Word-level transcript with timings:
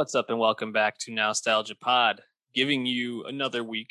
What's 0.00 0.14
up, 0.14 0.30
and 0.30 0.38
welcome 0.38 0.72
back 0.72 0.96
to 1.00 1.12
Nostalgia 1.12 1.74
Pod, 1.74 2.22
giving 2.54 2.86
you 2.86 3.22
another 3.24 3.62
week 3.62 3.90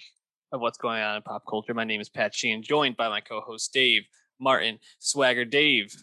of 0.51 0.59
what's 0.59 0.79
going 0.79 1.03
on 1.03 1.17
in 1.17 1.21
pop 1.21 1.43
culture. 1.47 1.75
My 1.75 1.83
name 1.83 2.01
is 2.01 2.09
Pat 2.09 2.33
Sheehan, 2.33 2.63
joined 2.63 2.97
by 2.97 3.09
my 3.09 3.21
co-host 3.21 3.71
Dave 3.71 4.07
Martin, 4.39 4.79
Swagger 4.97 5.45
Dave, 5.45 5.95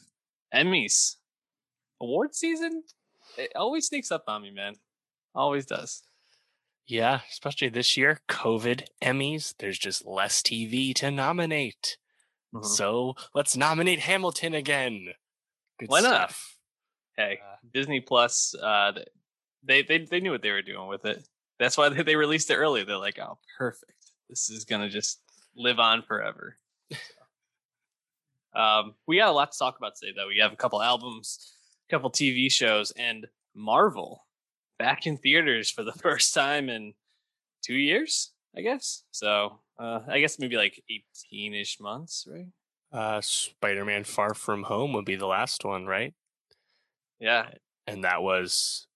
Emmys, 0.54 1.16
award 2.00 2.36
season. 2.36 2.84
It 3.36 3.50
always 3.56 3.88
sneaks 3.88 4.12
up 4.12 4.22
on 4.28 4.42
me, 4.42 4.52
man. 4.52 4.74
Always 5.34 5.66
does. 5.66 6.04
Yeah, 6.86 7.22
especially 7.32 7.68
this 7.70 7.96
year, 7.96 8.20
COVID 8.28 8.86
Emmys. 9.02 9.54
There's 9.58 9.76
just 9.76 10.06
less 10.06 10.40
TV 10.40 10.94
to 10.94 11.10
nominate. 11.10 11.96
Mhm. 12.54 12.64
So 12.64 13.16
let's 13.34 13.56
nominate 13.56 13.98
Hamilton 13.98 14.54
again. 14.54 15.14
Good 15.80 15.88
Why 15.88 16.00
not? 16.00 16.32
Hey, 17.16 17.40
Uh, 17.42 17.56
Disney 17.72 18.00
Plus, 18.00 18.54
uh, 18.54 18.92
they 19.62 19.82
they 19.82 19.98
they 19.98 20.20
knew 20.20 20.30
what 20.30 20.42
they 20.42 20.50
were 20.50 20.62
doing 20.62 20.88
with 20.88 21.04
it. 21.04 21.26
That's 21.58 21.76
why 21.76 21.88
they, 21.88 22.02
they 22.02 22.16
released 22.16 22.50
it 22.50 22.56
early. 22.56 22.84
They're 22.84 22.96
like, 22.98 23.18
oh, 23.18 23.38
perfect. 23.58 23.92
This 24.28 24.50
is 24.50 24.64
gonna 24.64 24.88
just 24.88 25.20
live 25.56 25.78
on 25.78 26.02
forever. 26.02 26.56
um, 28.54 28.94
we 29.06 29.18
got 29.18 29.28
a 29.28 29.32
lot 29.32 29.52
to 29.52 29.58
talk 29.58 29.78
about 29.78 29.94
today, 29.96 30.12
though. 30.16 30.28
We 30.28 30.38
have 30.38 30.52
a 30.52 30.56
couple 30.56 30.82
albums, 30.82 31.52
a 31.88 31.90
couple 31.90 32.10
TV 32.10 32.50
shows, 32.50 32.90
and 32.92 33.26
Marvel 33.54 34.26
back 34.78 35.06
in 35.06 35.16
theaters 35.16 35.70
for 35.70 35.82
the 35.82 35.92
first 36.02 36.34
time 36.34 36.68
in 36.68 36.94
two 37.62 37.74
years, 37.74 38.32
I 38.56 38.60
guess. 38.60 39.04
So 39.10 39.60
uh, 39.78 40.00
I 40.08 40.20
guess 40.20 40.38
maybe 40.38 40.56
like 40.56 40.82
eighteen-ish 40.90 41.80
months, 41.80 42.26
right? 42.30 42.46
Uh, 42.92 43.20
Spider-Man: 43.20 44.04
Far 44.04 44.34
From 44.34 44.62
Home 44.64 44.92
would 44.92 45.04
be 45.04 45.16
the 45.16 45.26
last 45.26 45.64
one, 45.64 45.86
right? 45.86 46.14
Yeah, 47.18 47.48
And 47.86 48.04
that 48.04 48.22
was 48.22 48.86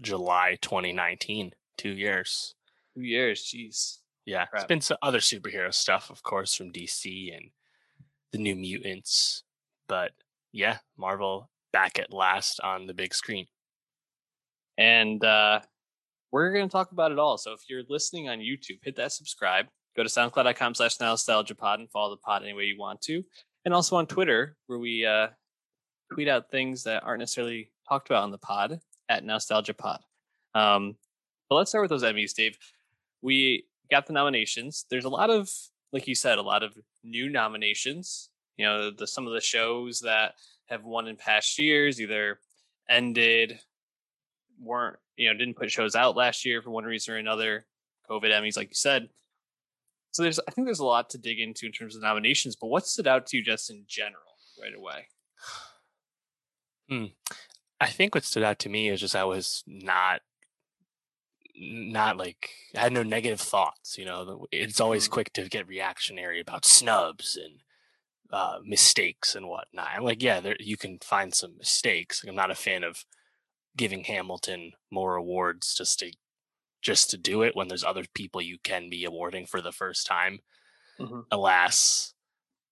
July 0.00 0.56
2019. 0.60 1.52
Two 1.76 1.90
years. 1.90 2.54
two 2.94 3.02
years. 3.02 3.42
Jeez. 3.54 3.98
Yeah, 4.26 4.46
Crap. 4.46 4.62
it's 4.62 4.68
been 4.68 4.80
some 4.80 4.98
other 5.02 5.18
superhero 5.18 5.72
stuff, 5.72 6.10
of 6.10 6.22
course, 6.22 6.54
from 6.54 6.72
DC 6.72 7.34
and 7.34 7.50
the 8.32 8.38
New 8.38 8.54
Mutants. 8.54 9.44
But 9.88 10.12
yeah, 10.52 10.78
Marvel 10.98 11.50
back 11.72 11.98
at 11.98 12.12
last 12.12 12.60
on 12.60 12.86
the 12.86 12.94
big 12.94 13.14
screen. 13.14 13.46
and 14.78 15.24
uh, 15.24 15.60
we're 16.32 16.52
going 16.52 16.68
to 16.68 16.72
talk 16.72 16.92
about 16.92 17.12
it 17.12 17.18
all. 17.18 17.38
So 17.38 17.52
if 17.52 17.60
you're 17.68 17.82
listening 17.88 18.28
on 18.28 18.38
YouTube, 18.38 18.78
hit 18.82 18.96
that 18.96 19.12
subscribe. 19.12 19.66
Go 19.96 20.02
to 20.04 20.08
soundcloud.com 20.08 20.74
slash 20.74 20.98
nostalgiapod 20.98 21.74
and 21.76 21.90
follow 21.90 22.10
the 22.10 22.16
pod 22.18 22.42
any 22.42 22.52
way 22.52 22.64
you 22.64 22.78
want 22.78 23.00
to. 23.02 23.22
And 23.64 23.74
also 23.74 23.96
on 23.96 24.06
Twitter, 24.06 24.56
where 24.68 24.78
we 24.78 25.04
uh, 25.04 25.28
tweet 26.12 26.28
out 26.28 26.50
things 26.50 26.84
that 26.84 27.02
aren't 27.04 27.18
necessarily 27.20 27.72
talked 27.88 28.08
about 28.08 28.22
on 28.22 28.30
the 28.30 28.38
pod 28.38 28.78
at 29.10 29.24
nostalgiapod. 29.24 29.98
Um, 30.54 30.96
but 31.50 31.56
let's 31.56 31.70
start 31.70 31.82
with 31.82 31.90
those 31.90 32.02
Emmys, 32.02 32.32
Dave. 32.32 32.56
We 33.20 33.66
got 33.90 34.06
the 34.06 34.14
nominations. 34.14 34.86
There's 34.88 35.04
a 35.04 35.10
lot 35.10 35.28
of, 35.28 35.50
like 35.92 36.08
you 36.08 36.14
said, 36.14 36.38
a 36.38 36.42
lot 36.42 36.62
of 36.62 36.74
new 37.04 37.28
nominations. 37.28 38.30
You 38.56 38.64
know, 38.64 38.90
the, 38.90 39.06
some 39.06 39.26
of 39.26 39.34
the 39.34 39.40
shows 39.42 40.00
that 40.00 40.34
have 40.66 40.84
won 40.84 41.08
in 41.08 41.16
past 41.16 41.58
years 41.58 42.00
either 42.00 42.38
ended, 42.88 43.60
weren't 44.60 44.96
you 45.16 45.28
know 45.28 45.36
didn't 45.36 45.56
put 45.56 45.70
shows 45.70 45.94
out 45.94 46.16
last 46.16 46.44
year 46.44 46.62
for 46.62 46.70
one 46.70 46.84
reason 46.84 47.14
or 47.14 47.18
another 47.18 47.66
covid 48.08 48.30
emmys 48.30 48.56
like 48.56 48.68
you 48.68 48.74
said 48.74 49.08
so 50.12 50.22
there's 50.22 50.40
i 50.46 50.50
think 50.50 50.66
there's 50.66 50.80
a 50.80 50.84
lot 50.84 51.10
to 51.10 51.18
dig 51.18 51.40
into 51.40 51.66
in 51.66 51.72
terms 51.72 51.96
of 51.96 52.02
nominations 52.02 52.56
but 52.56 52.68
what 52.68 52.86
stood 52.86 53.06
out 53.06 53.26
to 53.26 53.36
you 53.36 53.42
just 53.42 53.70
in 53.70 53.84
general 53.86 54.22
right 54.60 54.74
away 54.76 55.06
I 57.80 57.88
think 57.88 58.14
what 58.14 58.24
stood 58.24 58.42
out 58.42 58.58
to 58.60 58.68
me 58.68 58.88
is 58.88 59.00
just 59.00 59.16
I 59.16 59.24
was 59.24 59.62
not 59.66 60.22
not 61.56 62.16
like 62.16 62.50
I 62.76 62.80
had 62.80 62.92
no 62.92 63.02
negative 63.02 63.40
thoughts. 63.40 63.98
You 63.98 64.04
know, 64.04 64.46
it's 64.52 64.80
always 64.80 65.08
Mhm. 65.08 65.10
quick 65.10 65.32
to 65.34 65.48
get 65.48 65.66
reactionary 65.68 66.40
about 66.40 66.64
snubs 66.64 67.36
and 67.36 67.60
uh, 68.32 68.60
mistakes 68.64 69.34
and 69.36 69.48
whatnot. 69.48 69.88
I'm 69.90 70.04
like, 70.04 70.22
yeah, 70.22 70.40
there, 70.40 70.56
you 70.60 70.76
can 70.76 70.98
find 71.00 71.34
some 71.34 71.58
mistakes. 71.58 72.24
I'm 72.24 72.34
not 72.36 72.50
a 72.50 72.56
fan 72.56 72.84
of 72.84 73.04
giving 73.76 74.04
Hamilton 74.04 74.72
more 74.90 75.16
awards 75.16 75.74
just 75.76 76.00
to 76.00 76.12
just 76.82 77.10
to 77.10 77.18
do 77.18 77.42
it 77.42 77.56
when 77.56 77.68
there's 77.68 77.84
other 77.84 78.04
people 78.14 78.42
you 78.42 78.58
can 78.58 78.90
be 78.90 79.04
awarding 79.04 79.46
for 79.46 79.60
the 79.62 79.72
first 79.72 80.06
time. 80.06 80.40
Mhm. 80.98 81.30
Alas, 81.30 82.14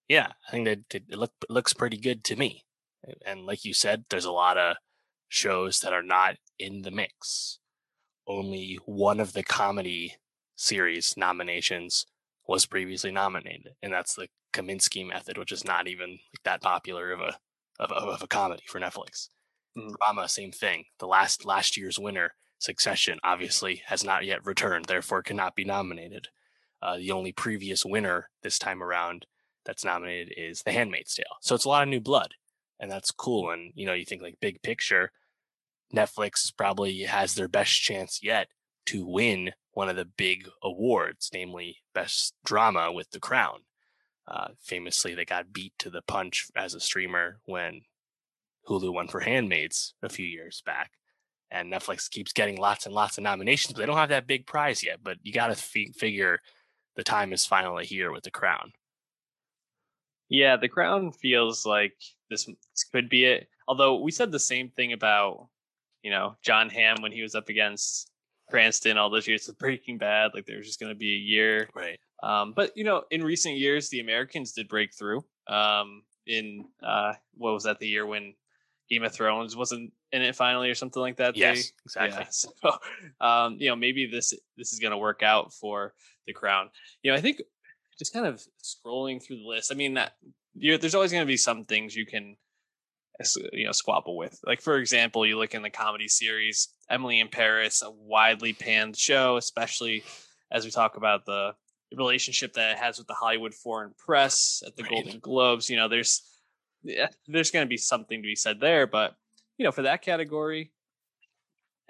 yeah, 0.08 0.32
I 0.48 0.50
think 0.52 0.66
that 0.66 0.88
that 0.90 1.04
it, 1.10 1.18
look, 1.18 1.32
it 1.42 1.50
looks 1.50 1.72
pretty 1.74 1.98
good 1.98 2.24
to 2.24 2.36
me. 2.36 2.64
And 3.26 3.46
like 3.46 3.64
you 3.64 3.74
said, 3.74 4.04
there's 4.10 4.26
a 4.26 4.32
lot 4.32 4.58
of 4.58 4.76
shows 5.28 5.80
that 5.80 5.92
are 5.92 6.02
not 6.02 6.36
in 6.58 6.82
the 6.82 6.90
mix. 6.90 7.58
Only 8.26 8.78
one 8.84 9.20
of 9.20 9.32
the 9.32 9.42
comedy 9.42 10.16
series 10.56 11.16
nominations 11.16 12.06
was 12.46 12.66
previously 12.66 13.10
nominated, 13.10 13.74
and 13.82 13.92
that's 13.92 14.14
the 14.14 14.28
Kominsky 14.52 15.06
method, 15.06 15.38
which 15.38 15.52
is 15.52 15.64
not 15.64 15.86
even 15.86 16.10
like 16.10 16.42
that 16.44 16.62
popular 16.62 17.12
of 17.12 17.20
a 17.20 17.38
of, 17.78 17.92
of, 17.92 18.08
of 18.08 18.22
a 18.22 18.26
comedy 18.26 18.64
for 18.66 18.80
Netflix. 18.80 19.28
Mhm. 19.76 19.94
Drama, 19.98 20.28
same 20.28 20.50
thing. 20.52 20.84
The 20.98 21.06
last 21.06 21.44
last 21.44 21.76
year's 21.76 21.98
winner, 21.98 22.34
Succession, 22.58 23.20
obviously 23.22 23.82
has 23.86 24.02
not 24.02 24.24
yet 24.24 24.44
returned, 24.44 24.86
therefore 24.86 25.22
cannot 25.22 25.54
be 25.54 25.64
nominated. 25.64 26.28
Uh, 26.82 26.96
the 26.96 27.12
only 27.12 27.32
previous 27.32 27.84
winner 27.84 28.30
this 28.42 28.58
time 28.58 28.82
around 28.82 29.26
that's 29.64 29.84
nominated 29.84 30.34
is 30.36 30.62
The 30.62 30.72
Handmaid's 30.72 31.14
Tale. 31.14 31.36
So 31.40 31.54
it's 31.54 31.64
a 31.64 31.68
lot 31.68 31.82
of 31.82 31.88
new 31.88 32.00
blood, 32.00 32.34
and 32.80 32.90
that's 32.90 33.10
cool. 33.10 33.50
And 33.50 33.72
you 33.74 33.86
know, 33.86 33.92
you 33.92 34.04
think 34.04 34.22
like 34.22 34.40
big 34.40 34.62
picture, 34.62 35.10
Netflix 35.94 36.52
probably 36.56 37.00
has 37.02 37.34
their 37.34 37.48
best 37.48 37.72
chance 37.80 38.20
yet 38.22 38.48
to 38.86 39.06
win 39.06 39.52
one 39.72 39.88
of 39.88 39.96
the 39.96 40.04
big 40.04 40.48
awards, 40.62 41.30
namely 41.32 41.76
Best 41.94 42.34
Drama 42.44 42.90
with 42.92 43.10
The 43.10 43.20
Crown. 43.20 43.60
Uh, 44.26 44.48
famously, 44.62 45.14
they 45.14 45.24
got 45.24 45.52
beat 45.52 45.72
to 45.78 45.90
the 45.90 46.02
punch 46.02 46.48
as 46.56 46.74
a 46.74 46.80
streamer 46.80 47.38
when 47.44 47.82
Hulu 48.68 48.92
won 48.92 49.08
for 49.08 49.20
Handmaids 49.20 49.94
a 50.02 50.08
few 50.08 50.26
years 50.26 50.62
back. 50.66 50.92
And 51.50 51.72
Netflix 51.72 52.10
keeps 52.10 52.32
getting 52.32 52.58
lots 52.58 52.84
and 52.84 52.94
lots 52.94 53.16
of 53.16 53.24
nominations, 53.24 53.72
but 53.72 53.80
they 53.80 53.86
don't 53.86 53.96
have 53.96 54.10
that 54.10 54.26
big 54.26 54.46
prize 54.46 54.84
yet. 54.84 54.98
But 55.02 55.16
you 55.22 55.32
got 55.32 55.46
to 55.46 55.52
f- 55.52 55.94
figure 55.96 56.40
the 56.96 57.04
time 57.04 57.32
is 57.32 57.46
finally 57.46 57.86
here 57.86 58.12
with 58.12 58.24
The 58.24 58.30
Crown. 58.30 58.72
Yeah 60.28 60.56
the 60.56 60.68
crown 60.68 61.12
feels 61.12 61.64
like 61.66 61.94
this, 62.30 62.44
this 62.46 62.84
could 62.92 63.08
be 63.08 63.24
it 63.24 63.48
although 63.66 64.00
we 64.00 64.10
said 64.10 64.30
the 64.30 64.38
same 64.38 64.68
thing 64.70 64.92
about 64.92 65.48
you 66.02 66.10
know 66.10 66.36
john 66.42 66.68
hamm 66.68 67.00
when 67.02 67.12
he 67.12 67.22
was 67.22 67.34
up 67.34 67.48
against 67.48 68.10
cranston 68.50 68.96
all 68.98 69.10
those 69.10 69.26
years 69.28 69.46
with 69.46 69.58
breaking 69.58 69.98
bad 69.98 70.30
like 70.34 70.46
there 70.46 70.56
was 70.58 70.66
just 70.66 70.80
going 70.80 70.92
to 70.92 70.98
be 70.98 71.14
a 71.14 71.18
year 71.18 71.68
Right. 71.74 71.98
Um, 72.22 72.52
but 72.56 72.76
you 72.76 72.82
know, 72.82 73.04
in 73.12 73.22
recent 73.22 73.54
years, 73.58 73.90
the 73.90 74.00
Americans 74.00 74.50
did 74.52 74.66
break 74.68 74.92
through. 74.92 75.24
Um, 75.46 76.02
in 76.26 76.64
uh, 76.82 77.12
what 77.34 77.52
was 77.52 77.62
that 77.62 77.78
the 77.78 77.86
year 77.86 78.04
when 78.06 78.34
Game 78.90 79.04
of 79.04 79.12
Thrones 79.12 79.54
wasn't 79.54 79.92
in 80.10 80.22
it 80.22 80.34
finally, 80.34 80.68
or 80.68 80.74
something 80.74 81.00
like 81.00 81.18
that? 81.18 81.34
They- 81.34 81.40
Yes, 81.40 81.72
exactly. 81.84 82.18
yeah, 82.20 82.26
so, 82.30 82.50
um, 83.20 83.56
you 83.60 83.68
know, 83.68 83.76
maybe 83.76 84.06
this 84.06 84.34
this 84.56 84.72
is 84.72 84.80
going 84.80 84.90
to 84.90 84.98
work 84.98 85.22
out 85.22 85.52
for 85.52 85.94
the 86.26 86.32
Crown. 86.32 86.70
You 87.04 87.12
know, 87.12 87.16
I 87.16 87.20
think 87.20 87.40
just 87.98 88.12
kind 88.12 88.26
of 88.26 88.42
scrolling 88.62 89.22
through 89.22 89.36
the 89.36 89.46
list. 89.46 89.72
I 89.72 89.74
mean, 89.74 89.94
that 89.94 90.14
there's 90.54 90.94
always 90.94 91.12
going 91.12 91.22
to 91.22 91.26
be 91.26 91.36
some 91.36 91.64
things 91.64 91.94
you 91.94 92.06
can 92.06 92.36
you 93.52 93.66
know 93.66 93.72
squabble 93.72 94.16
with. 94.16 94.38
Like 94.46 94.60
for 94.60 94.76
example, 94.76 95.26
you 95.26 95.38
look 95.38 95.54
in 95.54 95.62
the 95.62 95.70
comedy 95.70 96.08
series 96.08 96.68
Emily 96.88 97.20
in 97.20 97.28
Paris, 97.28 97.82
a 97.82 97.90
widely 97.90 98.52
panned 98.52 98.96
show, 98.96 99.36
especially 99.36 100.04
as 100.50 100.64
we 100.64 100.70
talk 100.70 100.96
about 100.96 101.26
the 101.26 101.52
relationship 101.96 102.52
that 102.54 102.72
it 102.72 102.78
has 102.78 102.98
with 102.98 103.06
the 103.06 103.14
Hollywood 103.14 103.54
foreign 103.54 103.94
press 103.98 104.62
at 104.66 104.76
the 104.76 104.82
Right. 104.82 104.90
Golden 104.90 105.18
Globes. 105.20 105.68
You 105.68 105.76
know, 105.76 105.88
there's 105.88 106.22
yeah, 106.82 107.08
there's 107.26 107.50
going 107.50 107.64
to 107.66 107.68
be 107.68 107.76
something 107.76 108.22
to 108.22 108.26
be 108.26 108.36
said 108.36 108.60
there, 108.60 108.86
but 108.86 109.16
you 109.58 109.64
know, 109.64 109.72
for 109.72 109.82
that 109.82 110.02
category, 110.02 110.72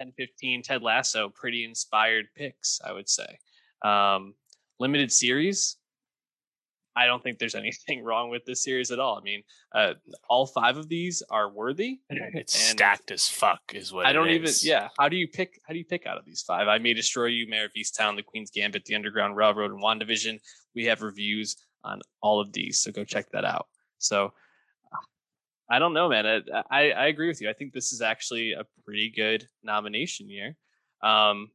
10, 0.01 0.13
15, 0.17 0.63
Ted 0.63 0.81
Lasso, 0.81 1.29
pretty 1.29 1.63
inspired 1.63 2.25
picks, 2.35 2.79
I 2.83 2.91
would 2.91 3.07
say. 3.07 3.37
Um, 3.83 4.33
limited 4.79 5.11
series, 5.11 5.77
I 6.95 7.05
don't 7.05 7.21
think 7.21 7.39
there's 7.39 7.55
anything 7.63 8.03
wrong 8.03 8.29
with 8.29 8.45
this 8.45 8.63
series 8.63 8.91
at 8.91 8.99
all. 8.99 9.17
I 9.17 9.21
mean, 9.21 9.43
uh, 9.73 9.93
all 10.29 10.45
five 10.45 10.77
of 10.77 10.89
these 10.89 11.21
are 11.29 11.49
worthy. 11.49 11.99
It's 12.09 12.57
stacked 12.57 13.11
as 13.11 13.27
fuck, 13.27 13.61
is 13.73 13.91
what 13.91 14.05
I 14.05 14.11
it 14.11 14.13
don't 14.13 14.29
even. 14.29 14.51
Yeah. 14.61 14.89
How 14.97 15.09
do 15.09 15.17
you 15.17 15.27
pick? 15.27 15.59
How 15.67 15.73
do 15.73 15.79
you 15.79 15.85
pick 15.85 16.05
out 16.05 16.17
of 16.17 16.25
these 16.25 16.41
five? 16.41 16.67
I 16.67 16.77
may 16.77 16.93
destroy 16.93 17.25
you, 17.25 17.47
Mayor 17.47 17.65
of 17.65 17.71
Easttown, 17.77 18.15
The 18.15 18.23
Queen's 18.23 18.51
Gambit, 18.51 18.85
The 18.85 18.95
Underground 18.95 19.35
Railroad, 19.35 19.71
and 19.71 19.81
Wandavision. 19.81 20.39
We 20.75 20.85
have 20.85 21.01
reviews 21.01 21.55
on 21.83 22.01
all 22.21 22.39
of 22.39 22.51
these, 22.53 22.79
so 22.79 22.91
go 22.91 23.03
check 23.03 23.29
that 23.31 23.45
out. 23.45 23.67
So, 23.97 24.33
I 25.69 25.79
don't 25.79 25.93
know, 25.93 26.09
man. 26.09 26.25
I, 26.25 26.63
I 26.69 26.91
I 26.91 27.07
agree 27.07 27.27
with 27.27 27.41
you. 27.41 27.49
I 27.49 27.53
think 27.53 27.73
this 27.73 27.91
is 27.91 28.01
actually 28.01 28.53
a 28.53 28.65
pretty 28.85 29.11
good 29.15 29.47
nomination 29.63 30.29
year. 30.29 30.55
Um, 31.01 31.49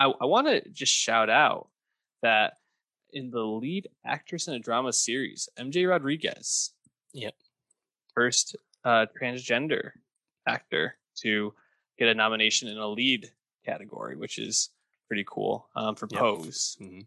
I 0.00 0.12
I 0.20 0.24
want 0.24 0.46
to 0.46 0.68
just 0.70 0.92
shout 0.92 1.30
out 1.30 1.68
that 2.22 2.54
in 3.12 3.30
the 3.30 3.40
lead 3.40 3.88
actress 4.04 4.48
in 4.48 4.54
a 4.54 4.58
drama 4.58 4.92
series, 4.92 5.48
MJ 5.58 5.88
Rodriguez. 5.88 6.72
Yep. 7.12 7.34
First 8.14 8.56
uh, 8.84 9.06
transgender 9.20 9.90
actor 10.46 10.96
to 11.16 11.52
get 11.98 12.08
a 12.08 12.14
nomination 12.14 12.68
in 12.68 12.78
a 12.78 12.86
lead 12.86 13.30
category, 13.64 14.16
which 14.16 14.38
is 14.38 14.70
pretty 15.08 15.24
cool 15.26 15.68
um, 15.76 15.94
for 15.94 16.08
yep. 16.10 16.20
Pose. 16.20 16.76
Mm-hmm. 16.80 17.00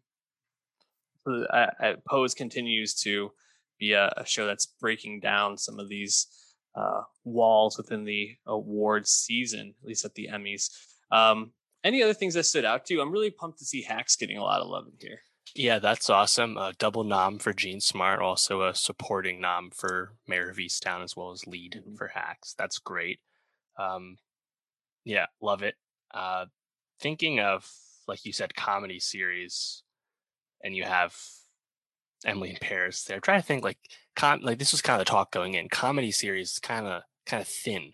So, 1.25 1.43
uh, 1.45 1.95
Pose 2.07 2.33
continues 2.33 2.93
to 3.01 3.31
be 3.79 3.93
a, 3.93 4.11
a, 4.17 4.25
show 4.25 4.45
that's 4.45 4.65
breaking 4.65 5.19
down 5.19 5.57
some 5.57 5.79
of 5.79 5.89
these 5.89 6.27
uh, 6.75 7.01
walls 7.23 7.77
within 7.77 8.03
the 8.03 8.35
awards 8.45 9.11
season, 9.11 9.73
at 9.81 9.87
least 9.87 10.05
at 10.05 10.13
the 10.15 10.29
Emmys. 10.31 10.69
Um, 11.11 11.51
any 11.83 12.03
other 12.03 12.13
things 12.13 12.33
that 12.33 12.43
stood 12.43 12.65
out 12.65 12.85
to 12.85 12.93
you? 12.93 13.01
I'm 13.01 13.11
really 13.11 13.31
pumped 13.31 13.59
to 13.59 13.65
see 13.65 13.81
Hacks 13.81 14.15
getting 14.15 14.37
a 14.37 14.43
lot 14.43 14.61
of 14.61 14.67
love 14.67 14.85
in 14.87 14.93
here. 14.99 15.21
Yeah, 15.55 15.79
that's 15.79 16.09
awesome. 16.09 16.57
A 16.57 16.73
double 16.77 17.03
nom 17.03 17.39
for 17.39 17.53
Jean 17.53 17.81
Smart, 17.81 18.21
also 18.21 18.63
a 18.63 18.75
supporting 18.75 19.41
nom 19.41 19.71
for 19.71 20.13
Mayor 20.27 20.49
of 20.49 20.57
Easttown, 20.57 21.03
as 21.03 21.15
well 21.15 21.31
as 21.31 21.47
lead 21.47 21.81
mm-hmm. 21.83 21.95
for 21.95 22.09
Hacks. 22.09 22.53
That's 22.57 22.79
great. 22.79 23.19
Um, 23.77 24.17
yeah, 25.05 25.27
love 25.41 25.63
it. 25.63 25.75
Uh, 26.11 26.45
thinking 26.99 27.39
of, 27.39 27.69
like 28.07 28.25
you 28.25 28.33
said, 28.33 28.55
comedy 28.55 28.99
series, 28.99 29.83
and 30.63 30.75
you 30.75 30.83
have 30.83 31.15
Emily 32.25 32.51
in 32.51 32.57
Paris 32.61 33.03
there. 33.03 33.15
I'm 33.17 33.21
trying 33.21 33.41
to 33.41 33.47
think 33.47 33.63
like 33.63 33.79
com- 34.15 34.41
like 34.41 34.59
this 34.59 34.71
was 34.71 34.81
kind 34.81 34.99
of 34.99 35.05
the 35.05 35.11
talk 35.11 35.31
going 35.31 35.53
in. 35.53 35.69
Comedy 35.69 36.11
series 36.11 36.51
is 36.51 36.59
kind 36.59 36.85
of 36.85 37.03
kind 37.25 37.41
of 37.41 37.47
thin 37.47 37.93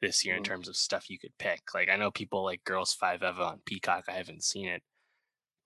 this 0.00 0.24
year 0.24 0.34
mm-hmm. 0.34 0.38
in 0.38 0.44
terms 0.44 0.68
of 0.68 0.76
stuff 0.76 1.08
you 1.08 1.18
could 1.18 1.36
pick. 1.38 1.62
Like 1.74 1.88
I 1.88 1.96
know 1.96 2.10
people 2.10 2.44
like 2.44 2.64
Girls 2.64 2.92
Five 2.92 3.22
Eva 3.22 3.42
on 3.42 3.60
Peacock. 3.64 4.04
I 4.08 4.12
haven't 4.12 4.42
seen 4.42 4.68
it, 4.68 4.82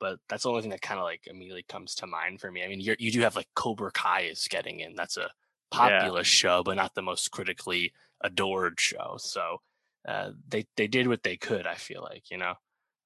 but 0.00 0.18
that's 0.28 0.42
the 0.42 0.50
only 0.50 0.62
thing 0.62 0.70
that 0.70 0.82
kind 0.82 0.98
of 0.98 1.04
like 1.04 1.22
immediately 1.26 1.64
comes 1.68 1.94
to 1.96 2.06
mind 2.06 2.40
for 2.40 2.50
me. 2.50 2.62
I 2.62 2.68
mean, 2.68 2.80
you 2.80 2.96
you 2.98 3.10
do 3.10 3.20
have 3.20 3.36
like 3.36 3.48
Cobra 3.54 3.90
Kai 3.90 4.22
is 4.22 4.48
getting 4.48 4.80
in. 4.80 4.94
That's 4.94 5.16
a 5.16 5.30
popular 5.70 6.20
yeah. 6.20 6.24
show, 6.24 6.62
but 6.62 6.76
not 6.76 6.94
the 6.94 7.02
most 7.02 7.30
critically 7.30 7.92
adored 8.22 8.80
show. 8.80 9.16
So 9.18 9.58
uh, 10.06 10.30
they 10.48 10.66
they 10.76 10.86
did 10.86 11.08
what 11.08 11.22
they 11.22 11.36
could. 11.36 11.66
I 11.66 11.74
feel 11.74 12.02
like 12.02 12.30
you 12.30 12.38
know. 12.38 12.54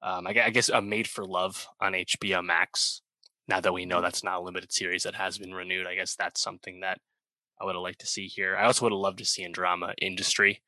Um, 0.03 0.25
I, 0.25 0.31
I 0.45 0.49
guess 0.49 0.69
a 0.69 0.81
Made 0.81 1.07
for 1.07 1.23
Love 1.23 1.67
on 1.79 1.93
HBO 1.93 2.43
Max 2.43 3.03
now 3.47 3.59
that 3.59 3.73
we 3.73 3.85
know 3.85 3.97
mm-hmm. 3.97 4.03
that's 4.03 4.23
not 4.23 4.39
a 4.39 4.41
limited 4.41 4.71
series 4.71 5.03
that 5.03 5.15
has 5.15 5.37
been 5.37 5.53
renewed, 5.53 5.85
I 5.85 5.95
guess 5.95 6.15
that's 6.15 6.41
something 6.41 6.79
that 6.79 6.99
I 7.59 7.65
would 7.65 7.75
have 7.75 7.83
liked 7.83 7.99
to 7.99 8.07
see 8.07 8.27
here. 8.27 8.57
I 8.57 8.65
also 8.65 8.85
would 8.85 8.93
have 8.93 8.99
loved 8.99 9.19
to 9.19 9.25
see 9.25 9.43
in 9.43 9.51
drama 9.51 9.93
industry, 10.01 10.61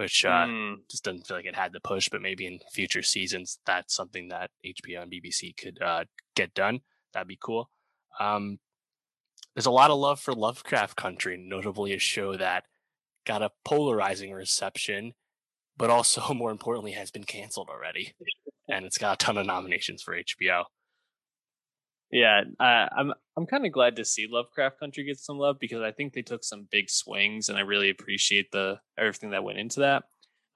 which 0.00 0.24
uh, 0.24 0.46
mm. 0.46 0.76
just 0.90 1.04
doesn't 1.04 1.26
feel 1.26 1.36
like 1.36 1.44
it 1.44 1.54
had 1.54 1.74
the 1.74 1.80
push, 1.80 2.08
but 2.08 2.22
maybe 2.22 2.46
in 2.46 2.58
future 2.72 3.02
seasons, 3.02 3.58
that's 3.66 3.94
something 3.94 4.28
that 4.28 4.50
HBO 4.64 5.02
and 5.02 5.12
BBC 5.12 5.54
could 5.54 5.78
uh, 5.82 6.04
get 6.34 6.54
done. 6.54 6.80
That'd 7.12 7.28
be 7.28 7.38
cool. 7.38 7.68
Um, 8.18 8.60
there's 9.54 9.66
a 9.66 9.70
lot 9.70 9.90
of 9.90 9.98
love 9.98 10.18
for 10.18 10.32
Lovecraft 10.32 10.96
Country, 10.96 11.36
notably 11.36 11.92
a 11.92 11.98
show 11.98 12.34
that 12.38 12.64
got 13.26 13.42
a 13.42 13.50
polarizing 13.62 14.32
reception, 14.32 15.12
but 15.76 15.90
also 15.90 16.22
more 16.34 16.50
importantly 16.50 16.92
has 16.92 17.10
been 17.10 17.24
canceled 17.24 17.68
already, 17.68 18.14
and 18.70 18.86
it's 18.86 18.96
got 18.96 19.20
a 19.20 19.22
ton 19.22 19.36
of 19.36 19.44
nominations 19.44 20.02
for 20.02 20.16
HBO. 20.16 20.64
Yeah, 22.10 22.42
uh, 22.58 22.88
I'm 22.96 23.12
I'm 23.36 23.46
kind 23.46 23.64
of 23.64 23.72
glad 23.72 23.96
to 23.96 24.04
see 24.04 24.26
Lovecraft 24.28 24.80
Country 24.80 25.04
get 25.04 25.18
some 25.18 25.38
love 25.38 25.58
because 25.60 25.80
I 25.82 25.92
think 25.92 26.12
they 26.12 26.22
took 26.22 26.42
some 26.42 26.66
big 26.70 26.90
swings, 26.90 27.48
and 27.48 27.56
I 27.56 27.62
really 27.62 27.90
appreciate 27.90 28.50
the 28.50 28.80
everything 28.98 29.30
that 29.30 29.44
went 29.44 29.58
into 29.58 29.80
that. 29.80 30.04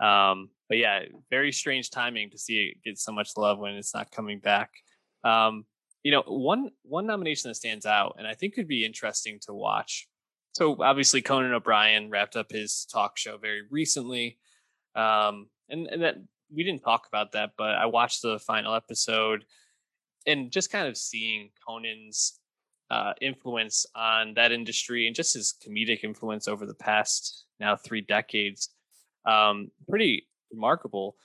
Um, 0.04 0.50
but 0.68 0.78
yeah, 0.78 1.02
very 1.30 1.52
strange 1.52 1.90
timing 1.90 2.30
to 2.30 2.38
see 2.38 2.72
it 2.72 2.82
get 2.84 2.98
so 2.98 3.12
much 3.12 3.30
love 3.36 3.58
when 3.58 3.74
it's 3.74 3.94
not 3.94 4.10
coming 4.10 4.40
back. 4.40 4.70
Um, 5.22 5.64
you 6.02 6.10
know, 6.10 6.22
one 6.26 6.70
one 6.82 7.06
nomination 7.06 7.50
that 7.50 7.54
stands 7.54 7.86
out, 7.86 8.16
and 8.18 8.26
I 8.26 8.34
think 8.34 8.54
could 8.54 8.68
be 8.68 8.84
interesting 8.84 9.38
to 9.46 9.54
watch. 9.54 10.08
So 10.52 10.82
obviously, 10.82 11.22
Conan 11.22 11.52
O'Brien 11.52 12.10
wrapped 12.10 12.36
up 12.36 12.50
his 12.50 12.86
talk 12.92 13.16
show 13.16 13.38
very 13.38 13.62
recently, 13.70 14.38
um, 14.96 15.48
and 15.68 15.86
and 15.86 16.02
that 16.02 16.16
we 16.52 16.64
didn't 16.64 16.82
talk 16.82 17.06
about 17.06 17.32
that, 17.32 17.52
but 17.56 17.76
I 17.76 17.86
watched 17.86 18.22
the 18.22 18.38
final 18.38 18.74
episode 18.74 19.44
and 20.26 20.50
just 20.50 20.70
kind 20.70 20.88
of 20.88 20.96
seeing 20.96 21.50
Conan's 21.66 22.38
uh, 22.90 23.12
influence 23.20 23.86
on 23.94 24.34
that 24.34 24.52
industry 24.52 25.06
and 25.06 25.16
just 25.16 25.34
his 25.34 25.54
comedic 25.66 26.04
influence 26.04 26.48
over 26.48 26.66
the 26.66 26.74
past 26.74 27.44
now 27.60 27.76
three 27.76 28.00
decades, 28.00 28.70
um, 29.26 29.70
pretty 29.88 30.26
remarkable. 30.52 31.16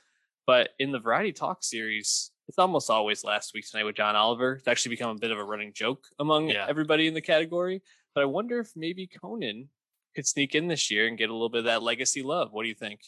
But 0.47 0.69
in 0.79 0.91
the 0.91 0.99
Variety 0.99 1.31
Talk 1.31 1.63
series, 1.63 2.31
it's 2.47 2.57
almost 2.57 2.89
always 2.89 3.23
last 3.23 3.53
week 3.53 3.69
tonight 3.69 3.83
with 3.83 3.95
John 3.95 4.15
Oliver. 4.15 4.53
It's 4.53 4.67
actually 4.67 4.91
become 4.91 5.15
a 5.15 5.19
bit 5.19 5.31
of 5.31 5.37
a 5.37 5.43
running 5.43 5.73
joke 5.73 6.05
among 6.17 6.49
yeah. 6.49 6.65
everybody 6.67 7.07
in 7.07 7.13
the 7.13 7.21
category. 7.21 7.83
But 8.15 8.21
I 8.21 8.25
wonder 8.25 8.59
if 8.59 8.71
maybe 8.75 9.05
Conan 9.05 9.69
could 10.15 10.25
sneak 10.25 10.55
in 10.55 10.67
this 10.67 10.89
year 10.89 11.07
and 11.07 11.17
get 11.17 11.29
a 11.29 11.33
little 11.33 11.49
bit 11.49 11.59
of 11.59 11.65
that 11.65 11.83
legacy 11.83 12.23
love. 12.23 12.51
What 12.51 12.63
do 12.63 12.69
you 12.69 12.75
think? 12.75 13.01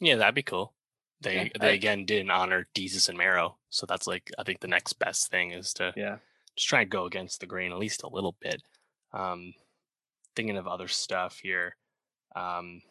Yeah, 0.00 0.16
that'd 0.16 0.34
be 0.34 0.42
cool. 0.42 0.74
They 1.22 1.34
yeah, 1.36 1.48
they 1.60 1.74
again 1.74 2.04
didn't 2.04 2.30
honor 2.30 2.66
Desus 2.74 3.08
and 3.08 3.18
Mero, 3.18 3.56
so 3.70 3.86
that's 3.86 4.06
like 4.06 4.30
I 4.38 4.42
think 4.42 4.60
the 4.60 4.68
next 4.68 4.94
best 4.94 5.30
thing 5.30 5.52
is 5.52 5.72
to 5.74 5.92
yeah 5.96 6.16
just 6.56 6.68
try 6.68 6.82
and 6.82 6.90
go 6.90 7.06
against 7.06 7.40
the 7.40 7.46
grain 7.46 7.72
at 7.72 7.78
least 7.78 8.02
a 8.02 8.08
little 8.08 8.36
bit. 8.40 8.62
Um, 9.12 9.54
thinking 10.34 10.56
of 10.56 10.66
other 10.66 10.88
stuff 10.88 11.38
here. 11.42 11.76
Um, 12.34 12.82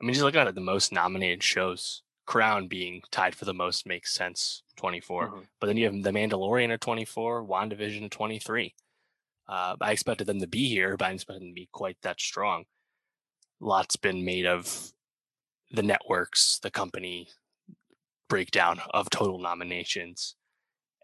I 0.00 0.04
mean, 0.04 0.12
just 0.12 0.24
looking 0.24 0.40
at 0.40 0.48
it, 0.48 0.54
the 0.54 0.60
most 0.60 0.92
nominated 0.92 1.42
shows, 1.42 2.02
Crown 2.26 2.66
being 2.66 3.02
tied 3.10 3.34
for 3.34 3.44
the 3.44 3.54
most 3.54 3.86
makes 3.86 4.12
sense, 4.12 4.62
24. 4.76 5.28
Mm-hmm. 5.28 5.38
But 5.60 5.66
then 5.68 5.76
you 5.76 5.84
have 5.86 6.02
The 6.02 6.10
Mandalorian 6.10 6.70
at 6.70 6.80
24, 6.80 7.46
WandaVision 7.46 8.04
at 8.04 8.10
23. 8.10 8.74
Uh, 9.48 9.76
I 9.80 9.92
expected 9.92 10.26
them 10.26 10.40
to 10.40 10.48
be 10.48 10.68
here, 10.68 10.96
but 10.96 11.04
I 11.04 11.08
didn't 11.08 11.20
expect 11.20 11.38
them 11.38 11.48
to 11.50 11.54
be 11.54 11.68
quite 11.72 11.96
that 12.02 12.20
strong. 12.20 12.64
Lots 13.60 13.96
been 13.96 14.24
made 14.24 14.44
of 14.44 14.92
the 15.70 15.82
networks, 15.82 16.58
the 16.58 16.70
company 16.70 17.28
breakdown 18.28 18.80
of 18.90 19.10
total 19.10 19.38
nominations. 19.38 20.36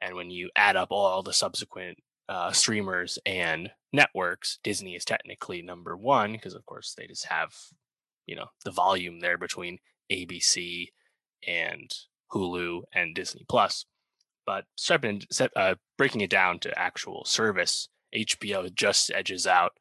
And 0.01 0.15
when 0.15 0.31
you 0.31 0.51
add 0.57 0.77
up 0.77 0.89
all 0.91 1.23
the 1.23 1.33
subsequent 1.33 1.99
uh, 2.29 2.53
streamers 2.53 3.19
and 3.25 3.71
networks, 3.93 4.59
Disney 4.63 4.95
is 4.95 5.05
technically 5.05 5.63
number 5.63 5.97
one 5.97 6.33
because, 6.33 6.55
of 6.55 6.67
course, 6.67 6.95
they 6.97 7.07
just 7.07 7.27
have, 7.27 7.55
you 8.27 8.35
know, 8.35 8.47
the 8.65 8.71
volume 8.71 9.21
there 9.21 9.39
between 9.39 9.79
ABC 10.11 10.89
and 11.47 11.93
Hulu 12.33 12.83
and 12.93 13.15
Disney 13.15 13.45
Plus. 13.49 13.87
But 14.45 14.65
uh, 15.57 15.75
breaking 15.97 16.21
it 16.21 16.31
down 16.31 16.59
to 16.61 16.79
actual 16.79 17.25
service, 17.25 17.89
HBO 18.15 18.73
just 18.75 19.11
edges 19.13 19.47
out 19.47 19.73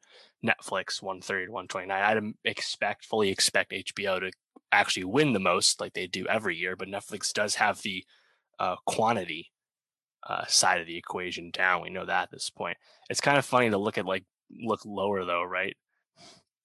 Netflix 0.44 1.02
130 1.02 1.46
to 1.46 1.52
129. 1.52 1.90
I'd 1.90 2.34
expect, 2.44 3.04
fully 3.04 3.30
expect 3.30 3.72
HBO 3.72 4.20
to 4.20 4.32
actually 4.72 5.04
win 5.04 5.32
the 5.32 5.40
most 5.40 5.80
like 5.80 5.92
they 5.92 6.06
do 6.06 6.26
every 6.26 6.56
year, 6.56 6.76
but 6.76 6.88
Netflix 6.88 7.32
does 7.32 7.54
have 7.56 7.80
the 7.82 8.04
uh, 8.58 8.76
quantity 8.86 9.50
uh, 10.26 10.46
side 10.46 10.80
of 10.80 10.86
the 10.86 10.96
equation 10.96 11.50
down. 11.50 11.82
We 11.82 11.90
know 11.90 12.06
that 12.06 12.24
at 12.24 12.30
this 12.30 12.50
point. 12.50 12.76
It's 13.10 13.20
kind 13.20 13.38
of 13.38 13.44
funny 13.44 13.70
to 13.70 13.78
look 13.78 13.98
at 13.98 14.06
like 14.06 14.24
look 14.50 14.84
lower 14.84 15.24
though, 15.24 15.44
right? 15.44 15.76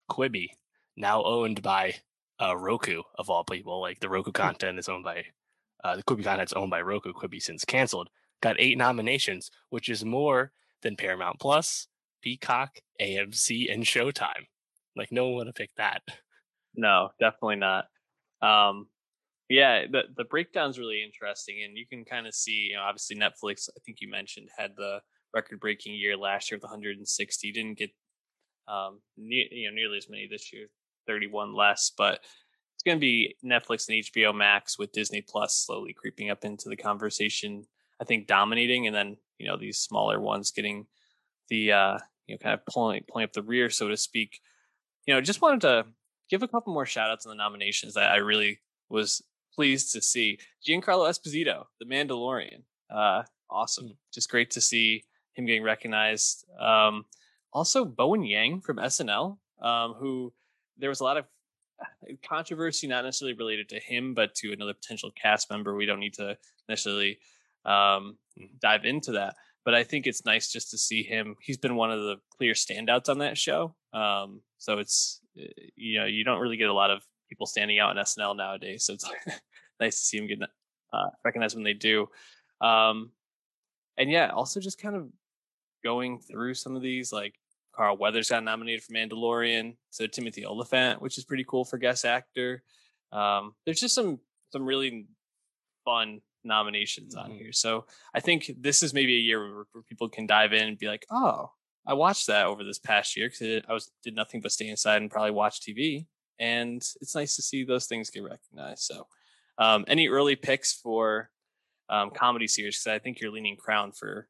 Quibi 0.09 0.49
now 0.95 1.23
owned 1.23 1.61
by 1.61 1.95
uh, 2.41 2.55
Roku 2.55 3.01
of 3.17 3.29
all 3.29 3.43
people. 3.43 3.81
Like 3.81 3.99
the 3.99 4.09
Roku 4.09 4.31
hmm. 4.31 4.41
content 4.41 4.79
is 4.79 4.89
owned 4.89 5.03
by 5.03 5.23
uh, 5.83 5.97
the 5.97 6.03
Quibi 6.03 6.23
content 6.23 6.49
is 6.49 6.53
owned 6.53 6.71
by 6.71 6.81
Roku. 6.81 7.13
Quibi 7.13 7.41
since 7.41 7.65
canceled. 7.65 8.09
Got 8.41 8.59
eight 8.59 8.77
nominations, 8.77 9.49
which 9.69 9.89
is 9.89 10.05
more 10.05 10.51
than 10.83 10.95
Paramount 10.95 11.39
Plus, 11.39 11.87
Peacock, 12.21 12.79
AMC, 13.01 13.73
and 13.73 13.83
Showtime. 13.83 14.45
Like 14.95 15.11
no 15.11 15.25
one 15.25 15.35
would 15.37 15.47
have 15.47 15.55
picked 15.55 15.77
that. 15.77 16.03
No, 16.75 17.09
definitely 17.19 17.55
not. 17.55 17.85
Um, 18.41 18.87
yeah, 19.49 19.85
the 19.89 20.03
the 20.15 20.25
breakdown's 20.25 20.77
really 20.77 21.01
interesting, 21.03 21.63
and 21.63 21.77
you 21.77 21.85
can 21.87 22.03
kind 22.03 22.27
of 22.27 22.33
see, 22.33 22.69
you 22.71 22.75
know, 22.75 22.81
obviously 22.81 23.15
Netflix. 23.15 23.69
I 23.69 23.79
think 23.85 23.99
you 24.01 24.09
mentioned 24.09 24.49
had 24.57 24.71
the 24.75 24.99
record 25.33 25.59
breaking 25.59 25.95
year 25.95 26.17
last 26.17 26.51
year 26.51 26.57
with 26.57 26.63
160. 26.63 27.51
Didn't 27.51 27.77
get 27.77 27.91
um, 28.67 28.99
ne- 29.17 29.49
you 29.51 29.69
know 29.69 29.75
nearly 29.75 29.97
as 29.97 30.09
many 30.09 30.27
this 30.27 30.51
year, 30.51 30.67
31 31.07 31.55
less, 31.55 31.91
but 31.97 32.19
it's 32.75 32.83
going 32.83 32.97
to 32.97 33.01
be 33.01 33.35
Netflix 33.43 33.87
and 33.87 34.03
HBO 34.03 34.35
Max 34.35 34.77
with 34.77 34.91
Disney 34.91 35.21
Plus 35.21 35.55
slowly 35.55 35.93
creeping 35.93 36.29
up 36.29 36.43
into 36.43 36.69
the 36.69 36.75
conversation. 36.75 37.65
I 38.01 38.03
think 38.03 38.27
dominating, 38.27 38.85
and 38.85 38.95
then 38.95 39.17
you 39.39 39.47
know 39.47 39.57
these 39.57 39.79
smaller 39.79 40.19
ones 40.19 40.51
getting 40.51 40.87
the 41.49 41.71
uh, 41.71 41.97
you 42.27 42.35
know 42.35 42.39
kind 42.39 42.53
of 42.53 42.65
pulling 42.65 43.03
pulling 43.09 43.23
up 43.23 43.33
the 43.33 43.41
rear, 43.43 43.69
so 43.69 43.87
to 43.87 43.97
speak. 43.97 44.41
You 45.05 45.13
know, 45.13 45.21
just 45.21 45.41
wanted 45.41 45.61
to 45.61 45.85
give 46.29 46.43
a 46.43 46.47
couple 46.47 46.73
more 46.73 46.85
shout 46.85 47.09
outs 47.09 47.25
on 47.25 47.29
the 47.29 47.43
nominations 47.43 47.93
that 47.93 48.11
I 48.11 48.17
really 48.17 48.59
was 48.89 49.21
pleased 49.53 49.93
to 49.93 50.01
see. 50.01 50.39
Giancarlo 50.65 51.09
Esposito, 51.09 51.65
The 51.79 51.85
Mandalorian. 51.85 52.63
Uh, 52.89 53.23
awesome. 53.49 53.87
Mm. 53.87 53.95
Just 54.13 54.29
great 54.29 54.51
to 54.51 54.61
see 54.61 55.03
him 55.33 55.45
getting 55.45 55.63
recognized. 55.63 56.45
Um, 56.59 57.05
also, 57.53 57.85
Bowen 57.85 58.23
Yang 58.23 58.61
from 58.61 58.77
SNL, 58.77 59.37
um, 59.61 59.93
who 59.93 60.33
there 60.77 60.89
was 60.89 60.99
a 60.99 61.03
lot 61.03 61.17
of 61.17 61.25
uh, 61.81 62.13
controversy, 62.27 62.87
not 62.87 63.03
necessarily 63.03 63.35
related 63.35 63.69
to 63.69 63.79
him, 63.79 64.13
but 64.13 64.35
to 64.35 64.51
another 64.51 64.73
potential 64.73 65.11
cast 65.11 65.49
member. 65.49 65.75
We 65.75 65.85
don't 65.85 65.99
need 65.99 66.13
to 66.15 66.37
necessarily 66.69 67.19
um, 67.65 68.17
mm. 68.39 68.49
dive 68.59 68.85
into 68.85 69.13
that. 69.13 69.35
But 69.65 69.73
I 69.73 69.83
think 69.83 70.07
it's 70.07 70.23
nice 70.23 70.49
just 70.49 70.71
to 70.71 70.77
see 70.77 71.03
him. 71.03 71.35
He's 71.41 71.57
been 71.57 71.75
one 71.75 71.91
of 71.91 71.99
the 71.99 72.17
clear 72.37 72.53
standouts 72.53 73.09
on 73.09 73.17
that 73.17 73.37
show. 73.37 73.75
Um, 73.91 74.41
so 74.57 74.77
it's 74.77 75.19
you 75.75 75.99
know 75.99 76.05
you 76.05 76.23
don't 76.23 76.39
really 76.39 76.57
get 76.57 76.69
a 76.69 76.73
lot 76.73 76.91
of 76.91 77.03
people 77.29 77.45
standing 77.45 77.79
out 77.79 77.95
in 77.95 78.03
SNL 78.03 78.35
nowadays. 78.35 78.85
So 78.85 78.93
it's 78.93 79.09
nice 79.79 79.99
to 79.99 80.05
see 80.05 80.17
them 80.17 80.27
get 80.27 80.39
uh, 80.93 81.09
recognized 81.23 81.55
when 81.55 81.63
they 81.63 81.73
do. 81.73 82.07
Um, 82.61 83.11
and 83.97 84.09
yeah, 84.09 84.29
also 84.29 84.59
just 84.59 84.81
kind 84.81 84.95
of 84.95 85.09
going 85.83 86.19
through 86.19 86.53
some 86.53 86.75
of 86.75 86.81
these, 86.81 87.11
like 87.11 87.35
Carl 87.75 87.97
Weathers 87.97 88.29
got 88.29 88.43
nominated 88.43 88.83
for 88.83 88.93
Mandalorian, 88.93 89.75
so 89.89 90.07
Timothy 90.07 90.45
Olyphant, 90.45 91.01
which 91.01 91.17
is 91.17 91.25
pretty 91.25 91.45
cool 91.47 91.65
for 91.65 91.77
guest 91.77 92.05
actor. 92.05 92.63
Um, 93.11 93.53
there's 93.65 93.79
just 93.79 93.95
some 93.95 94.19
some 94.51 94.65
really 94.65 95.07
fun 95.85 96.21
nominations 96.43 97.15
on 97.15 97.29
mm-hmm. 97.29 97.37
here. 97.37 97.51
So 97.51 97.85
I 98.13 98.19
think 98.19 98.51
this 98.59 98.81
is 98.81 98.93
maybe 98.93 99.15
a 99.15 99.19
year 99.19 99.39
where, 99.39 99.65
where, 99.71 99.83
people 99.83 100.09
can 100.09 100.25
dive 100.25 100.53
in 100.53 100.67
and 100.67 100.77
be 100.77 100.87
like, 100.87 101.05
oh, 101.11 101.51
I 101.87 101.93
watched 101.93 102.27
that 102.27 102.45
over 102.45 102.65
this 102.65 102.79
past 102.79 103.15
year 103.15 103.29
because 103.29 103.63
I 103.67 103.73
was 103.73 103.91
did 104.03 104.15
nothing 104.15 104.41
but 104.41 104.51
stay 104.51 104.67
inside 104.67 105.01
and 105.01 105.09
probably 105.09 105.31
watch 105.31 105.61
TV, 105.61 106.05
and 106.37 106.83
it's 107.01 107.15
nice 107.15 107.37
to 107.37 107.41
see 107.41 107.63
those 107.63 107.85
things 107.85 108.09
get 108.09 108.23
recognized. 108.23 108.83
So, 108.83 109.07
um, 109.57 109.85
any 109.87 110.09
early 110.09 110.35
picks 110.35 110.73
for 110.73 111.29
um, 111.89 112.11
comedy 112.11 112.47
series? 112.47 112.77
Because 112.77 112.93
I 112.93 112.99
think 112.99 113.21
you're 113.21 113.31
leaning 113.31 113.55
Crown 113.55 113.93
for 113.93 114.27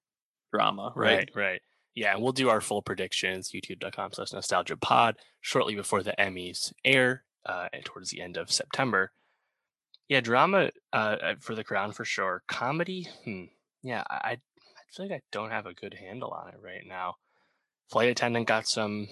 drama, 0.53 0.93
right? 0.95 1.17
Right, 1.17 1.29
right. 1.35 1.61
Yeah, 1.95 2.13
and 2.13 2.21
we'll 2.21 2.31
do 2.31 2.49
our 2.49 2.61
full 2.61 2.83
predictions, 2.83 3.51
youtube.com 3.51 4.11
slash 4.13 4.31
nostalgia 4.31 4.77
pod, 4.77 5.15
shortly 5.41 5.73
before 5.73 6.03
the 6.03 6.13
Emmys 6.19 6.71
air 6.85 7.23
uh, 7.43 7.69
and 7.73 7.83
towards 7.83 8.11
the 8.11 8.21
end 8.21 8.37
of 8.37 8.51
September. 8.51 9.11
Yeah, 10.07 10.21
drama 10.21 10.69
uh, 10.93 10.95
uh, 10.95 11.35
for 11.39 11.55
the 11.55 11.63
crown 11.63 11.93
for 11.93 12.05
sure. 12.05 12.43
Comedy, 12.47 13.07
hmm. 13.25 13.45
yeah, 13.81 14.03
I, 14.11 14.33
I 14.33 14.37
feel 14.91 15.07
like 15.07 15.19
I 15.19 15.21
don't 15.31 15.49
have 15.49 15.65
a 15.65 15.73
good 15.73 15.95
handle 15.95 16.29
on 16.29 16.49
it 16.49 16.59
right 16.61 16.83
now. 16.87 17.15
Flight 17.89 18.09
Attendant 18.09 18.47
got 18.47 18.67
some 18.67 19.07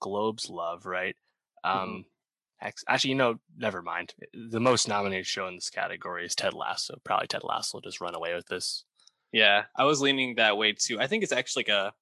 Globes 0.00 0.50
love, 0.50 0.86
right? 0.86 1.16
Mm-hmm. 1.64 1.78
Um, 1.78 2.04
mm-hmm. 2.62 2.68
actually, 2.88 3.10
you 3.10 3.16
know, 3.16 3.38
never 3.56 3.82
mind. 3.82 4.14
The 4.32 4.60
most 4.60 4.88
nominated 4.88 5.26
show 5.26 5.46
in 5.48 5.54
this 5.54 5.70
category 5.70 6.26
is 6.26 6.34
Ted 6.34 6.54
Lasso. 6.54 6.98
Probably 7.04 7.26
Ted 7.26 7.44
Lasso 7.44 7.76
will 7.78 7.82
just 7.82 8.00
run 8.00 8.14
away 8.14 8.34
with 8.34 8.46
this. 8.46 8.84
Yeah, 9.32 9.64
I 9.76 9.84
was 9.84 10.00
leaning 10.00 10.36
that 10.36 10.56
way 10.56 10.72
too. 10.72 11.00
I 11.00 11.06
think 11.06 11.22
it's 11.22 11.32
actually 11.32 11.60
like 11.60 11.76
a 11.76 11.92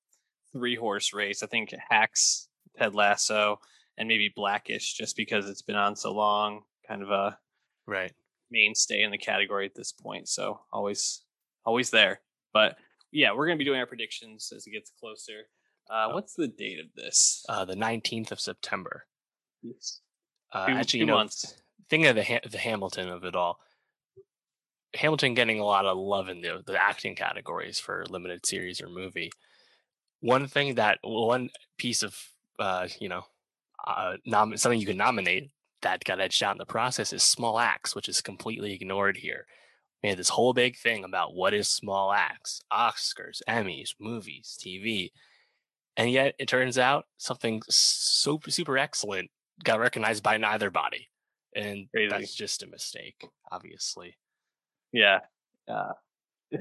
three 0.52 0.76
horse 0.76 1.12
race. 1.12 1.42
I 1.42 1.47
think 1.47 1.73
Hacks, 1.88 2.49
Ted 2.76 2.94
Lasso, 2.94 3.61
and 3.97 4.09
maybe 4.09 4.32
Blackish, 4.35 4.94
just 4.94 5.16
because 5.16 5.49
it's 5.49 5.62
been 5.62 5.76
on 5.76 5.97
so 5.97 6.12
long. 6.12 6.62
Kind 6.87 7.02
of 7.02 7.11
a 7.11 7.38
right 7.87 8.12
mainstay 8.50 9.02
in 9.02 9.11
the 9.11 9.18
category 9.18 9.64
at 9.64 9.75
this 9.75 9.92
point. 9.92 10.28
So 10.28 10.61
always, 10.73 11.23
always 11.64 11.90
there. 11.90 12.21
But 12.52 12.76
yeah, 13.12 13.32
we're 13.32 13.47
gonna 13.47 13.56
be 13.56 13.64
doing 13.64 13.80
our 13.80 13.87
predictions 13.87 14.52
as 14.54 14.66
it 14.66 14.73
gets 14.73 14.90
closer. 15.00 15.44
Uh, 15.92 16.06
oh. 16.08 16.14
What's 16.14 16.34
the 16.34 16.49
date 16.49 16.80
of 16.80 16.87
this? 16.96 17.44
Uh, 17.49 17.64
the 17.64 17.76
nineteenth 17.76 18.32
of 18.32 18.40
September. 18.40 19.04
Yes. 19.62 20.00
Uh, 20.52 20.66
two, 20.66 20.72
actually, 20.72 20.84
two 20.87 20.99
you 20.99 21.06
know, 21.06 21.14
months. 21.14 21.54
Thing 21.90 22.06
of 22.06 22.16
the 22.16 22.25
ha- 22.25 22.40
the 22.50 22.58
Hamilton 22.58 23.08
of 23.08 23.25
it 23.25 23.37
all. 23.37 23.58
Hamilton 24.94 25.34
getting 25.34 25.58
a 25.58 25.64
lot 25.64 25.84
of 25.84 25.99
love 25.99 26.28
in 26.28 26.40
the 26.40 26.62
the 26.66 26.80
acting 26.80 27.14
categories 27.14 27.78
for 27.78 28.06
limited 28.08 28.46
series 28.46 28.80
or 28.80 28.88
movie. 28.88 29.30
One 30.20 30.46
thing 30.46 30.76
that 30.76 30.99
one 31.02 31.50
piece 31.76 32.02
of 32.02 32.16
uh, 32.58 32.88
you 32.99 33.08
know, 33.08 33.25
uh, 33.87 34.16
nom- 34.25 34.56
something 34.56 34.80
you 34.80 34.87
can 34.87 34.96
nominate 34.96 35.50
that 35.82 36.04
got 36.04 36.20
edged 36.20 36.42
out 36.42 36.52
in 36.52 36.58
the 36.58 36.64
process 36.64 37.12
is 37.12 37.22
small 37.22 37.58
acts, 37.58 37.94
which 37.94 38.08
is 38.08 38.20
completely 38.20 38.72
ignored 38.72 39.18
here. 39.18 39.46
We 40.02 40.08
had 40.11 40.18
this 40.18 40.30
whole 40.30 40.52
big 40.52 40.76
thing 40.78 41.04
about 41.04 41.34
what 41.34 41.54
is 41.54 41.68
small 41.68 42.12
acts, 42.12 42.62
Oscars, 42.72 43.40
Emmys, 43.49 43.90
movies, 44.00 44.58
TV. 44.61 45.11
And 45.96 46.11
yet 46.11 46.34
it 46.38 46.49
turns 46.49 46.78
out 46.78 47.06
something 47.18 47.62
super, 47.68 48.50
super 48.50 48.78
excellent 48.78 49.30
got 49.62 49.80
recognized 49.80 50.22
by 50.22 50.38
neither 50.38 50.70
body. 50.70 51.08
And 51.54 51.88
Crazy. 51.94 52.08
that's 52.08 52.34
just 52.34 52.62
a 52.62 52.66
mistake, 52.66 53.26
obviously. 53.50 54.16
Yeah. 54.92 55.20
Uh, 55.68 55.92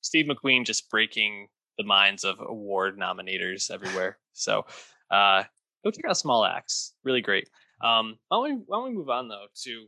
Steve 0.00 0.26
McQueen 0.26 0.64
just 0.66 0.90
breaking 0.90 1.48
the 1.76 1.84
minds 1.84 2.24
of 2.24 2.40
award 2.40 2.98
nominators 2.98 3.70
everywhere. 3.70 4.18
So 4.32 4.66
uh, 5.10 5.44
go 5.84 5.90
check 5.90 6.04
out 6.08 6.16
Small 6.16 6.44
Acts. 6.44 6.94
Really 7.04 7.20
great. 7.20 7.48
Um, 7.82 8.18
why, 8.28 8.48
don't 8.48 8.58
we, 8.58 8.62
why 8.66 8.78
don't 8.78 8.88
we 8.88 8.96
move 8.96 9.10
on 9.10 9.28
though 9.28 9.46
to 9.62 9.86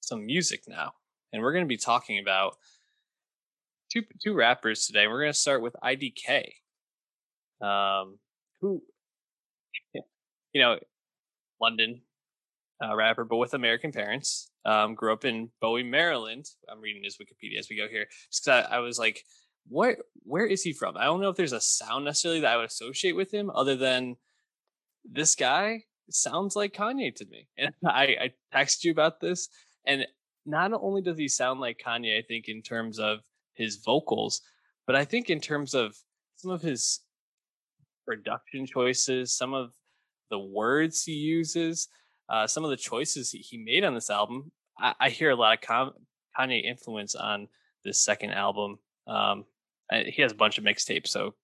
some 0.00 0.24
music 0.24 0.62
now? 0.66 0.92
And 1.32 1.42
we're 1.42 1.52
going 1.52 1.64
to 1.64 1.68
be 1.68 1.76
talking 1.76 2.18
about 2.18 2.56
two 3.92 4.02
two 4.22 4.34
rappers 4.34 4.86
today. 4.86 5.06
We're 5.06 5.20
going 5.20 5.32
to 5.32 5.38
start 5.38 5.62
with 5.62 5.76
IDK, 5.82 6.44
um, 7.64 8.18
who, 8.60 8.82
you 9.92 10.60
know, 10.60 10.78
London 11.60 12.02
uh, 12.82 12.94
rapper, 12.94 13.24
but 13.24 13.36
with 13.36 13.54
American 13.54 13.92
parents. 13.92 14.50
Um, 14.66 14.94
grew 14.94 15.12
up 15.12 15.24
in 15.24 15.50
Bowie, 15.60 15.82
Maryland. 15.82 16.46
I'm 16.70 16.80
reading 16.80 17.04
his 17.04 17.18
Wikipedia 17.18 17.58
as 17.58 17.68
we 17.68 17.76
go 17.76 17.86
here, 17.86 18.06
just 18.30 18.44
because 18.44 18.66
I, 18.70 18.76
I 18.76 18.78
was 18.78 18.98
like, 18.98 19.22
where 19.68 19.98
where 20.22 20.46
is 20.46 20.62
he 20.62 20.72
from? 20.72 20.96
I 20.96 21.04
don't 21.04 21.20
know 21.20 21.28
if 21.28 21.36
there's 21.36 21.52
a 21.52 21.60
sound 21.60 22.04
necessarily 22.04 22.40
that 22.40 22.52
I 22.52 22.56
would 22.56 22.66
associate 22.66 23.16
with 23.16 23.32
him, 23.32 23.50
other 23.50 23.76
than 23.76 24.16
this 25.04 25.34
guy 25.34 25.82
sounds 26.10 26.56
like 26.56 26.72
Kanye 26.72 27.14
to 27.16 27.26
me. 27.26 27.48
And 27.58 27.72
I, 27.86 28.32
I 28.52 28.58
texted 28.58 28.84
you 28.84 28.92
about 28.92 29.20
this. 29.20 29.48
And 29.86 30.06
not 30.46 30.72
only 30.72 31.02
does 31.02 31.18
he 31.18 31.28
sound 31.28 31.60
like 31.60 31.82
Kanye, 31.84 32.18
I 32.18 32.22
think, 32.22 32.48
in 32.48 32.62
terms 32.62 32.98
of 32.98 33.20
his 33.54 33.76
vocals, 33.76 34.42
but 34.86 34.96
I 34.96 35.04
think 35.04 35.30
in 35.30 35.40
terms 35.40 35.74
of 35.74 35.96
some 36.36 36.50
of 36.50 36.62
his 36.62 37.00
production 38.06 38.66
choices, 38.66 39.32
some 39.36 39.54
of 39.54 39.72
the 40.30 40.38
words 40.38 41.02
he 41.02 41.12
uses, 41.12 41.88
uh, 42.28 42.46
some 42.46 42.64
of 42.64 42.70
the 42.70 42.76
choices 42.76 43.30
he 43.30 43.58
made 43.58 43.84
on 43.84 43.94
this 43.94 44.10
album, 44.10 44.50
I, 44.78 44.94
I 45.00 45.10
hear 45.10 45.30
a 45.30 45.36
lot 45.36 45.58
of 45.58 45.92
Kanye 46.38 46.64
influence 46.64 47.14
on 47.14 47.48
this 47.84 48.02
second 48.02 48.32
album. 48.32 48.78
Um, 49.06 49.44
he 49.90 50.22
has 50.22 50.32
a 50.32 50.36
bunch 50.36 50.58
of 50.58 50.64
mixtapes, 50.64 51.08
so 51.08 51.34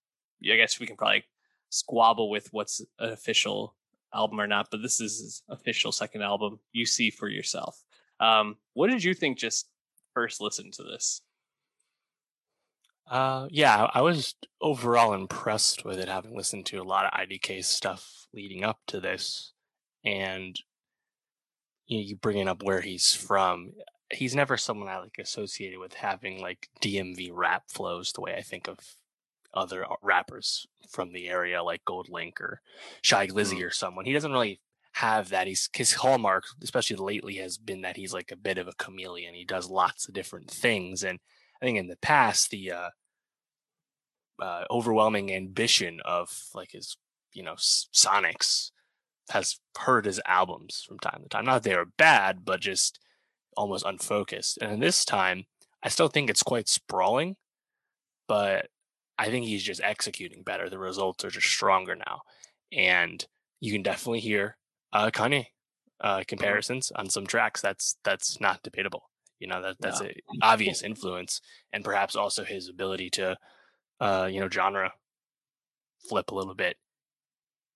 I 0.43 0.57
guess 0.57 0.81
we 0.81 0.87
can 0.87 0.97
probably 0.97 1.25
squabble 1.69 2.31
with 2.31 2.49
what's 2.53 2.81
an 2.99 3.13
official 3.13 3.77
album 4.15 4.41
or 4.41 4.47
not, 4.47 4.69
but 4.71 4.83
this 4.83 5.01
is 5.01 5.21
his 5.21 5.43
official 5.49 5.93
second 5.93 6.23
album. 6.23 6.59
You 6.73 6.87
see 6.87 7.11
for 7.11 7.29
yourself. 7.29 7.83
Um, 8.19 8.57
what 8.75 8.89
did 8.91 9.05
you 9.05 9.15
think 9.15 9.39
just 9.39 9.69
first 10.15 10.41
listen 10.41 10.71
to 10.73 10.83
this? 10.83 11.23
Uh, 13.11 13.49
yeah, 13.51 13.89
I 13.93 14.03
was 14.03 14.37
overall 14.61 15.15
impressed 15.15 15.85
with 15.85 15.99
it, 15.99 16.09
having 16.09 16.37
listened 16.37 16.67
to 16.67 16.77
a 16.77 16.85
lot 16.85 17.05
of 17.05 17.11
IDK 17.11 17.65
stuff 17.65 18.29
leading 18.33 18.63
up 18.63 18.79
to 18.87 19.01
this, 19.01 19.53
and 20.05 20.57
you 21.89 21.99
know, 21.99 22.05
you 22.05 22.17
bringing 22.17 22.47
up 22.47 22.63
where 22.63 22.81
he's 22.81 23.13
from. 23.13 23.73
He's 24.13 24.37
never 24.37 24.57
someone 24.57 24.89
I 24.89 24.99
like 24.99 25.19
associated 25.19 25.81
with 25.81 25.95
having 25.95 26.41
like 26.41 26.69
DMV 26.81 27.31
rap 27.33 27.65
flows 27.69 28.13
the 28.13 28.21
way 28.21 28.37
I 28.37 28.43
think 28.43 28.69
of 28.69 28.79
other 29.53 29.85
uh, 29.85 29.97
rappers 30.03 30.69
from 30.89 31.13
the 31.13 31.29
area 31.29 31.65
like 31.65 31.85
GoldLink 31.85 32.41
or 32.41 32.61
Shy 33.03 33.27
Glizzy 33.27 33.59
mm. 33.59 33.67
or 33.67 33.71
someone. 33.73 34.05
He 34.05 34.13
doesn't 34.13 34.31
really 34.31 34.61
have 34.93 35.31
that. 35.31 35.49
He's 35.49 35.69
his 35.75 35.95
hallmark, 35.95 36.45
especially 36.63 36.97
lately, 36.97 37.37
has 37.37 37.59
been 37.59 37.81
that 37.81 37.97
he's 37.97 38.13
like 38.13 38.31
a 38.31 38.37
bit 38.37 38.59
of 38.59 38.69
a 38.69 38.75
chameleon. 38.75 39.35
He 39.35 39.45
does 39.45 39.69
lots 39.69 40.07
of 40.07 40.15
different 40.15 40.49
things, 40.49 41.03
and 41.03 41.19
I 41.61 41.65
think 41.65 41.77
in 41.77 41.89
the 41.89 41.97
past 41.97 42.51
the 42.51 42.71
uh, 42.71 42.91
uh, 44.41 44.65
overwhelming 44.71 45.33
ambition 45.33 46.01
of 46.05 46.31
like 46.55 46.73
his 46.73 46.97
you 47.33 47.43
know 47.43 47.55
Sonics 47.55 48.71
has 49.31 49.61
hurt 49.79 50.05
his 50.07 50.21
albums 50.27 50.85
from 50.87 50.99
time 50.99 51.23
to 51.23 51.29
time. 51.29 51.45
Not 51.45 51.63
that 51.63 51.69
they 51.69 51.75
are 51.75 51.87
bad, 51.97 52.45
but 52.45 52.61
just 52.61 52.99
almost 53.57 53.87
unfocused. 53.87 54.59
And 54.59 54.83
this 54.83 55.05
time, 55.05 55.45
I 55.83 55.89
still 55.89 56.09
think 56.09 56.29
it's 56.29 56.43
quite 56.43 56.69
sprawling, 56.69 57.37
but 58.27 58.69
I 59.19 59.29
think 59.29 59.47
he's 59.47 59.63
just 59.63 59.83
executing 59.83 60.43
better. 60.43 60.69
The 60.69 60.79
results 60.79 61.25
are 61.25 61.31
just 61.31 61.47
stronger 61.47 61.95
now, 61.95 62.23
and 62.73 63.25
you 63.61 63.73
can 63.73 63.83
definitely 63.83 64.21
hear 64.21 64.57
uh, 64.93 65.11
Kanye 65.11 65.47
uh, 66.01 66.17
mm-hmm. 66.17 66.23
comparisons 66.27 66.91
on 66.97 67.09
some 67.09 67.27
tracks. 67.27 67.61
That's 67.61 67.97
that's 68.05 68.41
not 68.41 68.63
debatable. 68.63 69.11
You 69.39 69.49
know 69.49 69.63
that 69.63 69.77
that's 69.81 70.01
an 70.01 70.13
obvious 70.43 70.83
influence, 70.83 71.41
and 71.73 71.85
perhaps 71.85 72.17
also 72.17 72.45
his 72.45 72.69
ability 72.69 73.11
to, 73.11 73.37
uh, 74.01 74.29
you 74.31 74.41
know, 74.41 74.49
genre 74.49 74.93
flip 76.09 76.31
a 76.31 76.35
little 76.35 76.55
bit. 76.55 76.77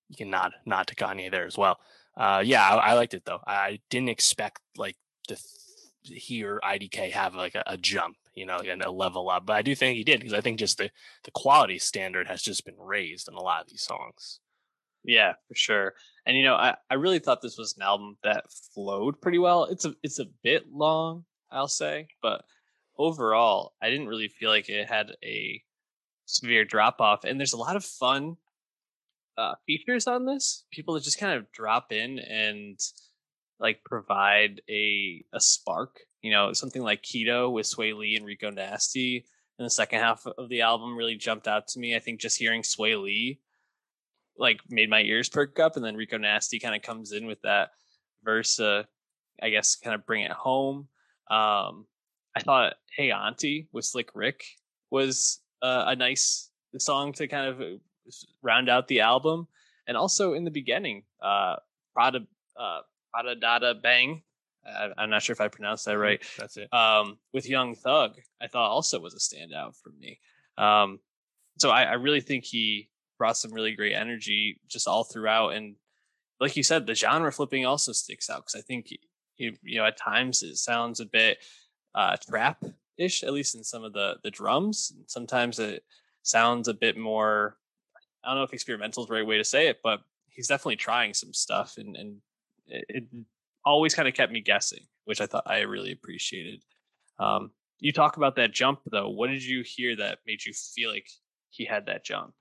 You 0.08 0.16
can 0.16 0.30
nod 0.30 0.52
nod 0.66 0.86
to 0.88 0.94
Kanye 0.94 1.30
there 1.30 1.46
as 1.46 1.56
well. 1.56 1.78
Uh, 2.16 2.42
yeah, 2.44 2.66
I, 2.66 2.90
I 2.90 2.92
liked 2.94 3.14
it 3.14 3.24
though. 3.24 3.40
I 3.46 3.80
didn't 3.90 4.10
expect 4.10 4.60
like 4.76 4.96
to 5.28 5.36
th- 5.36 6.22
hear 6.22 6.60
IDK 6.62 7.12
have 7.12 7.34
like 7.34 7.54
a, 7.54 7.62
a 7.66 7.76
jump 7.76 8.16
you 8.34 8.46
know, 8.46 8.58
and 8.58 8.82
a 8.82 8.90
level 8.90 9.30
up. 9.30 9.46
But 9.46 9.56
I 9.56 9.62
do 9.62 9.74
think 9.74 9.96
he 9.96 10.04
did 10.04 10.20
because 10.20 10.34
I 10.34 10.40
think 10.40 10.58
just 10.58 10.78
the 10.78 10.90
the 11.24 11.30
quality 11.30 11.78
standard 11.78 12.26
has 12.28 12.42
just 12.42 12.64
been 12.64 12.78
raised 12.78 13.28
in 13.28 13.34
a 13.34 13.42
lot 13.42 13.62
of 13.62 13.68
these 13.68 13.82
songs. 13.82 14.40
Yeah, 15.04 15.34
for 15.48 15.54
sure. 15.54 15.94
And 16.26 16.36
you 16.36 16.44
know, 16.44 16.54
I, 16.54 16.76
I 16.90 16.94
really 16.94 17.18
thought 17.18 17.42
this 17.42 17.58
was 17.58 17.76
an 17.76 17.82
album 17.82 18.16
that 18.24 18.44
flowed 18.74 19.20
pretty 19.20 19.38
well. 19.38 19.64
It's 19.64 19.84
a 19.84 19.94
it's 20.02 20.18
a 20.18 20.26
bit 20.42 20.72
long, 20.72 21.24
I'll 21.50 21.68
say, 21.68 22.08
but 22.22 22.44
overall, 22.96 23.74
I 23.82 23.90
didn't 23.90 24.08
really 24.08 24.28
feel 24.28 24.50
like 24.50 24.68
it 24.68 24.88
had 24.88 25.12
a 25.22 25.62
severe 26.26 26.64
drop 26.64 27.00
off. 27.00 27.24
And 27.24 27.38
there's 27.38 27.52
a 27.52 27.58
lot 27.58 27.76
of 27.76 27.84
fun 27.84 28.36
uh, 29.36 29.54
features 29.66 30.06
on 30.06 30.26
this. 30.26 30.64
People 30.70 30.94
that 30.94 31.02
just 31.02 31.18
kind 31.18 31.36
of 31.36 31.50
drop 31.52 31.92
in 31.92 32.18
and 32.18 32.78
like 33.60 33.84
provide 33.84 34.60
a 34.68 35.24
a 35.32 35.40
spark. 35.40 36.00
You 36.22 36.30
know, 36.30 36.52
something 36.52 36.82
like 36.82 37.02
Keto 37.02 37.52
with 37.52 37.66
Swae 37.66 37.96
Lee 37.96 38.16
and 38.16 38.24
Rico 38.24 38.50
Nasty 38.50 39.26
in 39.58 39.64
the 39.64 39.70
second 39.70 40.00
half 40.00 40.26
of 40.26 40.48
the 40.48 40.62
album 40.62 40.96
really 40.96 41.16
jumped 41.16 41.46
out 41.46 41.68
to 41.68 41.78
me. 41.78 41.94
I 41.94 41.98
think 42.00 42.20
just 42.20 42.38
hearing 42.38 42.62
Swae 42.62 43.00
Lee 43.00 43.40
like 44.36 44.60
made 44.68 44.90
my 44.90 45.00
ears 45.02 45.28
perk 45.28 45.58
up, 45.58 45.76
and 45.76 45.84
then 45.84 45.96
Rico 45.96 46.18
Nasty 46.18 46.58
kind 46.58 46.74
of 46.74 46.82
comes 46.82 47.12
in 47.12 47.26
with 47.26 47.40
that 47.42 47.70
verse. 48.24 48.58
Uh, 48.58 48.84
I 49.42 49.50
guess 49.50 49.76
kind 49.76 49.94
of 49.94 50.06
bring 50.06 50.22
it 50.22 50.32
home. 50.32 50.88
Um, 51.30 51.86
I 52.34 52.40
thought 52.40 52.74
"Hey 52.96 53.10
Auntie" 53.10 53.68
with 53.72 53.84
Slick 53.84 54.10
Rick 54.14 54.44
was 54.90 55.40
uh, 55.64 55.84
a 55.88 55.96
nice 55.96 56.50
song 56.78 57.12
to 57.14 57.26
kind 57.26 57.48
of 57.48 57.60
uh, 57.60 57.78
round 58.42 58.68
out 58.68 58.86
the 58.86 59.00
album, 59.00 59.48
and 59.86 59.96
also 59.96 60.34
in 60.34 60.44
the 60.44 60.50
beginning, 60.50 61.04
uh, 61.22 61.56
Prada, 61.94 62.20
uh, 62.56 62.80
Prada 63.12 63.34
Dada 63.34 63.74
Bang. 63.74 64.22
I'm 64.96 65.10
not 65.10 65.22
sure 65.22 65.34
if 65.34 65.42
I 65.42 65.48
pronounced 65.48 65.84
that 65.84 65.92
mm-hmm. 65.92 66.00
right. 66.00 66.22
That's 66.38 66.56
it. 66.56 66.72
Um, 66.72 67.18
with 67.34 67.48
Young 67.48 67.74
Thug, 67.74 68.12
I 68.40 68.46
thought 68.46 68.70
also 68.70 68.98
was 68.98 69.14
a 69.14 69.18
standout 69.18 69.76
for 69.76 69.90
me. 69.98 70.18
Um, 70.56 71.00
so 71.58 71.70
I, 71.70 71.82
I 71.82 71.92
really 71.94 72.22
think 72.22 72.44
he 72.44 72.88
brought 73.18 73.36
some 73.36 73.52
really 73.52 73.74
great 73.74 73.94
energy 73.94 74.60
just 74.66 74.88
all 74.88 75.04
throughout. 75.04 75.50
And 75.50 75.76
like 76.40 76.56
you 76.56 76.62
said, 76.62 76.86
the 76.86 76.94
genre 76.94 77.30
flipping 77.30 77.66
also 77.66 77.92
sticks 77.92 78.30
out 78.30 78.46
because 78.46 78.54
I 78.54 78.62
think 78.62 78.90
you, 79.36 79.52
you 79.62 79.78
know 79.78 79.84
at 79.84 79.98
times 79.98 80.42
it 80.42 80.56
sounds 80.56 81.00
a 81.00 81.06
bit 81.06 81.38
uh, 81.94 82.16
trap 82.28 82.64
ish, 82.98 83.22
at 83.22 83.32
least 83.32 83.54
in 83.54 83.64
some 83.64 83.84
of 83.84 83.92
the 83.92 84.16
the 84.22 84.30
drums. 84.30 84.92
Sometimes 85.06 85.58
it 85.58 85.84
sounds 86.22 86.68
a 86.68 86.74
bit 86.74 86.96
more. 86.96 87.56
I 88.24 88.28
don't 88.28 88.38
know 88.38 88.44
if 88.44 88.52
experimental 88.52 89.02
is 89.02 89.08
the 89.08 89.14
right 89.14 89.26
way 89.26 89.36
to 89.36 89.44
say 89.44 89.68
it, 89.68 89.80
but 89.82 90.00
he's 90.28 90.48
definitely 90.48 90.76
trying 90.76 91.14
some 91.14 91.32
stuff, 91.32 91.74
and 91.78 91.96
and 91.96 92.16
it, 92.66 92.84
it 92.88 93.04
always 93.64 93.94
kind 93.94 94.08
of 94.08 94.14
kept 94.14 94.32
me 94.32 94.40
guessing, 94.40 94.86
which 95.04 95.20
I 95.20 95.26
thought 95.26 95.44
I 95.46 95.60
really 95.60 95.92
appreciated. 95.92 96.62
Um, 97.18 97.50
you 97.78 97.92
talk 97.92 98.16
about 98.16 98.36
that 98.36 98.52
jump 98.52 98.80
though. 98.90 99.10
What 99.10 99.28
did 99.28 99.44
you 99.44 99.62
hear 99.62 99.96
that 99.96 100.18
made 100.26 100.44
you 100.44 100.52
feel 100.52 100.90
like 100.90 101.08
he 101.50 101.64
had 101.64 101.86
that 101.86 102.04
jump? 102.04 102.32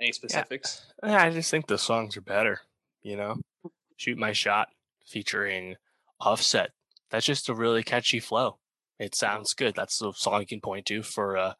Any 0.00 0.12
specifics? 0.12 0.86
Yeah, 1.02 1.10
yeah 1.10 1.22
I 1.22 1.30
just 1.30 1.50
think 1.50 1.66
the 1.66 1.78
songs 1.78 2.16
are 2.16 2.22
better. 2.22 2.60
You 3.02 3.16
know, 3.16 3.36
shoot 3.96 4.18
my 4.18 4.32
shot 4.32 4.68
featuring 5.06 5.76
Offset. 6.20 6.70
That's 7.10 7.26
just 7.26 7.48
a 7.48 7.54
really 7.54 7.82
catchy 7.82 8.20
flow. 8.20 8.58
It 8.98 9.14
sounds 9.14 9.54
good. 9.54 9.74
That's 9.74 9.98
the 9.98 10.12
song 10.12 10.40
you 10.40 10.46
can 10.46 10.60
point 10.60 10.86
to 10.86 11.02
for 11.02 11.36
a 11.36 11.56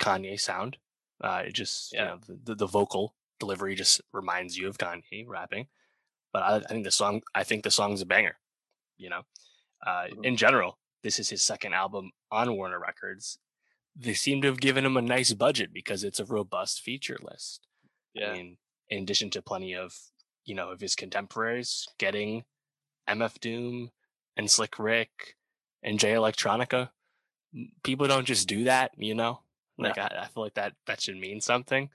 Kanye 0.00 0.38
sound. 0.38 0.76
Uh, 1.22 1.42
it 1.46 1.54
just 1.54 1.92
yeah. 1.92 2.00
you 2.00 2.08
know 2.08 2.36
the, 2.44 2.54
the 2.54 2.66
vocal 2.66 3.14
delivery 3.38 3.74
just 3.74 4.00
reminds 4.12 4.56
you 4.56 4.68
of 4.68 4.78
Kanye 4.78 5.26
rapping. 5.26 5.68
But 6.32 6.42
I, 6.42 6.56
I 6.56 6.60
think 6.60 6.84
the 6.84 6.90
song 6.90 7.22
I 7.34 7.44
think 7.44 7.64
the 7.64 7.70
song's 7.70 8.02
a 8.02 8.06
banger. 8.06 8.36
You 8.98 9.10
know, 9.10 9.22
uh, 9.86 10.04
mm-hmm. 10.04 10.24
in 10.24 10.36
general, 10.36 10.78
this 11.02 11.18
is 11.18 11.30
his 11.30 11.42
second 11.42 11.74
album 11.74 12.10
on 12.30 12.54
Warner 12.56 12.78
Records, 12.78 13.38
they 13.96 14.14
seem 14.14 14.40
to 14.42 14.48
have 14.48 14.60
given 14.60 14.84
him 14.84 14.96
a 14.96 15.02
nice 15.02 15.32
budget 15.32 15.72
because 15.72 16.04
it's 16.04 16.20
a 16.20 16.24
robust 16.24 16.80
feature 16.80 17.18
list. 17.22 17.66
Yeah. 18.14 18.30
I 18.30 18.32
mean, 18.34 18.56
in 18.88 19.02
addition 19.02 19.30
to 19.30 19.42
plenty 19.42 19.74
of, 19.74 19.94
you 20.44 20.54
know, 20.54 20.70
of 20.70 20.80
his 20.80 20.94
contemporaries 20.94 21.86
getting 21.98 22.44
MF 23.08 23.38
Doom 23.40 23.90
and 24.36 24.50
Slick 24.50 24.78
Rick 24.78 25.36
and 25.82 25.98
Jay 25.98 26.12
Electronica, 26.12 26.90
people 27.82 28.06
don't 28.06 28.26
just 28.26 28.48
do 28.48 28.64
that, 28.64 28.92
you 28.96 29.14
know? 29.14 29.40
Like, 29.78 29.96
yeah. 29.96 30.08
I, 30.10 30.24
I, 30.24 30.26
feel 30.26 30.42
like 30.42 30.54
that, 30.54 30.74
that 30.86 31.00
should 31.00 31.16
mean 31.16 31.40
something. 31.40 31.90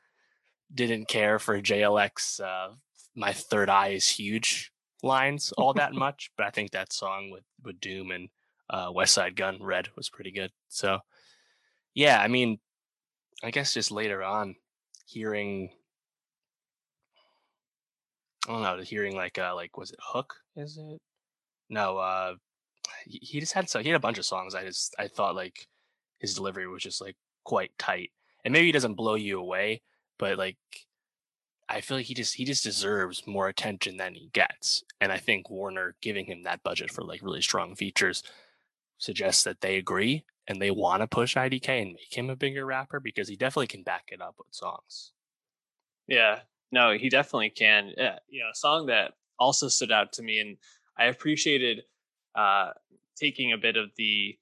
Didn't 0.73 1.07
care 1.07 1.39
for 1.39 1.61
JLX, 1.61 2.41
uh, 2.41 2.73
My 3.15 3.31
Third 3.31 3.69
Eye 3.69 3.89
is 3.89 4.07
Huge 4.07 4.71
lines 5.03 5.53
all 5.57 5.73
that 5.73 5.93
much, 6.05 6.31
but 6.37 6.45
I 6.45 6.49
think 6.49 6.71
that 6.71 6.91
song 6.91 7.29
with, 7.31 7.43
with 7.63 7.79
Doom 7.79 8.11
and 8.11 8.29
uh, 8.69 8.91
Westside 8.91 9.35
Gunn 9.35 9.59
Red, 9.61 9.89
was 9.95 10.09
pretty 10.09 10.31
good. 10.31 10.51
So, 10.67 10.99
yeah, 11.93 12.19
I 12.19 12.27
mean, 12.27 12.59
I 13.43 13.51
guess 13.51 13.73
just 13.73 13.91
later 13.91 14.23
on, 14.23 14.55
hearing, 15.05 15.69
I 18.47 18.51
don't 18.51 18.61
know, 18.63 18.83
hearing 18.83 19.15
like, 19.15 19.37
uh, 19.37 19.53
like 19.55 19.77
was 19.77 19.91
it 19.91 19.99
Hook? 20.01 20.35
Is 20.55 20.77
it? 20.77 20.99
No, 21.69 21.97
uh, 21.97 22.35
he, 23.05 23.39
just 23.39 23.53
had 23.53 23.69
so 23.69 23.79
he 23.79 23.89
had 23.89 23.95
a 23.95 23.99
bunch 23.99 24.17
of 24.17 24.25
songs. 24.25 24.55
I 24.55 24.63
just 24.63 24.95
I 24.99 25.07
thought 25.07 25.35
like 25.35 25.67
his 26.19 26.33
delivery 26.35 26.67
was 26.67 26.83
just 26.83 27.01
like 27.01 27.15
quite 27.43 27.71
tight, 27.77 28.11
and 28.43 28.51
maybe 28.51 28.67
he 28.67 28.71
doesn't 28.71 28.95
blow 28.95 29.15
you 29.15 29.39
away, 29.39 29.81
but 30.17 30.37
like 30.37 30.57
I 31.67 31.81
feel 31.81 31.97
like 31.97 32.05
he 32.05 32.13
just 32.13 32.35
he 32.35 32.45
just 32.45 32.63
deserves 32.63 33.25
more 33.25 33.47
attention 33.47 33.97
than 33.97 34.13
he 34.13 34.29
gets, 34.33 34.83
and 35.01 35.11
I 35.11 35.17
think 35.17 35.49
Warner 35.49 35.95
giving 36.01 36.25
him 36.25 36.43
that 36.43 36.63
budget 36.63 36.91
for 36.91 37.03
like 37.03 37.21
really 37.21 37.41
strong 37.41 37.75
features 37.75 38.23
suggests 38.97 39.43
that 39.43 39.61
they 39.61 39.77
agree 39.77 40.23
and 40.47 40.61
they 40.61 40.71
want 40.71 41.01
to 41.01 41.07
push 41.07 41.35
IDK 41.35 41.81
and 41.81 41.93
make 41.93 42.15
him 42.15 42.29
a 42.29 42.35
bigger 42.35 42.65
rapper 42.65 42.99
because 42.99 43.27
he 43.27 43.35
definitely 43.35 43.67
can 43.67 43.83
back 43.83 44.05
it 44.11 44.21
up 44.21 44.35
with 44.37 44.47
songs. 44.51 45.11
Yeah, 46.07 46.41
no, 46.71 46.93
he 46.93 47.09
definitely 47.09 47.49
can. 47.49 47.93
Yeah, 47.97 48.19
you 48.29 48.41
know, 48.41 48.49
a 48.51 48.55
song 48.55 48.85
that 48.87 49.13
also 49.39 49.67
stood 49.67 49.91
out 49.91 50.13
to 50.13 50.23
me, 50.23 50.39
and 50.39 50.57
I 50.97 51.05
appreciated 51.05 51.81
uh, 52.35 52.71
taking 53.15 53.53
a 53.53 53.57
bit 53.57 53.77
of 53.77 53.89
the 53.97 54.37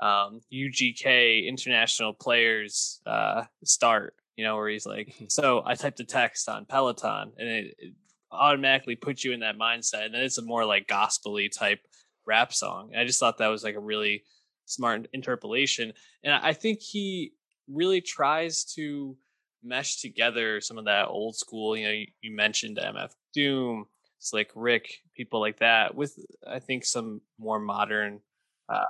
um, 0.00 0.40
UGK 0.52 1.46
international 1.46 2.12
players 2.12 3.00
uh, 3.06 3.44
start. 3.64 4.14
You 4.36 4.44
know, 4.44 4.54
where 4.56 4.68
he's 4.68 4.86
like, 4.86 5.08
mm-hmm. 5.08 5.24
"So 5.28 5.62
I 5.66 5.74
typed 5.74 6.00
a 6.00 6.04
text 6.04 6.48
on 6.48 6.64
Peloton, 6.64 7.32
and 7.38 7.48
it, 7.48 7.74
it 7.78 7.94
automatically 8.30 8.94
puts 8.94 9.24
you 9.24 9.32
in 9.32 9.40
that 9.40 9.58
mindset." 9.58 10.04
And 10.04 10.14
then 10.14 10.22
it's 10.22 10.38
a 10.38 10.42
more 10.42 10.64
like 10.64 10.86
gospely 10.86 11.48
type 11.48 11.80
rap 12.26 12.52
song. 12.52 12.90
And 12.92 13.00
I 13.00 13.04
just 13.04 13.18
thought 13.18 13.38
that 13.38 13.48
was 13.48 13.64
like 13.64 13.74
a 13.74 13.80
really 13.80 14.22
smart 14.66 15.08
interpolation. 15.12 15.92
And 16.22 16.32
I 16.32 16.52
think 16.52 16.80
he 16.80 17.32
really 17.66 18.00
tries 18.00 18.64
to 18.74 19.16
mesh 19.64 20.00
together 20.00 20.60
some 20.60 20.78
of 20.78 20.84
that 20.84 21.08
old 21.08 21.36
school, 21.36 21.76
you 21.76 21.84
know, 21.84 21.90
you, 21.90 22.06
you 22.20 22.36
mentioned 22.36 22.78
MF 22.78 23.10
Doom, 23.34 23.86
Slick 24.18 24.50
Rick, 24.54 24.88
people 25.16 25.40
like 25.40 25.58
that, 25.58 25.94
with 25.94 26.18
I 26.46 26.58
think 26.58 26.84
some 26.84 27.20
more 27.38 27.58
modern 27.60 28.20
uh, 28.68 28.84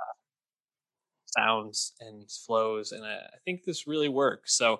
sounds 1.37 1.93
and 1.99 2.29
flows. 2.29 2.91
And 2.91 3.05
I, 3.05 3.15
I 3.15 3.37
think 3.45 3.63
this 3.63 3.87
really 3.87 4.09
works. 4.09 4.55
So 4.57 4.79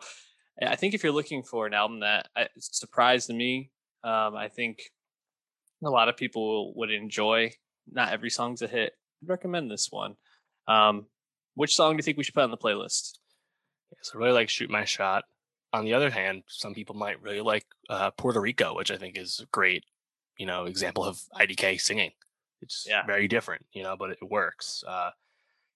I 0.61 0.75
think 0.75 0.93
if 0.93 1.03
you're 1.03 1.13
looking 1.13 1.43
for 1.43 1.67
an 1.67 1.73
album 1.73 2.01
that 2.01 2.27
uh, 2.35 2.45
surprised 2.57 3.29
me, 3.29 3.71
um, 4.03 4.35
I 4.35 4.49
think 4.49 4.79
a 5.83 5.89
lot 5.89 6.09
of 6.09 6.17
people 6.17 6.73
would 6.75 6.91
enjoy. 6.91 7.51
Not 7.91 8.11
every 8.11 8.29
song's 8.29 8.61
a 8.61 8.67
hit. 8.67 8.93
I'd 9.23 9.29
recommend 9.29 9.71
this 9.71 9.87
one. 9.89 10.15
Um, 10.67 11.05
which 11.55 11.75
song 11.75 11.93
do 11.93 11.97
you 11.97 12.03
think 12.03 12.17
we 12.17 12.23
should 12.23 12.33
put 12.33 12.43
on 12.43 12.51
the 12.51 12.57
playlist? 12.57 13.17
so 14.01 14.15
I 14.15 14.17
really 14.19 14.33
like 14.33 14.49
Shoot 14.49 14.69
My 14.69 14.85
Shot. 14.85 15.23
On 15.73 15.85
the 15.85 15.93
other 15.93 16.09
hand, 16.09 16.43
some 16.47 16.73
people 16.73 16.95
might 16.95 17.21
really 17.21 17.41
like 17.41 17.65
uh, 17.89 18.11
Puerto 18.11 18.39
Rico, 18.39 18.75
which 18.75 18.91
I 18.91 18.97
think 18.97 19.17
is 19.17 19.45
great, 19.51 19.83
you 20.39 20.47
know, 20.47 20.65
example 20.65 21.03
of 21.03 21.21
IDK 21.39 21.79
singing. 21.79 22.11
It's 22.61 22.85
yeah. 22.89 23.05
very 23.05 23.27
different, 23.27 23.65
you 23.71 23.83
know, 23.83 23.95
but 23.95 24.09
it 24.09 24.17
works. 24.21 24.83
Uh, 24.87 25.11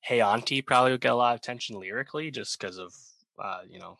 hey 0.01 0.21
Auntie 0.21 0.61
probably 0.61 0.91
would 0.91 1.01
get 1.01 1.11
a 1.11 1.15
lot 1.15 1.33
of 1.33 1.39
attention 1.39 1.79
lyrically 1.79 2.31
just 2.31 2.59
because 2.59 2.77
of, 2.77 2.93
uh, 3.41 3.59
you 3.69 3.79
know, 3.79 3.99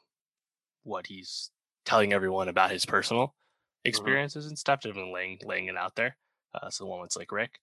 what 0.83 1.07
he's 1.07 1.51
telling 1.85 2.13
everyone 2.13 2.49
about 2.49 2.71
his 2.71 2.85
personal 2.85 3.27
mm-hmm. 3.27 3.89
experiences 3.89 4.45
mm-hmm. 4.45 4.51
and 4.51 4.59
stuff, 4.59 4.81
just 4.81 4.97
laying 4.97 5.37
laying 5.43 5.67
it 5.67 5.77
out 5.77 5.95
there. 5.95 6.17
Uh, 6.55 6.69
so 6.69 6.83
the 6.83 6.89
one 6.89 7.01
with 7.01 7.15
like 7.15 7.31
Rick, 7.31 7.59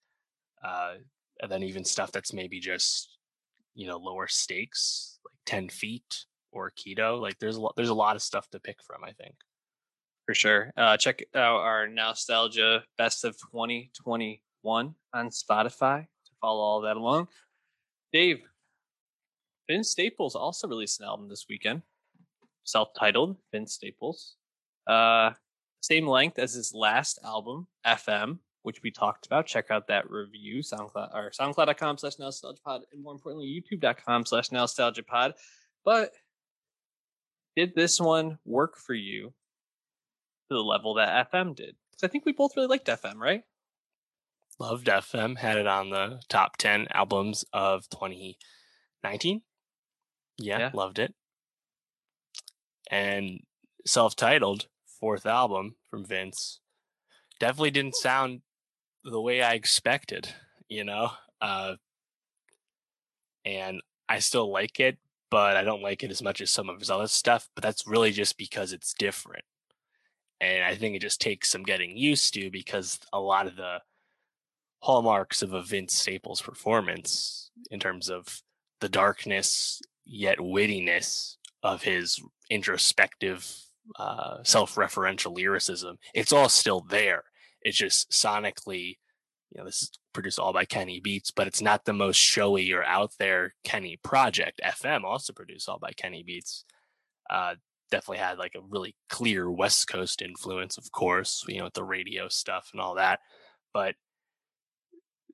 uh, 0.62 0.94
and 1.40 1.50
then 1.50 1.62
even 1.62 1.84
stuff 1.84 2.12
that's 2.12 2.32
maybe 2.32 2.60
just 2.60 3.18
you 3.74 3.86
know 3.86 3.96
lower 3.96 4.26
stakes 4.26 5.18
like 5.24 5.38
10 5.46 5.68
feet 5.68 6.24
or 6.52 6.72
keto 6.72 7.20
like 7.20 7.38
there's 7.38 7.56
a 7.56 7.60
lot 7.60 7.72
there's 7.76 7.88
a 7.88 7.94
lot 7.94 8.16
of 8.16 8.22
stuff 8.22 8.48
to 8.50 8.58
pick 8.58 8.82
from 8.82 9.04
i 9.04 9.12
think 9.12 9.34
for 10.30 10.34
sure 10.34 10.72
uh 10.76 10.96
check 10.96 11.24
out 11.34 11.58
our 11.58 11.88
nostalgia 11.88 12.84
best 12.96 13.24
of 13.24 13.36
2021 13.50 14.94
on 15.12 15.28
spotify 15.28 16.02
to 16.02 16.32
follow 16.40 16.60
all 16.60 16.80
that 16.82 16.96
along 16.96 17.26
dave 18.12 18.38
vince 19.68 19.90
staples 19.90 20.36
also 20.36 20.68
released 20.68 21.00
an 21.00 21.06
album 21.06 21.28
this 21.28 21.46
weekend 21.50 21.82
self-titled 22.62 23.38
vince 23.50 23.72
staples 23.72 24.36
uh 24.86 25.32
same 25.80 26.06
length 26.06 26.38
as 26.38 26.54
his 26.54 26.72
last 26.72 27.18
album 27.24 27.66
fm 27.84 28.38
which 28.62 28.82
we 28.82 28.90
talked 28.90 29.24
about. 29.24 29.46
Check 29.46 29.70
out 29.70 29.86
that 29.86 30.10
review, 30.10 30.58
SoundCloud 30.58 31.14
or 31.14 31.30
SoundCloud.com 31.30 31.96
slash 31.96 32.16
nostalgiapod, 32.16 32.80
and 32.92 33.02
more 33.02 33.14
importantly, 33.14 33.64
YouTube.com 33.72 34.26
slash 34.26 34.50
nostalgiapod. 34.50 35.32
But 35.82 36.12
did 37.56 37.74
this 37.74 37.98
one 37.98 38.38
work 38.44 38.76
for 38.76 38.92
you 38.92 39.32
to 40.50 40.56
the 40.56 40.62
level 40.62 40.94
that 40.94 41.30
FM 41.32 41.54
did? 41.54 41.76
Because 41.90 42.08
I 42.08 42.08
think 42.08 42.26
we 42.26 42.32
both 42.32 42.56
really 42.56 42.68
liked 42.68 42.88
FM, 42.88 43.16
right? 43.16 43.42
Loved 44.58 44.88
FM. 44.88 45.38
Had 45.38 45.56
it 45.56 45.66
on 45.66 45.90
the 45.90 46.20
top 46.28 46.56
10 46.56 46.88
albums 46.92 47.44
of 47.52 47.88
2019. 47.90 49.42
Yeah, 50.38 50.58
yeah. 50.58 50.70
loved 50.74 50.98
it. 50.98 51.14
And 52.90 53.40
self 53.86 54.16
titled, 54.16 54.66
fourth 54.98 55.24
album 55.24 55.76
from 55.88 56.04
Vince, 56.04 56.60
definitely 57.38 57.70
didn't 57.70 57.96
sound 57.96 58.42
the 59.04 59.20
way 59.20 59.42
I 59.42 59.54
expected, 59.54 60.34
you 60.68 60.84
know? 60.84 61.12
Uh, 61.40 61.76
and 63.44 63.80
I 64.08 64.18
still 64.18 64.52
like 64.52 64.80
it, 64.80 64.98
but 65.30 65.56
I 65.56 65.62
don't 65.62 65.82
like 65.82 66.02
it 66.02 66.10
as 66.10 66.20
much 66.20 66.40
as 66.40 66.50
some 66.50 66.68
of 66.68 66.80
his 66.80 66.90
other 66.90 67.06
stuff. 67.06 67.48
But 67.54 67.62
that's 67.62 67.86
really 67.86 68.10
just 68.10 68.36
because 68.36 68.72
it's 68.72 68.92
different. 68.92 69.44
And 70.40 70.64
I 70.64 70.74
think 70.74 70.96
it 70.96 71.03
just 71.03 71.20
takes 71.20 71.50
some 71.50 71.62
getting 71.62 71.96
used 71.96 72.33
to 72.35 72.50
because 72.50 72.98
a 73.12 73.20
lot 73.20 73.46
of 73.46 73.57
the 73.57 73.81
hallmarks 74.81 75.42
of 75.42 75.53
a 75.53 75.62
Vince 75.62 75.94
Staples 75.94 76.40
performance, 76.40 77.50
in 77.70 77.79
terms 77.79 78.09
of 78.09 78.42
the 78.81 78.88
darkness 78.88 79.83
yet 80.05 80.38
wittiness 80.38 81.37
of 81.62 81.83
his 81.83 82.20
introspective, 82.48 83.55
uh, 83.98 84.42
self 84.42 84.76
referential 84.76 85.35
lyricism, 85.35 85.98
it's 86.14 86.33
all 86.33 86.48
still 86.48 86.81
there. 86.81 87.24
It's 87.62 87.76
just 87.76 88.11
sonically, 88.11 88.96
you 89.50 89.59
know, 89.59 89.64
this 89.64 89.83
is 89.83 89.90
produced 90.14 90.38
all 90.38 90.55
by 90.55 90.64
Kenny 90.64 91.00
Beats, 91.00 91.31
but 91.31 91.46
it's 91.46 91.61
not 91.61 91.85
the 91.85 91.92
most 91.92 92.16
showy 92.16 92.72
or 92.72 92.83
out 92.85 93.12
there 93.18 93.55
Kenny 93.64 93.98
project. 94.03 94.61
FM 94.64 95.05
also 95.05 95.35
produced 95.35 95.68
all 95.68 95.79
by 95.79 95.92
Kenny 95.92 96.22
Beats. 96.22 96.64
Uh, 97.29 97.57
definitely 97.90 98.18
had 98.18 98.38
like 98.38 98.55
a 98.55 98.62
really 98.68 98.94
clear 99.09 99.50
West 99.50 99.88
Coast 99.88 100.22
influence, 100.22 100.79
of 100.79 100.90
course, 100.92 101.44
you 101.48 101.59
know, 101.59 101.64
with 101.64 101.74
the 101.74 101.85
radio 101.85 102.29
stuff 102.29 102.70
and 102.72 102.81
all 102.81 102.94
that. 102.94 103.20
But 103.72 103.94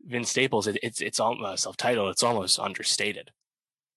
Vince 0.05 0.31
Staples, 0.31 0.66
it, 0.66 0.79
it's 0.83 1.01
it's 1.01 1.21
almost 1.21 1.45
uh, 1.45 1.57
self-titled. 1.57 2.11
It's 2.11 2.23
almost 2.23 2.59
understated, 2.59 3.31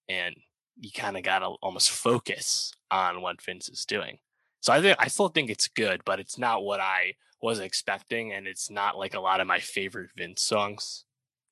and 0.08 0.36
you 0.80 0.92
kind 0.92 1.18
of 1.18 1.24
got 1.24 1.40
to 1.40 1.48
almost 1.62 1.92
focus 1.92 2.74
on 2.90 3.22
what 3.22 3.42
Vince 3.42 3.70
is 3.70 3.86
doing. 3.86 4.18
So 4.62 4.74
I 4.74 4.82
think 4.82 4.98
I 5.00 5.08
still 5.08 5.30
think 5.30 5.50
it's 5.50 5.68
good, 5.68 6.02
but 6.06 6.20
it's 6.20 6.38
not 6.38 6.64
what 6.64 6.80
I 6.80 7.16
was 7.42 7.60
expecting, 7.60 8.34
and 8.34 8.48
it's 8.48 8.70
not 8.70 8.98
like 8.98 9.14
a 9.14 9.20
lot 9.20 9.42
of 9.42 9.48
my 9.48 9.60
favorite 9.60 10.10
Vince 10.16 10.42
songs. 10.42 11.06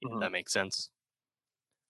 Mm-hmm. 0.06 0.20
that 0.20 0.32
makes 0.32 0.54
sense. 0.54 0.90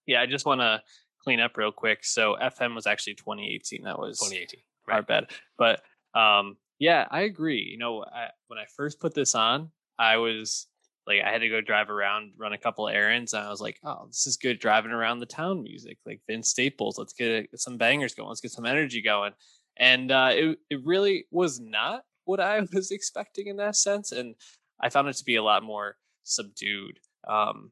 Yeah, 0.06 0.22
I 0.22 0.28
just 0.28 0.46
want 0.46 0.62
to 0.62 0.82
clean 1.24 1.42
up 1.42 1.58
real 1.58 1.74
quick. 1.74 2.06
So 2.06 2.38
FM 2.42 2.74
was 2.74 2.88
actually 2.88 3.16
2018. 3.16 3.84
That 3.84 4.00
was 4.00 4.20
2018. 4.20 4.62
Right. 4.88 4.96
Our 4.96 5.02
bad, 5.04 5.28
but 5.58 5.82
um, 6.18 6.58
yeah, 6.80 7.08
I 7.10 7.22
agree. 7.22 7.68
You 7.72 7.78
know, 7.78 8.04
I, 8.04 8.30
when 8.48 8.60
I 8.60 8.66
first 8.76 9.00
put 9.00 9.14
this 9.14 9.36
on, 9.36 9.72
I 10.00 10.18
was 10.18 10.68
like, 11.08 11.22
I 11.26 11.32
had 11.32 11.42
to 11.42 11.50
go 11.50 11.62
drive 11.62 11.90
around, 11.90 12.34
run 12.38 12.54
a 12.54 12.58
couple 12.58 12.88
errands, 12.88 13.34
and 13.34 13.44
I 13.44 13.50
was 13.50 13.62
like, 13.62 13.80
oh, 13.84 14.06
this 14.08 14.28
is 14.28 14.38
good 14.38 14.60
driving 14.60 14.92
around 14.92 15.20
the 15.20 15.26
town 15.26 15.64
music, 15.64 15.98
like 16.06 16.22
Vince 16.28 16.50
Staples. 16.50 16.98
Let's 16.98 17.14
get 17.14 17.48
some 17.56 17.78
bangers 17.78 18.14
going. 18.14 18.30
Let's 18.30 18.42
get 18.42 18.52
some 18.52 18.66
energy 18.66 19.02
going. 19.02 19.34
And 19.78 20.12
uh, 20.12 20.30
it 20.34 20.60
it 20.70 20.86
really 20.86 21.26
was 21.32 21.60
not 21.60 22.04
what 22.26 22.40
I 22.40 22.60
was 22.74 22.92
expecting 22.92 23.48
in 23.48 23.58
that 23.58 23.76
sense, 23.76 24.12
and 24.12 24.36
I 24.82 24.90
found 24.90 25.08
it 25.08 25.16
to 25.18 25.26
be 25.26 25.38
a 25.38 25.44
lot 25.44 25.64
more 25.64 25.96
subdued. 26.24 27.00
Um, 27.28 27.72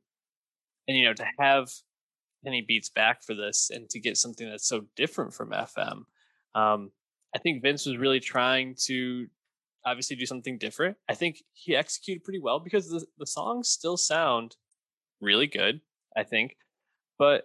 and 0.88 0.98
you 0.98 1.06
know, 1.06 1.14
to 1.14 1.26
have 1.40 1.70
Kenny 2.44 2.64
Beats 2.68 2.90
back 2.90 3.24
for 3.24 3.36
this, 3.36 3.70
and 3.74 3.90
to 3.90 4.00
get 4.00 4.18
something 4.18 4.50
that's 4.50 4.68
so 4.68 4.86
different 4.96 5.34
from 5.34 5.52
FM, 5.52 6.04
um, 6.56 6.92
I 7.36 7.38
think 7.38 7.62
Vince 7.62 7.86
was 7.86 7.98
really 7.98 8.22
trying 8.22 8.76
to 8.86 9.28
obviously 9.86 10.16
do 10.16 10.26
something 10.26 10.58
different. 10.58 10.96
I 11.10 11.16
think 11.16 11.44
he 11.54 11.76
executed 11.76 12.24
pretty 12.24 12.40
well 12.40 12.60
because 12.60 12.90
the 12.90 13.06
the 13.20 13.28
songs 13.28 13.70
still 13.70 13.98
sound 13.98 14.56
really 15.20 15.48
good. 15.48 15.82
I 16.16 16.24
think, 16.24 16.56
but 17.20 17.44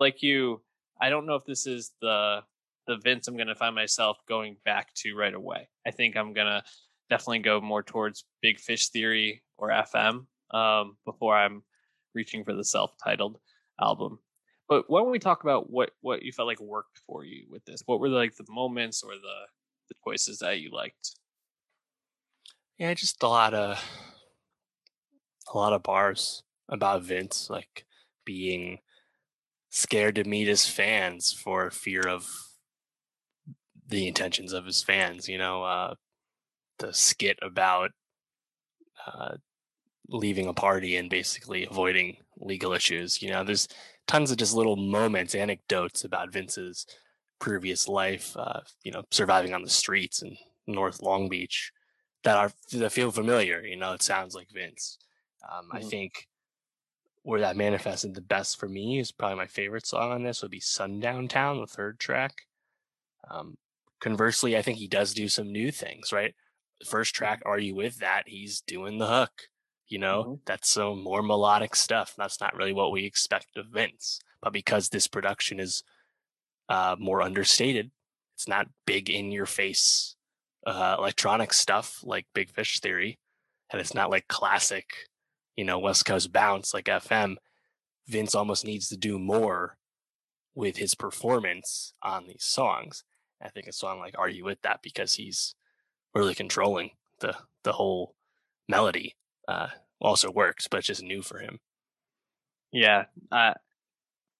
like 0.00 0.22
you, 0.22 0.62
I 1.00 1.10
don't 1.10 1.26
know 1.26 1.34
if 1.34 1.44
this 1.44 1.66
is 1.66 1.92
the 2.00 2.40
the 2.86 2.96
Vince 2.96 3.28
I'm 3.28 3.36
to 3.48 3.54
find 3.54 3.74
myself 3.74 4.16
going 4.26 4.56
back 4.64 4.92
to 4.96 5.14
right 5.14 5.34
away. 5.34 5.68
I 5.86 5.90
think 5.90 6.16
I'm 6.16 6.32
to 6.46 6.64
definitely 7.10 7.40
go 7.40 7.60
more 7.60 7.82
towards 7.82 8.24
Big 8.40 8.58
Fish 8.58 8.88
Theory 8.88 9.42
or 9.58 9.68
FM 9.68 10.26
um, 10.52 10.96
before 11.04 11.36
I'm 11.36 11.62
reaching 12.14 12.42
for 12.42 12.54
the 12.54 12.64
self-titled 12.64 13.38
album. 13.80 14.18
But 14.70 14.84
why 14.88 15.00
don't 15.00 15.10
we 15.10 15.18
talk 15.18 15.42
about 15.42 15.68
what 15.68 15.90
what 16.00 16.22
you 16.22 16.30
felt 16.30 16.46
like 16.46 16.60
worked 16.60 17.00
for 17.04 17.24
you 17.24 17.44
with 17.50 17.64
this? 17.64 17.82
What 17.86 17.98
were 17.98 18.08
like 18.08 18.36
the 18.36 18.46
moments 18.48 19.02
or 19.02 19.14
the 19.16 19.46
the 19.88 19.94
choices 20.06 20.38
that 20.38 20.60
you 20.60 20.70
liked? 20.70 21.16
Yeah, 22.78 22.94
just 22.94 23.20
a 23.24 23.28
lot 23.28 23.52
of 23.52 23.84
a 25.52 25.58
lot 25.58 25.72
of 25.72 25.82
bars 25.82 26.44
about 26.68 27.02
Vince, 27.02 27.50
like 27.50 27.84
being 28.24 28.78
scared 29.70 30.14
to 30.14 30.24
meet 30.24 30.46
his 30.46 30.66
fans 30.66 31.32
for 31.32 31.72
fear 31.72 32.02
of 32.02 32.28
the 33.88 34.06
intentions 34.06 34.52
of 34.52 34.66
his 34.66 34.84
fans. 34.84 35.28
You 35.28 35.38
know, 35.38 35.64
uh, 35.64 35.94
the 36.78 36.94
skit 36.94 37.40
about 37.42 37.90
uh, 39.04 39.34
leaving 40.08 40.46
a 40.46 40.54
party 40.54 40.96
and 40.96 41.10
basically 41.10 41.66
avoiding 41.66 42.18
legal 42.40 42.72
issues. 42.72 43.22
You 43.22 43.30
know, 43.30 43.44
there's 43.44 43.68
tons 44.06 44.30
of 44.30 44.36
just 44.36 44.54
little 44.54 44.76
moments, 44.76 45.34
anecdotes 45.34 46.04
about 46.04 46.32
Vince's 46.32 46.86
previous 47.38 47.88
life. 47.88 48.36
Uh, 48.36 48.60
you 48.82 48.92
know, 48.92 49.02
surviving 49.10 49.54
on 49.54 49.62
the 49.62 49.70
streets 49.70 50.22
in 50.22 50.36
North 50.66 51.02
Long 51.02 51.28
Beach 51.28 51.72
that 52.24 52.36
are 52.36 52.52
that 52.72 52.92
feel 52.92 53.10
familiar. 53.10 53.62
You 53.62 53.76
know, 53.76 53.92
it 53.92 54.02
sounds 54.02 54.34
like 54.34 54.48
Vince. 54.52 54.98
Um, 55.50 55.66
mm-hmm. 55.66 55.76
I 55.76 55.80
think 55.80 56.28
where 57.22 57.40
that 57.40 57.56
manifested 57.56 58.14
the 58.14 58.20
best 58.20 58.58
for 58.58 58.68
me 58.68 58.98
is 58.98 59.12
probably 59.12 59.36
my 59.36 59.46
favorite 59.46 59.86
song 59.86 60.10
on 60.10 60.22
this 60.22 60.42
would 60.42 60.50
be 60.50 60.60
Sundown 60.60 61.28
Town, 61.28 61.60
the 61.60 61.66
third 61.66 61.98
track. 61.98 62.46
Um, 63.30 63.56
conversely, 64.00 64.56
I 64.56 64.62
think 64.62 64.78
he 64.78 64.88
does 64.88 65.12
do 65.12 65.28
some 65.28 65.52
new 65.52 65.70
things, 65.70 66.12
right? 66.12 66.34
The 66.80 66.86
First 66.86 67.14
track, 67.14 67.42
Are 67.44 67.58
You 67.58 67.74
With 67.74 67.98
That? 67.98 68.24
He's 68.26 68.62
doing 68.62 68.98
the 68.98 69.06
hook. 69.06 69.48
You 69.90 69.98
know, 69.98 70.22
mm-hmm. 70.22 70.34
that's 70.46 70.70
some 70.70 71.02
more 71.02 71.22
melodic 71.22 71.74
stuff. 71.74 72.14
That's 72.16 72.40
not 72.40 72.56
really 72.56 72.72
what 72.72 72.92
we 72.92 73.04
expect 73.04 73.56
of 73.56 73.66
Vince. 73.66 74.20
But 74.40 74.52
because 74.52 74.88
this 74.88 75.08
production 75.08 75.58
is 75.60 75.82
uh, 76.68 76.94
more 76.98 77.20
understated, 77.20 77.90
it's 78.36 78.48
not 78.48 78.68
big 78.86 79.10
in 79.10 79.32
your 79.32 79.46
face 79.46 80.16
uh, 80.66 80.96
electronic 80.98 81.52
stuff 81.52 82.00
like 82.04 82.26
Big 82.34 82.50
Fish 82.50 82.80
Theory, 82.80 83.18
and 83.70 83.80
it's 83.80 83.94
not 83.94 84.10
like 84.10 84.28
classic, 84.28 84.86
you 85.56 85.64
know, 85.64 85.78
West 85.78 86.06
Coast 86.06 86.32
bounce 86.32 86.72
like 86.72 86.84
FM. 86.84 87.36
Vince 88.06 88.34
almost 88.34 88.64
needs 88.64 88.88
to 88.88 88.96
do 88.96 89.18
more 89.18 89.76
with 90.54 90.76
his 90.76 90.94
performance 90.94 91.94
on 92.02 92.26
these 92.26 92.44
songs. 92.44 93.04
I 93.42 93.48
think 93.48 93.66
a 93.66 93.72
song 93.72 93.98
like 93.98 94.14
"Are 94.18 94.28
You 94.28 94.44
With 94.44 94.62
That" 94.62 94.80
because 94.82 95.14
he's 95.14 95.54
really 96.14 96.34
controlling 96.34 96.90
the 97.20 97.36
the 97.64 97.72
whole 97.72 98.14
melody 98.68 99.16
uh, 99.48 99.68
also 100.00 100.30
works, 100.30 100.68
but 100.68 100.84
just 100.84 101.02
new 101.02 101.22
for 101.22 101.38
him. 101.38 101.60
Yeah, 102.72 103.06
uh, 103.32 103.54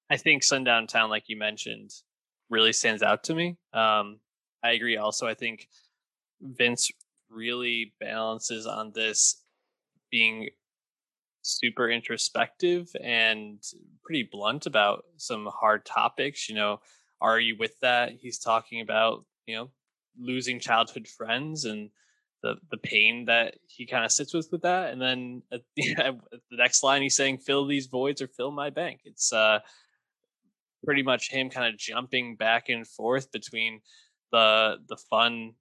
I 0.09 0.17
think 0.17 0.43
"Sundown 0.43 0.87
Town," 0.87 1.11
like 1.11 1.29
you 1.29 1.37
mentioned, 1.37 1.91
really 2.49 2.73
stands 2.73 3.03
out 3.03 3.25
to 3.25 3.35
me. 3.35 3.57
Um, 3.73 4.21
I 4.63 4.73
agree. 4.73 4.97
Also, 4.97 5.27
I 5.27 5.35
think 5.35 5.69
Vince 6.41 6.91
really 7.29 7.95
balances 8.01 8.67
on 8.67 8.93
this 8.95 9.43
being 10.11 10.51
super 11.43 11.89
introspective 11.91 12.89
and 13.03 13.63
pretty 14.03 14.29
blunt 14.31 14.67
about 14.67 15.05
some 15.17 15.49
hard 15.53 15.85
topics. 15.85 16.49
You 16.49 16.55
know, 16.55 16.81
are 17.21 17.41
you 17.41 17.57
with 17.59 17.79
that? 17.81 18.13
He's 18.21 18.39
talking 18.39 18.81
about, 18.81 19.25
you 19.47 19.57
know, 19.57 19.71
losing 20.19 20.61
childhood 20.61 21.09
friends 21.09 21.65
and 21.65 21.91
the 22.43 22.57
the 22.71 22.77
pain 22.77 23.27
that 23.27 23.57
he 23.67 23.87
kind 23.87 24.05
of 24.05 24.13
sits 24.13 24.35
with 24.35 24.49
with 24.53 24.63
that. 24.63 24.93
And 24.93 25.01
then 25.01 25.43
at 25.53 25.63
the, 25.77 25.95
at 25.97 26.15
the 26.51 26.57
next 26.57 26.83
line, 26.83 27.03
he's 27.03 27.17
saying, 27.17 27.39
"Fill 27.39 27.67
these 27.67 27.87
voids 27.87 28.23
or 28.23 28.29
fill 28.29 28.51
my 28.51 28.71
bank." 28.71 29.01
It's 29.05 29.33
uh, 29.33 29.61
pretty 30.85 31.03
much 31.03 31.31
him 31.31 31.51
kind 31.51 31.73
of 31.73 31.79
jumping 31.79 32.37
back 32.37 32.69
and 32.69 32.87
forth 32.87 33.31
between 33.33 33.81
the 34.33 34.77
the 34.89 34.97
fun 34.97 35.55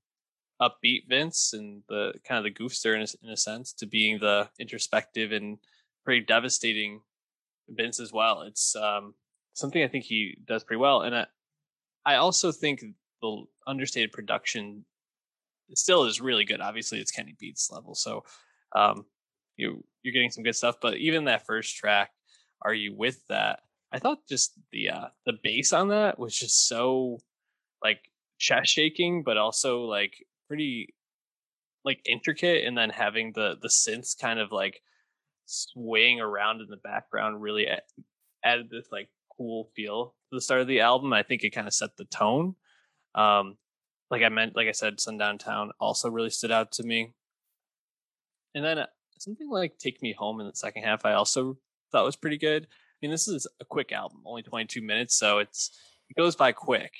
upbeat 0.61 1.07
Vince 1.07 1.53
and 1.53 1.83
the 1.87 2.13
kind 2.27 2.37
of 2.37 2.43
the 2.43 2.63
goofster 2.63 2.93
in 2.93 3.01
a, 3.01 3.07
in 3.25 3.31
a 3.31 3.37
sense 3.37 3.71
to 3.73 3.85
being 3.85 4.19
the 4.19 4.49
introspective 4.59 5.31
and 5.31 5.57
pretty 6.03 6.25
devastating 6.25 7.01
Vince 7.69 7.99
as 7.99 8.11
well. 8.11 8.41
It's 8.41 8.75
um, 8.75 9.13
something 9.53 9.81
I 9.81 9.87
think 9.87 10.03
he 10.03 10.37
does 10.45 10.63
pretty 10.63 10.79
well, 10.79 11.01
and 11.01 11.15
I, 11.15 11.25
I 12.05 12.15
also 12.15 12.51
think 12.51 12.83
the 13.21 13.43
understated 13.67 14.11
production 14.11 14.85
still 15.77 16.05
is 16.05 16.21
really 16.21 16.45
good. 16.45 16.61
Obviously, 16.61 16.99
it's 16.99 17.11
Kenny 17.11 17.35
Beats 17.39 17.71
level, 17.71 17.95
so 17.95 18.23
um, 18.75 19.05
you 19.57 19.83
you're 20.03 20.13
getting 20.13 20.31
some 20.31 20.43
good 20.43 20.55
stuff. 20.55 20.77
But 20.81 20.97
even 20.97 21.25
that 21.25 21.45
first 21.45 21.75
track, 21.75 22.11
"Are 22.61 22.73
You 22.73 22.95
With 22.95 23.25
That?" 23.27 23.61
I 23.91 23.99
thought 23.99 24.27
just 24.27 24.53
the 24.71 24.89
uh, 24.89 25.07
the 25.25 25.37
bass 25.43 25.73
on 25.73 25.89
that 25.89 26.19
was 26.19 26.37
just 26.37 26.67
so 26.67 27.19
like 27.83 28.01
chest 28.37 28.71
shaking, 28.73 29.23
but 29.23 29.37
also 29.37 29.81
like 29.81 30.25
pretty 30.47 30.93
like 31.85 32.01
intricate 32.05 32.65
and 32.65 32.77
then 32.77 32.89
having 32.89 33.31
the 33.33 33.57
the 33.61 33.67
synths 33.67 34.19
kind 34.19 34.39
of 34.39 34.51
like 34.51 34.81
swaying 35.45 36.19
around 36.19 36.61
in 36.61 36.67
the 36.69 36.77
background 36.77 37.41
really 37.41 37.67
added 38.43 38.69
this 38.69 38.87
like 38.91 39.09
cool 39.35 39.69
feel 39.75 40.13
to 40.29 40.35
the 40.35 40.41
start 40.41 40.61
of 40.61 40.67
the 40.67 40.81
album 40.81 41.13
i 41.13 41.23
think 41.23 41.43
it 41.43 41.49
kind 41.51 41.67
of 41.67 41.73
set 41.73 41.95
the 41.97 42.05
tone 42.05 42.53
um 43.15 43.57
like 44.09 44.23
i 44.23 44.29
meant 44.29 44.55
like 44.55 44.67
i 44.67 44.71
said 44.71 44.99
sundown 44.99 45.37
town 45.37 45.71
also 45.79 46.09
really 46.09 46.29
stood 46.29 46.51
out 46.51 46.71
to 46.71 46.83
me 46.83 47.13
and 48.55 48.63
then 48.65 48.79
uh, 48.79 48.87
something 49.17 49.49
like 49.49 49.77
"Take 49.77 50.01
Me 50.01 50.13
Home" 50.13 50.39
in 50.39 50.47
the 50.47 50.55
second 50.55 50.83
half, 50.83 51.05
I 51.05 51.13
also 51.13 51.57
thought 51.91 52.05
was 52.05 52.15
pretty 52.15 52.37
good. 52.37 52.63
I 52.63 52.97
mean, 53.01 53.11
this 53.11 53.27
is 53.27 53.47
a 53.59 53.65
quick 53.65 53.91
album, 53.91 54.21
only 54.25 54.41
22 54.41 54.81
minutes, 54.81 55.15
so 55.15 55.39
it's 55.39 55.77
it 56.09 56.17
goes 56.17 56.35
by 56.35 56.51
quick. 56.51 56.93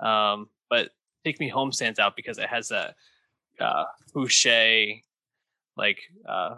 Um, 0.00 0.48
but 0.68 0.90
"Take 1.24 1.40
Me 1.40 1.48
Home" 1.48 1.72
stands 1.72 1.98
out 1.98 2.16
because 2.16 2.38
it 2.38 2.48
has 2.48 2.68
that 2.68 2.94
uh, 3.60 3.84
Fousheé, 4.14 5.02
like 5.76 6.00
uh, 6.28 6.56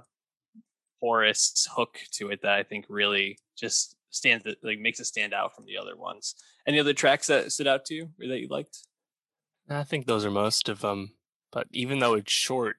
Horace 1.01 1.69
hook 1.75 1.99
to 2.13 2.31
it 2.31 2.43
that 2.43 2.53
I 2.53 2.63
think 2.63 2.87
really 2.89 3.39
just 3.57 3.97
stands 4.11 4.45
like 4.63 4.81
makes 4.81 5.01
it 5.01 5.07
stand 5.07 5.35
out 5.35 5.55
from 5.55 5.67
the 5.67 5.77
other 5.77 5.97
ones. 5.97 6.35
Any 6.67 6.81
other 6.81 6.95
tracks 6.95 7.27
that 7.29 7.53
stood 7.53 7.67
out 7.67 7.85
to 7.87 7.95
you 7.95 8.11
or 8.21 8.29
that 8.29 8.41
you 8.41 8.49
liked? 8.49 8.79
I 9.71 9.85
think 9.85 10.07
those 10.07 10.25
are 10.25 10.31
most 10.31 10.69
of 10.69 10.81
them. 10.81 11.13
But 11.53 11.69
even 11.73 11.99
though 11.99 12.15
it's 12.15 12.33
short, 12.33 12.77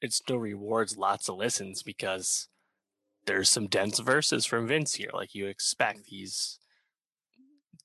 it 0.00 0.12
still 0.12 0.38
rewards 0.38 0.96
lots 0.96 1.28
of 1.28 1.36
listens 1.36 1.82
because 1.82 2.48
there's 3.26 3.48
some 3.48 3.66
dense 3.66 3.98
verses 3.98 4.44
from 4.44 4.66
Vince 4.66 4.94
here, 4.94 5.10
like 5.12 5.34
you 5.34 5.46
expect. 5.46 6.06
He's 6.06 6.58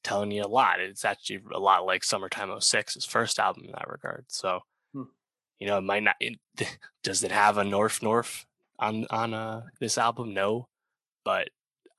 telling 0.04 0.32
you 0.32 0.44
a 0.44 0.48
lot. 0.48 0.80
It's 0.80 1.06
actually 1.06 1.42
a 1.54 1.60
lot 1.60 1.86
like 1.86 2.04
Summertime 2.04 2.60
06, 2.60 2.94
his 2.96 3.06
first 3.06 3.40
album 3.40 3.66
in 3.66 3.72
that 3.72 3.90
regard. 3.90 4.26
So, 4.28 4.62
hmm. 4.94 5.04
you 5.60 5.68
know, 5.68 5.78
it 5.78 5.84
might 5.84 6.04
not. 6.04 6.16
It, 6.20 6.40
does 7.04 7.24
it 7.24 7.32
have 7.32 7.58
a 7.58 7.64
Norf 7.64 8.02
Norf 8.02 8.46
on 8.78 9.06
on 9.10 9.34
uh, 9.34 9.64
this 9.80 9.98
album? 9.98 10.34
No, 10.34 10.68
but 11.24 11.50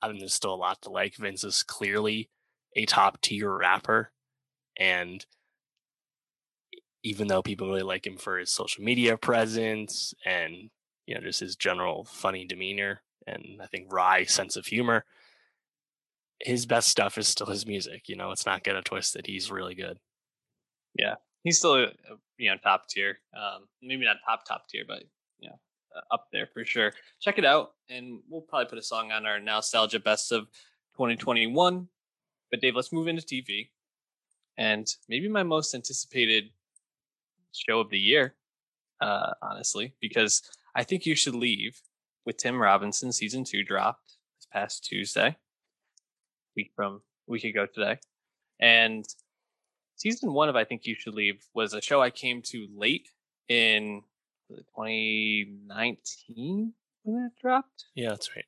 I 0.01 0.07
mean, 0.07 0.19
there's 0.19 0.33
still 0.33 0.53
a 0.53 0.55
lot 0.55 0.81
to 0.83 0.89
like. 0.89 1.15
Vince 1.15 1.43
is 1.43 1.63
clearly 1.63 2.29
a 2.75 2.85
top 2.85 3.21
tier 3.21 3.55
rapper, 3.55 4.11
and 4.77 5.25
even 7.03 7.27
though 7.27 7.41
people 7.41 7.67
really 7.67 7.81
like 7.81 8.05
him 8.05 8.17
for 8.17 8.37
his 8.37 8.51
social 8.51 8.83
media 8.83 9.17
presence 9.17 10.13
and 10.25 10.69
you 11.05 11.15
know 11.15 11.21
just 11.21 11.39
his 11.39 11.55
general 11.55 12.03
funny 12.05 12.45
demeanor 12.45 13.01
and 13.27 13.59
I 13.61 13.67
think 13.67 13.91
wry 13.91 14.23
sense 14.23 14.55
of 14.55 14.65
humor, 14.65 15.05
his 16.39 16.65
best 16.65 16.89
stuff 16.89 17.17
is 17.17 17.27
still 17.27 17.47
his 17.47 17.65
music. 17.65 18.09
You 18.09 18.15
know, 18.15 18.31
it's 18.31 18.45
not 18.45 18.63
get 18.63 18.75
a 18.75 18.81
twist 18.81 19.13
that 19.13 19.27
he's 19.27 19.51
really 19.51 19.75
good. 19.75 19.99
Yeah, 20.97 21.15
he's 21.43 21.57
still 21.57 21.87
you 22.37 22.49
know 22.49 22.57
top 22.57 22.87
tier. 22.87 23.19
Um, 23.35 23.67
maybe 23.81 24.05
not 24.05 24.17
top 24.25 24.45
top 24.45 24.67
tier, 24.67 24.83
but 24.87 25.03
know 25.41 25.59
uh, 25.95 26.13
up 26.13 26.27
there 26.31 26.47
for 26.53 26.65
sure. 26.65 26.93
Check 27.19 27.37
it 27.37 27.45
out, 27.45 27.73
and 27.89 28.19
we'll 28.29 28.41
probably 28.41 28.69
put 28.69 28.77
a 28.77 28.83
song 28.83 29.11
on 29.11 29.25
our 29.25 29.39
nostalgia 29.39 29.99
best 29.99 30.31
of 30.31 30.47
2021. 30.93 31.87
But 32.49 32.61
Dave, 32.61 32.75
let's 32.75 32.91
move 32.91 33.07
into 33.07 33.21
TV, 33.21 33.69
and 34.57 34.87
maybe 35.07 35.27
my 35.27 35.43
most 35.43 35.73
anticipated 35.73 36.49
show 37.51 37.79
of 37.79 37.89
the 37.89 37.99
year, 37.99 38.35
uh, 39.01 39.31
honestly, 39.41 39.95
because 40.01 40.41
I 40.75 40.83
think 40.83 41.05
you 41.05 41.15
should 41.15 41.35
leave 41.35 41.81
with 42.25 42.37
Tim 42.37 42.61
Robinson. 42.61 43.11
Season 43.11 43.43
two 43.43 43.63
dropped 43.63 44.17
this 44.37 44.47
past 44.51 44.85
Tuesday, 44.85 45.37
week 46.55 46.71
from 46.75 47.01
week 47.27 47.43
ago 47.43 47.65
today, 47.65 47.99
and 48.59 49.05
season 49.95 50.33
one 50.33 50.49
of 50.49 50.55
I 50.55 50.63
think 50.63 50.85
you 50.85 50.95
should 50.95 51.13
leave 51.13 51.45
was 51.53 51.73
a 51.73 51.81
show 51.81 52.01
I 52.01 52.09
came 52.09 52.41
to 52.47 52.67
late 52.75 53.09
in 53.47 54.01
2019 54.49 56.73
when 57.03 57.25
it 57.25 57.33
dropped. 57.41 57.85
Yeah, 57.95 58.09
that's 58.09 58.35
right. 58.35 58.45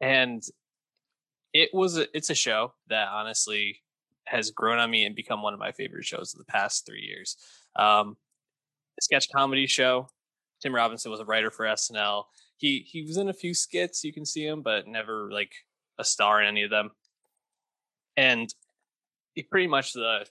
And 0.00 0.42
it 1.52 1.70
was 1.72 1.98
a, 1.98 2.06
it's 2.16 2.30
a 2.30 2.34
show 2.34 2.72
that 2.88 3.08
honestly 3.08 3.82
has 4.26 4.50
grown 4.50 4.78
on 4.78 4.90
me 4.90 5.04
and 5.04 5.14
become 5.14 5.42
one 5.42 5.54
of 5.54 5.60
my 5.60 5.72
favorite 5.72 6.04
shows 6.04 6.34
of 6.34 6.38
the 6.38 6.44
past 6.44 6.84
three 6.84 7.02
years. 7.02 7.36
Um, 7.78 8.16
sketch 9.00 9.28
comedy 9.34 9.66
show. 9.66 10.08
Tim 10.62 10.74
Robinson 10.74 11.10
was 11.10 11.20
a 11.20 11.24
writer 11.24 11.50
for 11.50 11.66
SNL. 11.66 12.24
He 12.56 12.86
he 12.86 13.02
was 13.02 13.16
in 13.16 13.28
a 13.28 13.34
few 13.34 13.54
skits. 13.54 14.04
You 14.04 14.12
can 14.12 14.24
see 14.24 14.46
him, 14.46 14.62
but 14.62 14.86
never 14.86 15.30
like 15.30 15.52
a 15.98 16.04
star 16.04 16.40
in 16.42 16.48
any 16.48 16.62
of 16.62 16.70
them. 16.70 16.90
And 18.16 18.52
he 19.34 19.42
pretty 19.42 19.66
much 19.66 19.92
the 19.92 20.26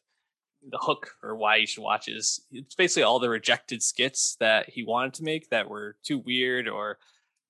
the 0.71 0.79
hook 0.79 1.11
or 1.21 1.35
why 1.35 1.57
you 1.57 1.67
should 1.67 1.83
watch 1.83 2.07
is 2.07 2.41
it's 2.51 2.73
basically 2.73 3.03
all 3.03 3.19
the 3.19 3.29
rejected 3.29 3.83
skits 3.83 4.35
that 4.39 4.67
he 4.69 4.83
wanted 4.83 5.13
to 5.13 5.23
make 5.23 5.49
that 5.49 5.69
were 5.69 5.95
too 6.03 6.17
weird 6.17 6.67
or 6.67 6.97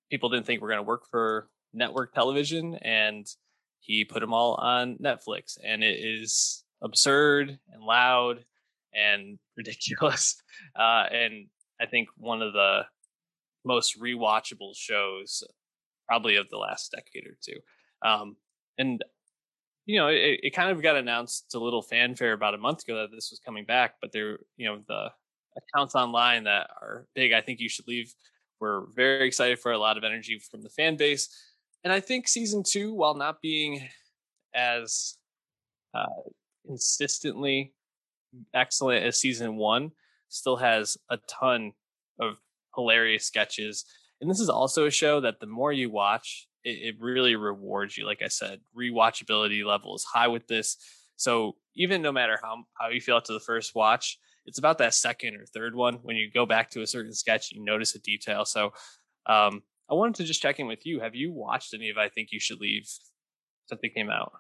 people 0.10 0.30
didn't 0.30 0.46
think 0.46 0.62
were 0.62 0.68
going 0.68 0.80
to 0.80 0.84
work 0.84 1.06
for 1.10 1.48
network 1.74 2.14
television 2.14 2.76
and 2.82 3.26
he 3.80 4.04
put 4.04 4.20
them 4.20 4.34
all 4.34 4.56
on 4.56 4.98
Netflix 4.98 5.58
and 5.64 5.82
it 5.82 5.98
is 6.00 6.66
absurd 6.82 7.58
and 7.72 7.84
loud 7.84 8.44
and 8.96 9.38
ridiculous. 9.58 10.42
Uh, 10.78 11.06
and 11.12 11.48
I 11.82 11.86
think 11.86 12.08
one 12.18 12.42
of 12.42 12.54
the 12.54 12.84
most 13.66 14.00
rewatchable 14.00 14.72
shows, 14.76 15.44
probably 16.08 16.38
of 16.38 16.50
the 16.50 16.58
last 16.58 16.92
decade 16.92 17.28
or 17.28 17.38
two. 17.42 17.60
Um, 18.08 18.38
and 18.78 19.04
you 19.86 20.00
know, 20.00 20.08
it, 20.08 20.40
it 20.44 20.56
kind 20.56 20.72
of 20.72 20.82
got 20.82 20.96
announced 20.96 21.54
a 21.54 21.60
little 21.60 21.82
fanfare 21.82 22.34
about 22.34 22.56
a 22.56 22.58
month 22.58 22.84
ago 22.84 23.02
that 23.02 23.12
this 23.12 23.32
was 23.32 23.40
coming 23.46 23.66
back, 23.66 23.96
but 24.02 24.12
there, 24.12 24.40
you 24.58 24.68
know, 24.68 24.80
the 24.88 25.12
accounts 25.58 25.96
online 25.96 26.46
that 26.46 26.70
are 26.82 27.06
big, 27.16 27.34
I 27.34 27.42
think 27.42 27.60
you 27.60 27.70
should 27.70 27.88
leave. 27.88 28.14
We're 28.60 28.86
very 28.96 29.28
excited 29.28 29.60
for 29.60 29.72
a 29.72 29.78
lot 29.78 29.98
of 29.98 30.04
energy 30.04 30.40
from 30.40 30.62
the 30.62 30.70
fan 30.70 30.96
base. 30.96 31.30
And 31.84 31.94
I 31.94 32.00
think 32.00 32.28
season 32.28 32.64
two, 32.66 32.94
while 32.94 33.14
not 33.14 33.42
being 33.42 33.88
as 34.56 35.18
uh, 35.94 36.06
consistently 36.66 37.74
excellent 38.54 39.06
as 39.06 39.20
season 39.20 39.56
one, 39.58 39.92
still 40.30 40.58
has 40.58 40.98
a 41.10 41.18
ton 41.28 41.74
of 42.20 42.36
hilarious 42.76 43.26
sketches. 43.26 43.86
And 44.22 44.30
this 44.30 44.40
is 44.40 44.50
also 44.50 44.86
a 44.86 44.92
show 44.92 45.22
that 45.22 45.40
the 45.40 45.48
more 45.48 45.72
you 45.72 45.90
watch, 45.90 46.48
it, 46.64 46.70
it 46.70 46.96
really 47.00 47.36
rewards 47.36 47.98
you. 47.98 48.06
Like 48.06 48.22
I 48.22 48.28
said, 48.28 48.62
rewatchability 48.78 49.66
level 49.66 49.96
is 49.96 50.04
high 50.04 50.28
with 50.28 50.48
this. 50.48 50.78
So 51.18 51.56
even 51.76 52.02
no 52.02 52.12
matter 52.12 52.38
how 52.42 52.64
how 52.80 52.90
you 52.90 53.02
feel 53.02 53.18
after 53.18 53.34
the 53.34 53.40
first 53.40 53.76
watch, 53.76 54.18
it's 54.46 54.60
about 54.60 54.78
that 54.80 54.94
second 54.94 55.36
or 55.36 55.46
third 55.46 55.76
one 55.76 55.96
when 56.04 56.16
you 56.16 56.30
go 56.32 56.46
back 56.46 56.70
to 56.72 56.82
a 56.82 56.88
certain 56.88 57.14
sketch, 57.14 57.52
you 57.52 57.64
notice 57.64 57.96
a 57.96 58.00
detail. 58.00 58.46
So 58.46 58.72
um, 59.28 59.64
I 59.90 59.94
wanted 59.94 60.16
to 60.16 60.24
just 60.24 60.42
check 60.42 60.60
in 60.60 60.68
with 60.68 60.86
you. 60.86 61.00
Have 61.00 61.16
you 61.16 61.32
watched 61.32 61.74
any 61.74 61.90
of 61.90 61.98
I 61.98 62.10
Think 62.10 62.30
You 62.32 62.40
Should 62.40 62.60
Leave 62.60 62.84
since 63.68 63.80
it 63.82 63.94
came 63.96 64.10
out? 64.10 64.32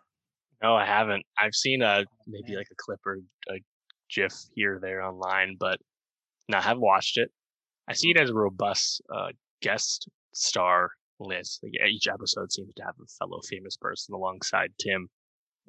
No, 0.61 0.75
I 0.75 0.85
haven't. 0.85 1.23
I've 1.37 1.53
seen 1.53 1.81
a 1.81 2.05
maybe 2.27 2.55
like 2.55 2.67
a 2.71 2.75
clip 2.77 2.99
or 3.05 3.19
a 3.49 3.61
GIF 4.09 4.33
here 4.53 4.75
or 4.75 4.79
there 4.79 5.01
online, 5.03 5.57
but 5.59 5.79
no, 6.47 6.57
I 6.57 6.61
have 6.61 6.79
watched 6.79 7.17
it. 7.17 7.31
I 7.87 7.93
see 7.93 8.09
it 8.09 8.17
mm-hmm. 8.17 8.23
as 8.23 8.29
a 8.29 8.35
robust 8.35 9.01
uh, 9.13 9.29
guest 9.61 10.07
star 10.33 10.91
list. 11.19 11.61
Like 11.63 11.73
each 11.87 12.07
episode 12.07 12.51
seems 12.51 12.73
to 12.75 12.83
have 12.83 12.95
a 13.01 13.07
fellow 13.19 13.41
famous 13.47 13.77
person 13.77 14.15
alongside 14.15 14.73
Tim. 14.79 15.09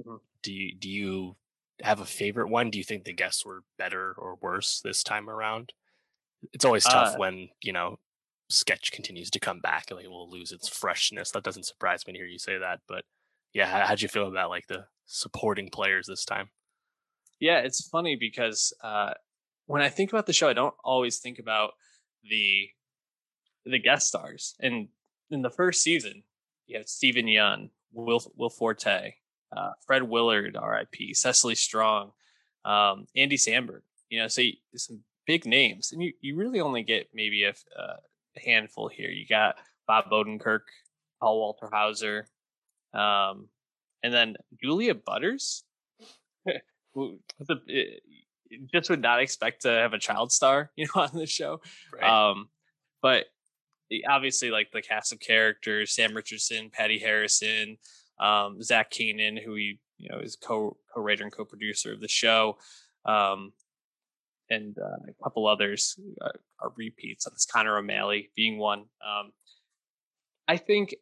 Mm-hmm. 0.01 0.17
Do 0.43 0.53
you 0.53 0.77
do 0.79 0.91
you 0.91 1.37
have 1.83 2.01
a 2.01 2.07
favorite 2.07 2.49
one? 2.49 2.71
Do 2.71 2.79
you 2.79 2.85
think 2.85 3.05
the 3.05 3.13
guests 3.13 3.45
were 3.45 3.63
better 3.79 4.15
or 4.19 4.37
worse 4.41 4.81
this 4.83 5.03
time 5.03 5.29
around? 5.29 5.73
It's 6.53 6.65
always 6.65 6.85
tough 6.85 7.15
uh, 7.15 7.19
when 7.19 7.49
you 7.63 7.73
know 7.73 7.99
sketch 8.49 8.93
continues 8.93 9.31
to 9.31 9.41
come 9.41 9.61
back 9.61 9.87
and 9.91 9.99
like 9.99 10.09
will 10.09 10.31
lose 10.31 10.53
its 10.53 10.69
freshness. 10.69 11.31
That 11.31 11.43
doesn't 11.43 11.67
surprise 11.67 12.07
me 12.07 12.13
to 12.13 12.19
hear 12.19 12.29
you 12.29 12.39
say 12.39 12.59
that. 12.59 12.81
But 12.89 13.05
yeah, 13.53 13.87
how'd 13.87 14.03
you 14.03 14.09
feel 14.09 14.29
about 14.29 14.51
like 14.51 14.67
the 14.69 14.87
supporting 15.07 15.71
players 15.71 16.07
this 16.07 16.25
time? 16.25 16.51
Yeah, 17.41 17.59
it's 17.59 17.87
funny 17.89 18.17
because 18.17 18.73
uh, 18.83 19.13
when 19.67 19.83
I 19.83 19.89
think 19.89 20.11
about 20.11 20.27
the 20.27 20.33
show, 20.33 20.49
I 20.49 20.53
don't 20.55 20.75
always 20.85 21.19
think 21.19 21.39
about 21.39 21.73
the 22.29 22.71
the 23.65 23.79
guest 23.79 24.09
stars. 24.09 24.55
And 24.61 24.89
in 25.31 25.43
the 25.43 25.51
first 25.51 25.83
season, 25.83 26.23
you 26.67 26.79
have 26.79 26.89
Steven 26.89 27.27
Yeun, 27.27 27.71
Will 27.93 28.23
Will 28.37 28.51
Forte, 28.51 29.15
uh, 29.55 29.71
Fred 29.87 30.05
Willard, 30.05 30.57
R.I.P., 30.57 31.15
Cecily 31.15 31.55
Strong, 31.55 32.13
um, 32.65 33.07
Andy 33.17 33.37
Samberg. 33.37 33.83
You 34.09 34.21
know, 34.21 34.29
so 34.29 34.43
you, 34.43 34.55
some 34.77 35.01
big 35.27 35.45
names, 35.47 35.93
and 35.93 36.03
you 36.03 36.13
you 36.21 36.37
really 36.37 36.61
only 36.61 36.83
get 36.83 37.09
maybe 37.13 37.45
a, 37.45 37.55
a 37.77 37.97
handful 38.41 38.89
here. 38.89 39.11
You 39.11 39.27
got 39.27 39.57
Bob 39.87 40.07
Odenkirk, 40.11 40.61
Paul 41.21 41.39
Walter 41.39 41.69
Hauser, 41.73 42.27
um, 42.95 43.49
and 44.03 44.15
then 44.15 44.37
Julia 44.63 44.95
Butters. 44.95 45.65
the, 46.97 48.01
just 48.73 48.91
would 48.91 49.03
not 49.03 49.21
expect 49.21 49.63
to 49.63 49.69
have 49.69 49.93
a 49.93 49.99
child 49.99 50.33
star, 50.33 50.71
you 50.77 50.87
know, 50.87 51.03
on 51.03 51.11
the 51.13 51.27
show. 51.27 51.61
Right. 51.93 52.03
Um, 52.03 52.49
but 53.03 53.27
obviously, 54.09 54.51
like 54.51 54.71
the 54.73 54.83
cast 54.83 55.13
of 55.13 55.21
characters: 55.21 55.95
Sam 55.95 56.15
Richardson, 56.15 56.71
Patty 56.71 56.99
Harrison, 56.99 57.77
um, 58.21 58.63
Zach 58.63 58.91
Kanin, 58.91 59.43
who 59.43 59.55
he 59.55 59.79
you 59.99 60.09
know 60.11 60.19
is 60.19 60.37
co 60.37 60.77
co-writer 60.95 61.25
and 61.25 61.33
co-producer 61.33 61.93
of 61.93 62.01
the 62.01 62.09
show, 62.09 62.59
um, 63.05 63.53
and 64.51 64.77
uh, 64.79 65.11
a 65.11 65.25
couple 65.25 65.47
others 65.47 65.99
are, 66.23 66.35
are 66.61 66.73
repeats. 66.77 67.25
That's 67.25 67.47
Conner 67.47 67.77
O'Malley 67.77 68.31
being 68.35 68.59
one. 68.59 68.81
Um, 68.81 69.33
I 70.49 70.57
think 70.57 70.95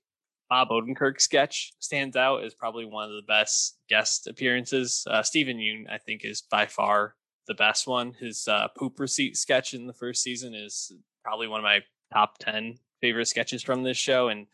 Bob 0.54 0.68
Odenkirk 0.68 1.20
sketch 1.20 1.72
stands 1.80 2.14
out 2.14 2.44
as 2.44 2.54
probably 2.54 2.84
one 2.84 3.10
of 3.10 3.16
the 3.16 3.26
best 3.26 3.76
guest 3.88 4.28
appearances. 4.28 5.04
Uh, 5.10 5.20
Steven 5.20 5.56
Yeun, 5.56 5.92
I 5.92 5.98
think, 5.98 6.24
is 6.24 6.42
by 6.42 6.64
far 6.64 7.16
the 7.48 7.54
best 7.54 7.88
one. 7.88 8.12
His 8.12 8.46
uh, 8.46 8.68
poop 8.68 9.00
receipt 9.00 9.36
sketch 9.36 9.74
in 9.74 9.88
the 9.88 9.92
first 9.92 10.22
season 10.22 10.54
is 10.54 10.92
probably 11.24 11.48
one 11.48 11.58
of 11.58 11.64
my 11.64 11.80
top 12.12 12.38
10 12.38 12.78
favorite 13.00 13.26
sketches 13.26 13.64
from 13.64 13.82
this 13.82 13.96
show, 13.96 14.28
and 14.28 14.46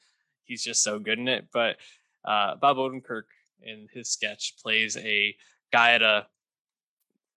he's 0.45 0.65
just 0.65 0.83
so 0.83 0.99
good 0.99 1.19
in 1.19 1.29
it. 1.29 1.49
But 1.53 1.77
uh, 2.25 2.57
Bob 2.57 2.79
Odenkirk 2.79 3.25
in 3.61 3.87
his 3.93 4.09
sketch 4.09 4.55
plays 4.63 4.97
a 4.97 5.37
guy 5.71 5.93
at 5.93 6.01
a, 6.01 6.27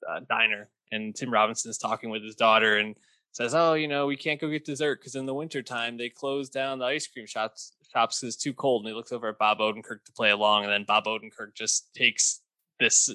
a 0.10 0.22
diner, 0.22 0.70
and 0.90 1.14
Tim 1.14 1.34
Robinson 1.34 1.70
is 1.70 1.78
talking 1.78 2.12
with 2.12 2.24
his 2.24 2.36
daughter 2.36 2.78
and 2.78 2.96
says, 3.34 3.54
"Oh, 3.54 3.74
you 3.74 3.88
know, 3.88 4.08
we 4.08 4.16
can't 4.16 4.40
go 4.40 4.50
get 4.50 4.64
dessert 4.64 5.00
because 5.00 5.16
in 5.16 5.26
the 5.26 5.34
wintertime 5.34 5.98
they 5.98 6.10
close 6.10 6.50
down 6.50 6.80
the 6.80 6.86
ice 6.86 7.08
cream 7.08 7.26
shops 7.26 7.74
shops 7.92 8.20
because 8.20 8.36
it's 8.36 8.44
too 8.44 8.54
cold." 8.54 8.84
And 8.84 8.90
he 8.90 8.96
looks 8.96 9.12
over 9.12 9.28
at 9.28 9.38
Bob 9.38 9.60
Odenkirk 9.60 10.06
to 10.06 10.14
play 10.16 10.32
along, 10.32 10.64
and 10.64 10.72
then 10.72 10.86
Bob 10.86 11.06
Odenkirk 11.06 11.54
just 11.54 11.94
takes 11.94 12.42
this 12.80 13.10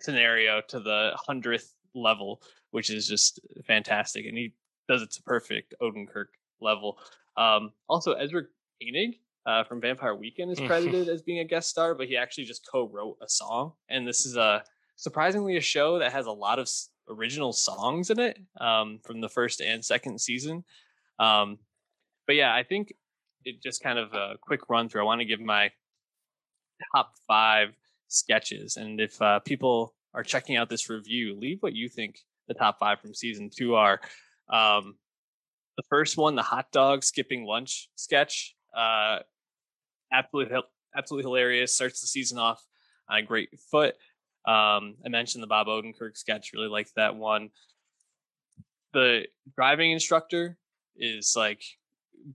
scenario 0.00 0.60
to 0.68 0.80
the 0.80 1.12
hundredth 1.26 1.74
level, 1.94 2.42
which 2.72 2.90
is 2.90 3.06
just 3.06 3.40
fantastic, 3.66 4.26
and 4.26 4.36
he 4.36 4.54
does 4.88 5.02
it 5.02 5.10
to 5.12 5.22
perfect 5.22 5.74
Odenkirk 5.80 6.26
level. 6.60 6.98
Um, 7.36 7.72
also, 7.88 8.12
Ezra 8.12 8.42
Koenig 8.82 9.16
uh, 9.46 9.64
from 9.64 9.80
Vampire 9.80 10.14
Weekend 10.14 10.50
is 10.50 10.60
credited 10.66 11.08
as 11.08 11.22
being 11.22 11.38
a 11.38 11.44
guest 11.44 11.70
star, 11.70 11.94
but 11.94 12.08
he 12.08 12.16
actually 12.16 12.44
just 12.44 12.68
co-wrote 12.70 13.16
a 13.22 13.28
song, 13.28 13.72
and 13.88 14.06
this 14.06 14.26
is 14.26 14.36
a 14.36 14.64
surprisingly 14.96 15.56
a 15.56 15.60
show 15.60 15.98
that 15.98 16.12
has 16.12 16.26
a 16.26 16.32
lot 16.32 16.58
of 16.58 16.68
original 17.08 17.52
songs 17.52 18.10
in 18.10 18.18
it 18.18 18.38
um, 18.60 19.00
from 19.04 19.20
the 19.20 19.28
first 19.28 19.60
and 19.60 19.84
second 19.84 20.20
season. 20.20 20.64
Um, 21.18 21.58
but 22.26 22.36
yeah, 22.36 22.54
I 22.54 22.62
think 22.62 22.92
it 23.44 23.62
just 23.62 23.82
kind 23.82 23.98
of 23.98 24.12
a 24.12 24.36
quick 24.40 24.68
run 24.68 24.88
through. 24.88 25.02
I 25.02 25.04
want 25.04 25.20
to 25.20 25.24
give 25.24 25.40
my 25.40 25.70
top 26.94 27.12
five 27.26 27.76
sketches, 28.08 28.76
and 28.76 29.00
if 29.00 29.20
uh, 29.20 29.40
people 29.40 29.94
are 30.14 30.22
checking 30.22 30.56
out 30.56 30.68
this 30.68 30.88
review, 30.88 31.36
leave 31.38 31.62
what 31.62 31.74
you 31.74 31.88
think 31.88 32.20
the 32.48 32.54
top 32.54 32.78
five 32.78 33.00
from 33.00 33.14
season 33.14 33.50
two 33.54 33.74
are. 33.74 34.00
Um, 34.48 34.96
the 35.76 35.84
first 35.88 36.16
one, 36.16 36.34
the 36.34 36.42
hot 36.42 36.72
dog 36.72 37.04
skipping 37.04 37.44
lunch 37.44 37.88
sketch, 37.94 38.54
uh, 38.76 39.20
absolutely, 40.12 40.58
absolutely 40.96 41.28
hilarious. 41.28 41.74
Starts 41.74 42.00
the 42.00 42.06
season 42.06 42.38
off 42.38 42.64
on 43.08 43.18
a 43.18 43.22
great 43.22 43.50
foot. 43.70 43.94
Um, 44.46 44.96
I 45.04 45.08
mentioned 45.08 45.42
the 45.42 45.48
Bob 45.48 45.66
Odenkirk 45.66 46.16
sketch, 46.16 46.52
really 46.54 46.68
liked 46.68 46.94
that 46.96 47.16
one. 47.16 47.50
The 48.92 49.26
driving 49.54 49.92
instructor 49.92 50.56
is 50.96 51.34
like 51.36 51.62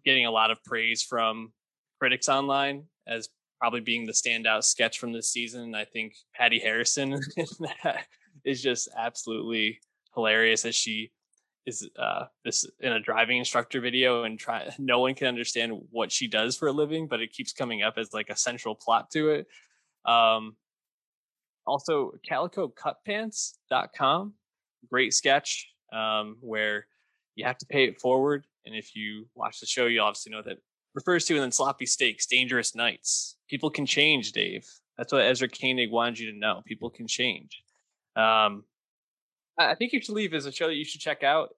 getting 0.03 0.25
a 0.25 0.31
lot 0.31 0.51
of 0.51 0.63
praise 0.63 1.03
from 1.03 1.51
critics 1.99 2.29
online 2.29 2.85
as 3.07 3.29
probably 3.59 3.81
being 3.81 4.05
the 4.05 4.13
standout 4.13 4.63
sketch 4.63 4.99
from 4.99 5.11
this 5.11 5.29
season. 5.29 5.75
I 5.75 5.85
think 5.85 6.15
Patty 6.33 6.59
Harrison 6.59 7.19
is 8.45 8.61
just 8.61 8.89
absolutely 8.97 9.79
hilarious 10.13 10.65
as 10.65 10.75
she 10.75 11.11
is 11.65 11.89
uh, 11.97 12.25
this 12.43 12.65
in 12.79 12.93
a 12.93 12.99
driving 12.99 13.39
instructor 13.39 13.81
video 13.81 14.23
and 14.23 14.37
try 14.37 14.69
no 14.79 14.99
one 14.99 15.15
can 15.15 15.27
understand 15.27 15.81
what 15.91 16.11
she 16.11 16.27
does 16.27 16.55
for 16.55 16.67
a 16.67 16.71
living, 16.71 17.07
but 17.07 17.21
it 17.21 17.33
keeps 17.33 17.53
coming 17.53 17.81
up 17.81 17.95
as 17.97 18.13
like 18.13 18.29
a 18.29 18.35
central 18.35 18.75
plot 18.75 19.09
to 19.11 19.29
it. 19.29 19.47
Um, 20.05 20.55
also, 21.67 22.13
calicocutpants.com, 22.30 24.34
great 24.89 25.13
sketch 25.13 25.69
um, 25.93 26.38
where 26.41 26.88
you 27.36 27.45
have 27.45 27.58
to 27.60 27.65
pay 27.65 27.86
it 27.86 27.99
forward. 27.99 28.45
And 28.65 28.75
if 28.75 28.95
you 28.95 29.28
watch 29.36 29.60
the 29.60 29.65
show, 29.65 29.86
you 29.86 30.01
obviously 30.01 30.32
know 30.32 30.41
that 30.43 30.58
refers 30.93 31.25
to 31.25 31.36
and 31.36 31.43
then 31.43 31.51
sloppy 31.51 31.86
steaks, 31.86 32.25
dangerous 32.25 32.75
nights. 32.75 33.38
People 33.49 33.69
can 33.69 33.86
change, 33.86 34.32
Dave. 34.32 34.67
That's 34.97 35.12
what 35.12 35.23
Ezra 35.23 35.49
Koenig 35.49 35.91
wanted 35.91 36.19
you 36.19 36.32
to 36.32 36.38
know. 36.38 36.62
People 36.65 36.89
can 36.89 37.08
change. 37.08 37.62
Um, 38.15 38.63
I 39.58 39.75
think 39.75 39.91
you 39.91 40.01
should 40.01 40.15
leave 40.15 40.34
as 40.34 40.45
a 40.45 40.51
show 40.51 40.67
that 40.67 40.75
you 40.75 40.86
should 40.86 41.01
check 41.01 41.23
out, 41.23 41.49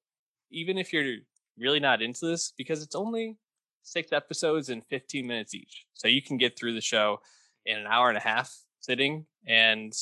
even 0.51 0.77
if 0.77 0.91
you're 0.91 1.17
really 1.57 1.79
not 1.79 2.01
into 2.01 2.25
this, 2.25 2.51
because 2.57 2.81
it's 2.81 2.95
only 2.95 3.37
six 3.83 4.11
episodes 4.11 4.69
and 4.69 4.83
15 4.85 5.25
minutes 5.25 5.53
each. 5.53 5.85
So 5.93 6.07
you 6.07 6.21
can 6.21 6.37
get 6.37 6.57
through 6.57 6.73
the 6.73 6.81
show 6.81 7.19
in 7.65 7.77
an 7.77 7.87
hour 7.87 8.09
and 8.09 8.17
a 8.17 8.21
half 8.21 8.55
sitting. 8.79 9.25
And 9.47 9.93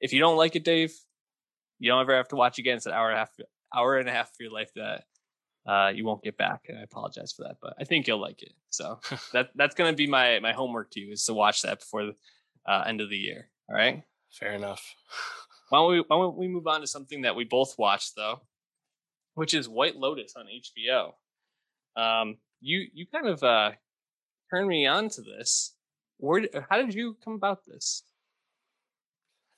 if 0.00 0.12
you 0.12 0.20
don't 0.20 0.36
like 0.36 0.56
it, 0.56 0.64
Dave, 0.64 0.94
you 1.78 1.90
don't 1.90 2.00
ever 2.00 2.16
have 2.16 2.28
to 2.28 2.36
watch 2.36 2.58
again. 2.58 2.76
It's 2.76 2.86
an 2.86 2.92
hour 2.92 3.08
and 3.08 3.16
a 3.16 3.20
half, 3.20 3.30
hour 3.74 3.98
and 3.98 4.08
a 4.08 4.12
half 4.12 4.28
of 4.28 4.36
your 4.40 4.52
life 4.52 4.70
that 4.76 5.04
uh, 5.66 5.92
you 5.94 6.04
won't 6.04 6.22
get 6.22 6.36
back. 6.36 6.66
And 6.68 6.78
I 6.78 6.82
apologize 6.82 7.32
for 7.32 7.44
that, 7.44 7.56
but 7.60 7.74
I 7.78 7.84
think 7.84 8.06
you'll 8.06 8.20
like 8.20 8.42
it. 8.42 8.52
So 8.70 9.00
that 9.32 9.50
that's 9.54 9.74
gonna 9.74 9.92
be 9.92 10.06
my 10.06 10.38
my 10.40 10.52
homework 10.52 10.90
to 10.92 11.00
you 11.00 11.12
is 11.12 11.24
to 11.24 11.34
watch 11.34 11.62
that 11.62 11.80
before 11.80 12.06
the 12.06 12.14
uh, 12.66 12.84
end 12.86 13.00
of 13.00 13.10
the 13.10 13.16
year. 13.16 13.50
All 13.68 13.76
right. 13.76 14.02
Fair 14.32 14.52
enough. 14.52 14.94
why 15.68 15.78
don't 15.78 15.90
we 15.90 16.04
why 16.06 16.16
don't 16.16 16.36
we 16.36 16.48
move 16.48 16.66
on 16.66 16.80
to 16.80 16.86
something 16.86 17.22
that 17.22 17.36
we 17.36 17.44
both 17.44 17.78
watched 17.78 18.16
though, 18.16 18.40
which 19.34 19.54
is 19.54 19.68
White 19.68 19.96
Lotus 19.96 20.34
on 20.36 20.46
HBO. 20.46 21.12
Um, 22.00 22.38
you 22.60 22.86
you 22.92 23.06
kind 23.06 23.26
of 23.26 23.42
uh 23.42 23.72
turned 24.50 24.68
me 24.68 24.86
on 24.86 25.08
to 25.10 25.22
this. 25.22 25.74
Where 26.18 26.46
how 26.68 26.76
did 26.76 26.94
you 26.94 27.16
come 27.24 27.34
about 27.34 27.64
this? 27.64 28.02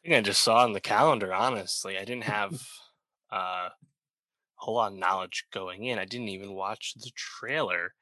I 0.02 0.08
think 0.08 0.18
I 0.18 0.20
just 0.22 0.42
saw 0.42 0.64
on 0.64 0.72
the 0.72 0.80
calendar. 0.80 1.32
Honestly, 1.32 1.96
I 1.96 2.04
didn't 2.04 2.24
have 2.24 2.54
uh, 3.32 3.68
a 3.68 3.72
whole 4.56 4.74
lot 4.74 4.92
of 4.92 4.98
knowledge 4.98 5.46
going 5.52 5.84
in. 5.84 5.98
I 5.98 6.04
didn't 6.04 6.28
even 6.28 6.54
watch 6.54 6.94
the 6.94 7.10
trailer, 7.14 7.94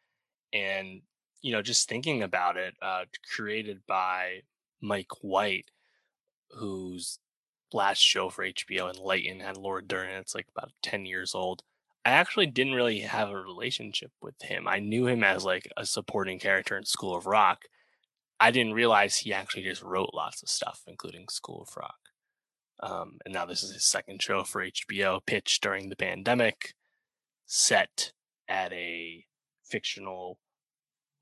and 0.52 1.02
you 1.42 1.52
know, 1.52 1.62
just 1.62 1.88
thinking 1.88 2.22
about 2.22 2.56
it, 2.56 2.74
uh, 2.80 3.04
created 3.34 3.80
by 3.86 4.42
Mike 4.80 5.12
White, 5.20 5.70
whose 6.50 7.18
last 7.72 8.00
show 8.00 8.30
for 8.30 8.44
HBO 8.44 8.88
and 8.88 8.98
Enlightened 8.98 9.42
had 9.42 9.56
Laura 9.58 9.82
Dern. 9.82 10.08
It's 10.10 10.34
like 10.34 10.46
about 10.56 10.72
ten 10.82 11.04
years 11.04 11.34
old. 11.34 11.62
I 12.06 12.12
actually 12.12 12.46
didn't 12.46 12.74
really 12.74 13.00
have 13.00 13.28
a 13.28 13.36
relationship 13.36 14.12
with 14.22 14.40
him. 14.40 14.66
I 14.66 14.78
knew 14.78 15.06
him 15.06 15.22
as 15.22 15.44
like 15.44 15.70
a 15.76 15.84
supporting 15.84 16.38
character 16.38 16.78
in 16.78 16.86
School 16.86 17.14
of 17.14 17.26
Rock, 17.26 17.64
I 18.40 18.50
didn't 18.50 18.72
realize 18.72 19.18
he 19.18 19.34
actually 19.34 19.64
just 19.64 19.82
wrote 19.82 20.10
lots 20.14 20.42
of 20.42 20.48
stuff, 20.48 20.82
including 20.86 21.28
School 21.28 21.62
of 21.62 21.76
Rock. 21.76 21.98
Um, 22.82 23.18
and 23.26 23.34
now 23.34 23.44
this 23.44 23.62
is 23.62 23.74
his 23.74 23.84
second 23.84 24.22
show 24.22 24.42
for 24.44 24.64
HBO, 24.64 25.20
pitched 25.24 25.62
during 25.62 25.90
the 25.90 25.96
pandemic, 25.96 26.74
set 27.44 28.12
at 28.48 28.72
a 28.72 29.26
fictional 29.62 30.38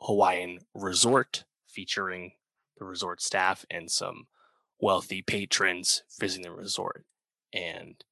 Hawaiian 0.03 0.61
resort 0.73 1.45
featuring 1.67 2.33
the 2.79 2.85
resort 2.85 3.21
staff 3.21 3.67
and 3.69 3.91
some 3.91 4.29
wealthy 4.81 5.21
patrons 5.21 6.05
visiting 6.21 6.45
the 6.45 6.53
resort. 6.53 7.05
And 7.53 8.05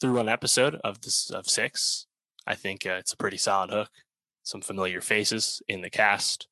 through 0.00 0.16
one 0.16 0.28
episode 0.28 0.76
of 0.82 1.02
this 1.02 1.30
of 1.30 1.48
six, 1.48 2.06
I 2.46 2.56
think 2.56 2.84
uh, 2.84 2.96
it's 2.98 3.12
a 3.12 3.16
pretty 3.16 3.36
solid 3.36 3.70
hook. 3.70 3.90
Some 4.42 4.60
familiar 4.60 5.00
faces 5.00 5.62
in 5.68 5.82
the 5.82 5.90
cast. 5.90 6.48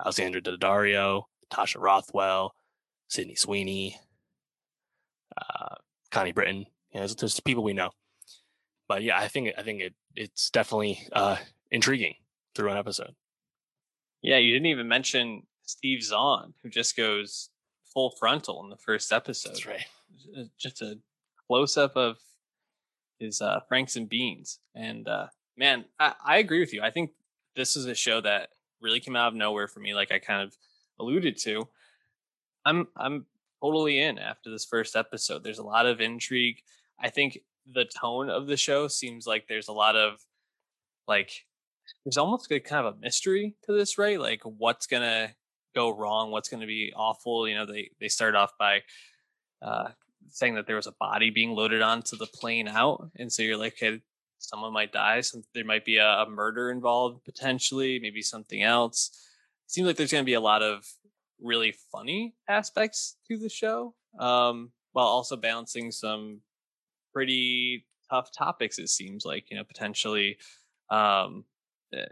Alexandra 0.00 0.40
Daddario, 0.40 1.24
Tasha 1.50 1.80
Rothwell, 1.80 2.54
Sydney 3.08 3.34
Sweeney, 3.34 3.98
uh, 5.36 5.76
Connie 6.10 6.32
Britton. 6.32 6.66
You 6.92 7.00
know, 7.00 7.00
there's, 7.00 7.16
there's 7.16 7.40
people 7.40 7.62
we 7.62 7.72
know. 7.72 7.90
But 8.88 9.02
yeah, 9.02 9.18
I 9.18 9.28
think 9.28 9.52
I 9.58 9.62
think 9.62 9.80
it 9.80 9.94
it's 10.14 10.50
definitely 10.50 11.06
uh, 11.12 11.36
intriguing 11.70 12.14
through 12.54 12.70
an 12.70 12.78
episode. 12.78 13.14
Yeah, 14.22 14.38
you 14.38 14.52
didn't 14.52 14.66
even 14.66 14.88
mention 14.88 15.42
Steve 15.62 16.02
Zahn, 16.02 16.54
who 16.62 16.70
just 16.70 16.96
goes 16.96 17.50
full 17.92 18.10
frontal 18.10 18.62
in 18.62 18.70
the 18.70 18.76
first 18.76 19.12
episode. 19.12 19.50
That's 19.50 19.66
right. 19.66 19.86
Just 20.58 20.82
a 20.82 20.98
close 21.46 21.76
up 21.76 21.96
of 21.96 22.18
his 23.18 23.40
uh, 23.40 23.60
Franks 23.68 23.96
and 23.96 24.08
Beans, 24.08 24.60
and 24.74 25.08
uh, 25.08 25.26
man, 25.56 25.84
I, 25.98 26.14
I 26.24 26.38
agree 26.38 26.60
with 26.60 26.72
you. 26.72 26.82
I 26.82 26.90
think 26.90 27.10
this 27.56 27.76
is 27.76 27.86
a 27.86 27.94
show 27.94 28.20
that 28.20 28.50
really 28.80 29.00
came 29.00 29.16
out 29.16 29.28
of 29.28 29.34
nowhere 29.34 29.68
for 29.68 29.80
me, 29.80 29.94
like 29.94 30.12
I 30.12 30.18
kind 30.18 30.42
of 30.42 30.56
alluded 30.98 31.36
to. 31.38 31.68
I'm 32.64 32.88
I'm 32.96 33.26
totally 33.62 34.00
in 34.00 34.18
after 34.18 34.50
this 34.50 34.64
first 34.64 34.96
episode. 34.96 35.42
There's 35.44 35.58
a 35.58 35.64
lot 35.64 35.86
of 35.86 36.00
intrigue. 36.00 36.62
I 37.00 37.10
think 37.10 37.38
the 37.72 37.84
tone 37.84 38.30
of 38.30 38.46
the 38.46 38.56
show 38.56 38.88
seems 38.88 39.26
like 39.26 39.46
there's 39.48 39.68
a 39.68 39.72
lot 39.72 39.96
of 39.96 40.24
like 41.08 41.46
there's 42.04 42.16
almost 42.16 42.50
like 42.50 42.64
kind 42.64 42.86
of 42.86 42.94
a 42.94 42.98
mystery 42.98 43.54
to 43.64 43.72
this, 43.72 43.98
right? 43.98 44.20
Like 44.20 44.42
what's 44.42 44.86
gonna 44.86 45.34
go 45.74 45.96
wrong, 45.96 46.30
what's 46.30 46.48
gonna 46.48 46.66
be 46.66 46.92
awful. 46.96 47.48
You 47.48 47.54
know, 47.54 47.66
they 47.66 47.90
they 48.00 48.08
start 48.08 48.34
off 48.34 48.52
by 48.58 48.82
uh 49.62 49.88
saying 50.30 50.54
that 50.56 50.66
there 50.66 50.76
was 50.76 50.86
a 50.86 50.94
body 50.98 51.30
being 51.30 51.50
loaded 51.50 51.82
onto 51.82 52.16
the 52.16 52.26
plane 52.26 52.68
out. 52.68 53.10
And 53.16 53.32
so 53.32 53.42
you're 53.42 53.56
like, 53.56 53.74
okay, 53.74 54.00
someone 54.38 54.72
might 54.72 54.92
die. 54.92 55.20
Some, 55.20 55.42
there 55.54 55.64
might 55.64 55.84
be 55.84 55.98
a, 55.98 56.06
a 56.06 56.28
murder 56.28 56.70
involved 56.70 57.24
potentially, 57.24 57.98
maybe 58.00 58.22
something 58.22 58.62
else. 58.62 59.10
It 59.66 59.72
seems 59.72 59.86
like 59.86 59.96
there's 59.96 60.12
going 60.12 60.24
to 60.24 60.26
be 60.26 60.34
a 60.34 60.40
lot 60.40 60.62
of 60.62 60.86
really 61.40 61.74
funny 61.92 62.34
aspects 62.48 63.16
to 63.28 63.36
the 63.36 63.48
show, 63.48 63.94
um, 64.18 64.70
while 64.92 65.06
also 65.06 65.36
balancing 65.36 65.90
some 65.90 66.40
pretty 67.12 67.86
tough 68.10 68.30
topics. 68.32 68.78
It 68.78 68.88
seems 68.88 69.24
like 69.24 69.50
you 69.50 69.56
know 69.56 69.64
potentially 69.64 70.38
um, 70.90 71.44
uh, 71.96 72.06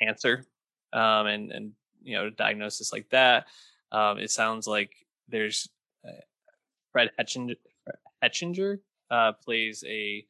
cancer 0.00 0.44
um, 0.92 1.26
and 1.26 1.52
and 1.52 1.72
you 2.02 2.16
know 2.16 2.30
diagnosis 2.30 2.92
like 2.92 3.08
that. 3.10 3.46
Um, 3.92 4.18
it 4.18 4.30
sounds 4.30 4.66
like 4.66 4.90
there's 5.28 5.68
uh, 6.06 6.20
Fred 6.92 7.10
Hechinger, 7.18 7.56
Hechinger 8.22 8.78
uh, 9.10 9.32
plays 9.32 9.84
a 9.86 10.26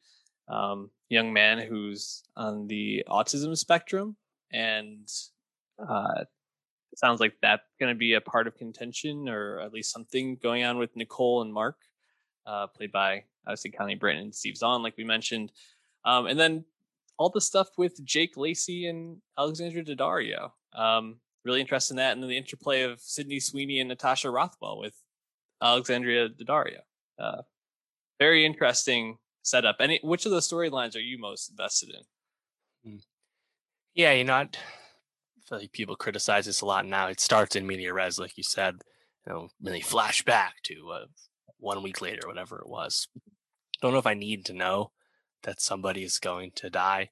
um, 0.47 0.89
young 1.09 1.33
man 1.33 1.59
who's 1.59 2.23
on 2.35 2.67
the 2.67 3.03
autism 3.07 3.55
spectrum. 3.57 4.15
and 4.51 5.09
uh, 5.79 6.23
it 6.95 6.99
sounds 6.99 7.19
like 7.19 7.33
that's 7.41 7.63
going 7.77 7.93
to 7.93 7.97
be 7.97 8.13
a 8.13 8.21
part 8.21 8.47
of 8.47 8.55
contention, 8.55 9.27
or 9.27 9.59
at 9.59 9.73
least 9.73 9.91
something 9.91 10.37
going 10.41 10.63
on 10.63 10.77
with 10.77 10.95
Nicole 10.95 11.41
and 11.41 11.53
Mark, 11.53 11.75
uh, 12.45 12.67
played 12.67 12.91
by 12.93 13.25
obviously 13.45 13.71
Connie 13.71 13.95
Britton 13.95 14.23
and 14.23 14.35
Steve 14.35 14.55
Zahn, 14.55 14.81
like 14.81 14.95
we 14.97 15.03
mentioned, 15.03 15.51
um, 16.05 16.25
and 16.27 16.39
then 16.39 16.63
all 17.17 17.29
the 17.29 17.41
stuff 17.41 17.67
with 17.77 18.03
Jake 18.05 18.37
Lacy 18.37 18.87
and 18.87 19.17
Alexandra 19.37 19.83
Daddario. 19.83 20.51
Um, 20.73 21.17
really 21.43 21.61
interested 21.61 21.93
in 21.93 21.97
that, 21.97 22.13
and 22.13 22.23
then 22.23 22.29
the 22.29 22.37
interplay 22.37 22.83
of 22.83 22.99
Sydney 23.01 23.39
Sweeney 23.39 23.79
and 23.79 23.89
Natasha 23.89 24.29
Rothwell 24.29 24.79
with 24.79 24.95
Alexandria 25.61 26.29
Daddario. 26.29 26.79
Uh, 27.19 27.41
very 28.19 28.45
interesting 28.45 29.17
setup. 29.45 29.77
Any 29.79 29.99
which 30.03 30.25
of 30.25 30.31
the 30.31 30.39
storylines 30.39 30.95
are 30.95 30.99
you 30.99 31.17
most 31.17 31.49
invested 31.49 31.89
in? 31.89 32.91
Hmm. 32.91 32.97
Yeah, 33.93 34.11
you 34.11 34.25
know, 34.25 34.33
I 34.33 34.49
feel 35.47 35.59
like 35.59 35.71
people 35.71 35.95
criticize 35.95 36.45
this 36.45 36.61
a 36.61 36.65
lot 36.65 36.85
now. 36.85 37.07
It 37.07 37.21
starts 37.21 37.55
in 37.55 37.65
media 37.65 37.93
res, 37.93 38.19
like 38.19 38.37
you 38.37 38.43
said. 38.43 38.75
You 39.25 39.33
know, 39.33 39.49
when 39.59 39.73
they 39.73 39.81
flash 39.81 40.23
back 40.23 40.55
to 40.63 40.91
uh, 40.91 41.05
one 41.57 41.81
week 41.81 42.01
later, 42.01 42.27
whatever 42.27 42.59
it 42.59 42.67
was. 42.67 43.07
Don't 43.81 43.93
know 43.93 43.99
if 43.99 44.07
I 44.07 44.13
need 44.13 44.45
to 44.45 44.53
know 44.53 44.91
that 45.43 45.61
somebody 45.61 46.03
is 46.03 46.19
going 46.19 46.51
to 46.55 46.69
die 46.69 47.11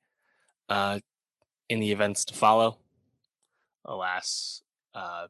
uh, 0.69 0.99
in 1.69 1.79
the 1.79 1.91
events 1.91 2.25
to 2.25 2.33
follow. 2.33 2.77
Alas, 3.85 4.61
uh, 4.95 5.27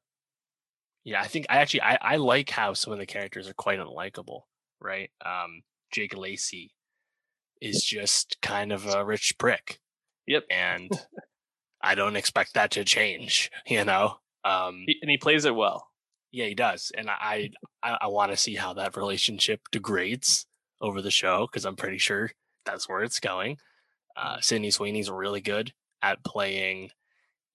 yeah, 1.03 1.21
I 1.21 1.27
think 1.27 1.47
I 1.49 1.57
actually 1.57 1.81
I, 1.81 1.97
I 2.01 2.15
like 2.17 2.49
how 2.49 2.73
some 2.73 2.93
of 2.93 2.99
the 2.99 3.05
characters 3.05 3.49
are 3.49 3.53
quite 3.53 3.79
unlikable, 3.79 4.41
right? 4.79 5.09
Um, 5.25 5.63
Jake 5.91 6.15
Lacy 6.15 6.71
is 7.63 7.83
just 7.83 8.37
kind 8.41 8.71
of 8.71 8.85
a 8.85 9.05
rich 9.05 9.37
prick. 9.37 9.79
Yep. 10.27 10.43
And 10.51 10.91
I 11.81 11.95
don't 11.95 12.15
expect 12.15 12.53
that 12.53 12.71
to 12.71 12.83
change, 12.83 13.49
you 13.67 13.83
know. 13.85 14.17
Um, 14.45 14.83
he, 14.87 14.97
and 15.01 15.09
he 15.09 15.17
plays 15.17 15.45
it 15.45 15.55
well. 15.55 15.89
Yeah, 16.31 16.45
he 16.45 16.55
does, 16.55 16.91
and 16.97 17.09
I 17.09 17.51
I, 17.83 17.97
I 18.01 18.07
want 18.07 18.31
to 18.31 18.37
see 18.37 18.55
how 18.55 18.73
that 18.73 18.97
relationship 18.97 19.61
degrades 19.71 20.47
over 20.81 20.99
the 20.99 21.11
show 21.11 21.47
because 21.47 21.63
I'm 21.63 21.75
pretty 21.75 21.99
sure 21.99 22.31
that's 22.65 22.89
where 22.89 23.03
it's 23.03 23.19
going. 23.19 23.57
Uh, 24.17 24.37
Sydney 24.41 24.71
Sweeney's 24.71 25.11
really 25.11 25.41
good 25.41 25.73
at 26.01 26.23
playing 26.23 26.89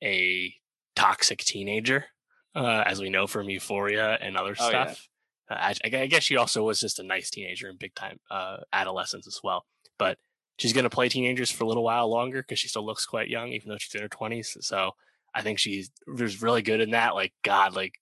a 0.03 0.55
toxic 0.95 1.41
teenager, 1.41 2.07
uh, 2.55 2.85
as 2.87 3.01
we 3.01 3.11
know 3.11 3.27
from 3.27 3.51
Euphoria 3.51 4.17
and 4.21 4.37
other 4.37 4.55
oh, 4.59 4.69
stuff. 4.69 5.09
Yeah. 5.51 5.57
Uh, 5.57 5.73
I, 5.85 6.03
I, 6.03 6.07
guess 6.07 6.23
she 6.23 6.37
also 6.37 6.63
was 6.63 6.79
just 6.79 6.99
a 6.99 7.03
nice 7.03 7.31
teenager 7.31 7.69
in 7.69 7.77
big 7.77 7.95
time 7.95 8.21
uh, 8.31 8.59
adolescence 8.73 9.27
as 9.27 9.41
well. 9.43 9.65
But 9.99 10.19
she's 10.57 10.73
going 10.73 10.85
to 10.85 10.91
play 10.91 11.09
teenagers 11.09 11.51
for 11.51 11.65
a 11.65 11.67
little 11.67 11.85
while 11.85 12.09
longer 12.09 12.43
because 12.43 12.59
she 12.59 12.69
still 12.69 12.87
looks 12.87 13.07
quite 13.07 13.29
young, 13.29 13.49
even 13.49 13.69
though 13.69 13.79
she's 13.79 13.95
in 13.95 14.03
her 14.03 14.09
20s. 14.09 14.63
So 14.63 14.93
I 15.35 15.43
think 15.43 15.59
she's 15.59 15.91
was 16.07 16.43
really 16.43 16.63
good 16.63 16.81
in 16.81 16.91
that. 16.91 17.15
Like, 17.15 17.33
God, 17.45 17.75
like 17.75 17.95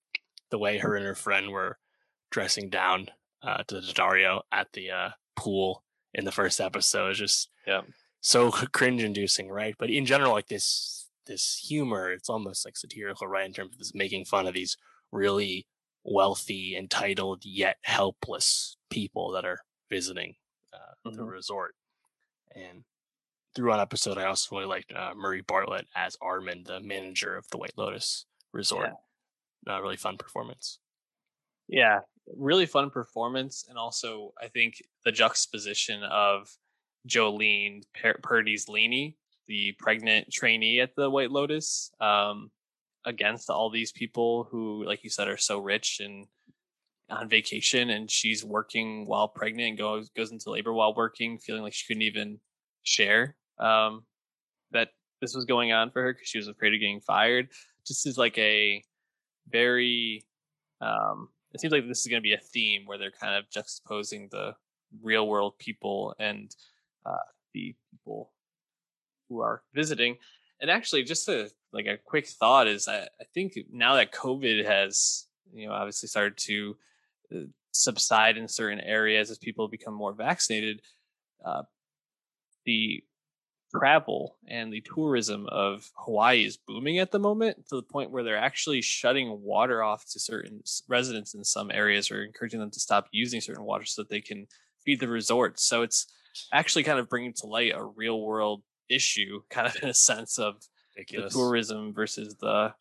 the 0.50 0.58
way 0.58 0.78
her 0.78 0.96
and 0.96 1.04
her 1.04 1.14
friend 1.14 1.50
were 1.50 1.78
dressing 2.30 2.68
down 2.68 3.08
uh, 3.42 3.62
to 3.68 3.80
Dario 3.92 4.42
at 4.52 4.68
the 4.72 4.90
uh, 4.90 5.08
pool 5.36 5.82
in 6.14 6.24
the 6.24 6.32
first 6.32 6.60
episode 6.60 7.10
is 7.10 7.18
just 7.18 7.50
yeah. 7.66 7.82
so 8.20 8.50
cringe 8.50 9.02
inducing, 9.02 9.48
right? 9.48 9.74
But 9.78 9.90
in 9.90 10.06
general, 10.06 10.32
like 10.32 10.48
this 10.48 11.08
this 11.26 11.64
humor, 11.68 12.12
it's 12.12 12.30
almost 12.30 12.64
like 12.64 12.76
satirical, 12.76 13.26
right? 13.26 13.46
In 13.46 13.52
terms 13.52 13.72
of 13.72 13.78
this 13.78 13.94
making 13.94 14.24
fun 14.24 14.46
of 14.46 14.54
these 14.54 14.76
really 15.12 15.66
wealthy, 16.04 16.76
entitled 16.76 17.44
yet 17.44 17.76
helpless 17.82 18.76
people 18.90 19.32
that 19.32 19.44
are 19.44 19.58
visiting 19.90 20.34
uh, 20.72 21.08
mm-hmm. 21.08 21.16
the 21.16 21.24
resort. 21.24 21.74
And 22.56 22.84
through 23.54 23.70
one 23.70 23.80
episode, 23.80 24.18
I 24.18 24.24
also 24.24 24.56
really 24.56 24.68
liked 24.68 24.92
uh, 24.92 25.12
Murray 25.16 25.42
Bartlett 25.42 25.86
as 25.94 26.16
Armond, 26.16 26.66
the 26.66 26.80
manager 26.80 27.36
of 27.36 27.46
the 27.50 27.58
White 27.58 27.74
Lotus 27.76 28.26
Resort. 28.52 28.90
Yeah. 29.66 29.74
Uh, 29.74 29.80
really 29.80 29.96
fun 29.96 30.16
performance. 30.16 30.78
Yeah, 31.68 32.00
really 32.36 32.66
fun 32.66 32.90
performance, 32.90 33.66
and 33.68 33.76
also 33.76 34.32
I 34.40 34.48
think 34.48 34.80
the 35.04 35.10
juxtaposition 35.10 36.02
of 36.04 36.48
Jolene 37.08 37.82
per- 38.00 38.20
Purdy's 38.22 38.68
Lani, 38.68 39.16
the 39.48 39.72
pregnant 39.78 40.32
trainee 40.32 40.80
at 40.80 40.94
the 40.94 41.10
White 41.10 41.32
Lotus, 41.32 41.90
um, 42.00 42.50
against 43.04 43.50
all 43.50 43.70
these 43.70 43.92
people 43.92 44.48
who, 44.50 44.84
like 44.84 45.02
you 45.02 45.10
said, 45.10 45.28
are 45.28 45.36
so 45.36 45.58
rich 45.58 46.00
and 46.00 46.26
on 47.08 47.28
vacation, 47.28 47.90
and 47.90 48.10
she's 48.10 48.44
working 48.44 49.06
while 49.06 49.28
pregnant 49.28 49.68
and 49.70 49.78
goes 49.78 50.10
goes 50.10 50.32
into 50.32 50.50
labor 50.50 50.72
while 50.72 50.94
working, 50.94 51.38
feeling 51.38 51.62
like 51.62 51.74
she 51.74 51.86
couldn't 51.86 52.02
even 52.02 52.40
share 52.82 53.36
um, 53.58 54.04
that 54.72 54.88
this 55.20 55.34
was 55.34 55.44
going 55.44 55.72
on 55.72 55.90
for 55.90 56.02
her 56.02 56.12
because 56.12 56.28
she 56.28 56.38
was 56.38 56.48
afraid 56.48 56.74
of 56.74 56.80
getting 56.80 57.00
fired. 57.00 57.48
Just 57.86 58.06
is 58.06 58.18
like 58.18 58.36
a 58.38 58.82
very 59.48 60.24
um, 60.80 61.28
it 61.52 61.60
seems 61.60 61.72
like 61.72 61.86
this 61.86 62.00
is 62.00 62.06
going 62.08 62.20
to 62.20 62.26
be 62.26 62.34
a 62.34 62.38
theme 62.38 62.82
where 62.86 62.98
they're 62.98 63.10
kind 63.10 63.34
of 63.34 63.48
juxtaposing 63.50 64.30
the 64.30 64.54
real 65.02 65.26
world 65.26 65.58
people 65.58 66.14
and 66.18 66.54
uh, 67.04 67.16
the 67.54 67.74
people 67.90 68.32
who 69.28 69.40
are 69.40 69.62
visiting. 69.74 70.16
And 70.60 70.70
actually, 70.70 71.02
just 71.02 71.28
a 71.28 71.50
like 71.72 71.86
a 71.86 71.98
quick 71.98 72.26
thought 72.26 72.66
is 72.66 72.88
I, 72.88 73.00
I 73.02 73.24
think 73.34 73.54
now 73.70 73.94
that 73.94 74.12
COVID 74.12 74.64
has 74.64 75.26
you 75.52 75.66
know 75.66 75.72
obviously 75.72 76.08
started 76.08 76.36
to 76.38 76.76
subside 77.72 78.36
in 78.36 78.48
certain 78.48 78.80
areas 78.80 79.30
as 79.30 79.38
people 79.38 79.68
become 79.68 79.94
more 79.94 80.12
vaccinated, 80.12 80.80
uh, 81.44 81.62
the 82.64 83.02
travel 83.74 84.36
and 84.48 84.72
the 84.72 84.80
tourism 84.82 85.46
of 85.50 85.90
Hawaii 85.96 86.44
is 86.44 86.56
booming 86.56 86.98
at 86.98 87.10
the 87.10 87.18
moment 87.18 87.68
to 87.68 87.76
the 87.76 87.82
point 87.82 88.10
where 88.10 88.22
they're 88.22 88.36
actually 88.36 88.80
shutting 88.80 89.42
water 89.42 89.82
off 89.82 90.04
to 90.12 90.20
certain 90.20 90.62
residents 90.88 91.34
in 91.34 91.44
some 91.44 91.70
areas 91.70 92.10
or 92.10 92.22
encouraging 92.22 92.60
them 92.60 92.70
to 92.70 92.80
stop 92.80 93.08
using 93.10 93.40
certain 93.40 93.64
water 93.64 93.84
so 93.84 94.02
that 94.02 94.08
they 94.08 94.20
can 94.20 94.46
feed 94.84 95.00
the 95.00 95.08
resorts. 95.08 95.64
So 95.64 95.82
it's 95.82 96.06
actually 96.52 96.84
kind 96.84 96.98
of 96.98 97.08
bringing 97.08 97.32
to 97.34 97.46
light 97.46 97.72
a 97.74 97.84
real 97.84 98.20
world 98.20 98.62
issue, 98.88 99.42
kind 99.50 99.66
of 99.66 99.76
in 99.82 99.88
a 99.88 99.94
sense 99.94 100.38
of 100.38 100.56
Ridiculous. 100.96 101.32
the 101.32 101.38
tourism 101.38 101.92
versus 101.92 102.36
the 102.40 102.72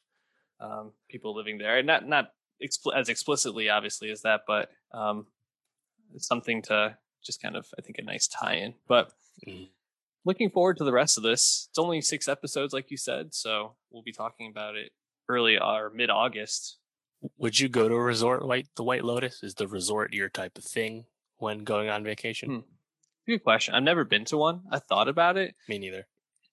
um, 0.60 0.92
people 1.10 1.36
living 1.36 1.58
there. 1.58 1.78
And 1.78 1.88
not 1.88 2.08
not 2.08 2.30
expl- 2.64 2.96
as 2.96 3.10
explicitly, 3.10 3.70
obviously, 3.70 4.10
as 4.12 4.22
that, 4.22 4.42
but 4.48 4.70
um, 4.94 5.28
it's 6.14 6.28
something 6.28 6.62
to 6.64 6.98
just 7.24 7.42
kind 7.42 7.56
of, 7.56 7.68
I 7.78 7.82
think, 7.82 7.98
a 7.98 8.04
nice 8.04 8.28
tie-in. 8.28 8.76
But 8.88 9.12
mm 9.48 9.68
looking 10.26 10.50
forward 10.50 10.78
to 10.78 10.84
the 10.84 10.92
rest 10.92 11.18
of 11.18 11.24
this. 11.24 11.68
It's 11.70 11.80
only 11.80 12.02
six 12.02 12.28
episodes, 12.28 12.74
like 12.74 12.92
you 12.92 12.98
said, 12.98 13.34
so 13.34 13.76
we'll 13.92 14.04
be 14.04 14.12
talking 14.12 14.50
about 14.50 14.76
it 14.76 14.92
early 15.30 15.58
or 15.58 15.92
mid 15.92 16.10
August. 16.10 16.80
Would 17.38 17.60
you 17.60 17.70
go 17.70 17.88
to 17.88 17.96
a 17.96 18.02
resort 18.02 18.44
like 18.44 18.68
the 18.76 18.84
White 18.84 19.06
Lotus? 19.06 19.42
Is 19.42 19.56
the 19.56 19.68
resort 19.68 20.14
your 20.14 20.30
type 20.30 20.58
of 20.58 20.64
thing 20.64 21.06
when 21.38 21.60
going 21.60 21.90
on 21.90 22.04
vacation? 22.04 22.50
Hmm. 22.50 22.60
Good 23.28 23.44
question. 23.44 23.74
I've 23.74 23.84
never 23.84 24.04
been 24.04 24.26
to 24.26 24.38
one. 24.38 24.62
I 24.72 24.80
thought 24.80 25.08
about 25.08 25.38
it. 25.38 25.56
Me 25.68 25.80
neither. 25.80 26.08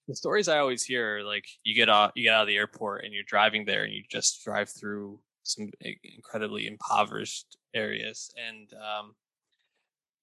The 0.09 0.17
stories 0.17 0.49
I 0.49 0.59
always 0.59 0.85
hear 0.85 1.19
are 1.19 1.23
like 1.23 1.45
you 1.65 1.75
get 1.75 1.89
off, 1.89 2.13
you 2.15 2.25
get 2.25 2.35
out 2.35 2.43
of 2.43 2.49
the 2.49 2.57
airport 2.57 3.05
and 3.05 3.13
you're 3.13 3.25
driving 3.27 3.65
there 3.65 3.85
and 3.85 3.93
you 3.93 4.03
just 4.11 4.43
drive 4.45 4.71
through 4.71 5.21
some 5.43 5.71
incredibly 6.05 6.67
impoverished 6.67 7.57
areas 7.75 8.33
and 8.37 8.69
um, 8.75 9.15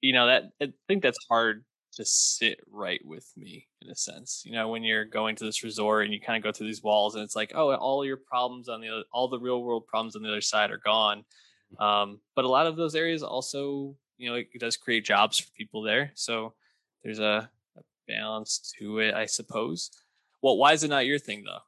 you 0.02 0.14
know 0.14 0.28
that 0.28 0.52
I 0.62 0.72
think 0.88 1.04
that's 1.04 1.18
hard 1.30 1.64
to 1.94 2.06
sit 2.06 2.60
right 2.72 3.02
with 3.04 3.32
me 3.36 3.68
in 3.82 3.90
a 3.90 3.96
sense. 3.96 4.44
You 4.46 4.54
know, 4.54 4.70
when 4.70 4.84
you're 4.84 5.06
going 5.06 5.36
to 5.38 5.44
this 5.44 5.64
resort 5.64 6.06
and 6.06 6.14
you 6.14 6.22
kind 6.22 6.38
of 6.38 6.44
go 6.44 6.56
through 6.56 6.68
these 6.68 6.84
walls 6.84 7.16
and 7.16 7.24
it's 7.24 7.36
like, 7.36 7.52
oh, 7.56 7.74
all 7.74 8.06
your 8.06 8.18
problems 8.18 8.70
on 8.70 8.82
the 8.82 8.90
other, 8.90 9.04
all 9.12 9.28
the 9.28 9.40
real 9.40 9.64
world 9.64 9.88
problems 9.88 10.16
on 10.16 10.22
the 10.22 10.30
other 10.30 10.42
side 10.42 10.72
are 10.72 10.78
gone. 10.78 11.26
Mm-hmm. 11.74 11.84
Um, 11.84 12.20
but 12.36 12.46
a 12.46 12.50
lot 12.50 12.68
of 12.68 12.76
those 12.76 12.96
areas 12.96 13.24
also, 13.24 13.96
you 14.18 14.30
know, 14.30 14.36
it, 14.36 14.48
it 14.54 14.62
does 14.62 14.78
create 14.78 15.06
jobs 15.06 15.40
for 15.40 15.52
people 15.58 15.82
there. 15.82 16.12
So 16.16 16.54
there's 17.04 17.20
a, 17.20 17.50
a 17.78 17.82
balance 18.08 18.74
to 18.80 19.00
it, 19.00 19.14
I 19.14 19.26
suppose. 19.26 19.92
Well, 20.42 20.58
why 20.58 20.74
is 20.74 20.84
it 20.84 20.90
not 20.90 21.06
your 21.06 21.20
thing 21.20 21.44
though? 21.44 21.60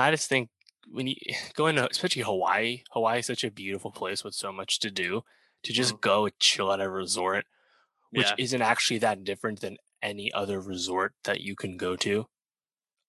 I 0.00 0.10
just 0.10 0.28
think 0.28 0.50
when 0.90 1.06
you 1.06 1.16
go 1.54 1.66
into, 1.66 1.88
especially 1.88 2.22
Hawaii, 2.22 2.82
Hawaii 2.92 3.20
is 3.20 3.26
such 3.26 3.44
a 3.44 3.50
beautiful 3.50 3.90
place 3.90 4.24
with 4.24 4.34
so 4.34 4.52
much 4.52 4.78
to 4.80 4.90
do. 4.90 5.22
To 5.64 5.72
just 5.72 5.94
mm-hmm. 5.94 6.00
go 6.00 6.28
chill 6.38 6.72
at 6.72 6.80
a 6.80 6.88
resort 6.88 7.44
which 8.10 8.26
yeah. 8.26 8.34
isn't 8.38 8.62
actually 8.62 8.98
that 8.98 9.24
different 9.24 9.60
than 9.60 9.76
any 10.02 10.32
other 10.32 10.60
resort 10.60 11.14
that 11.24 11.40
you 11.40 11.54
can 11.54 11.76
go 11.76 11.96
to. 11.96 12.26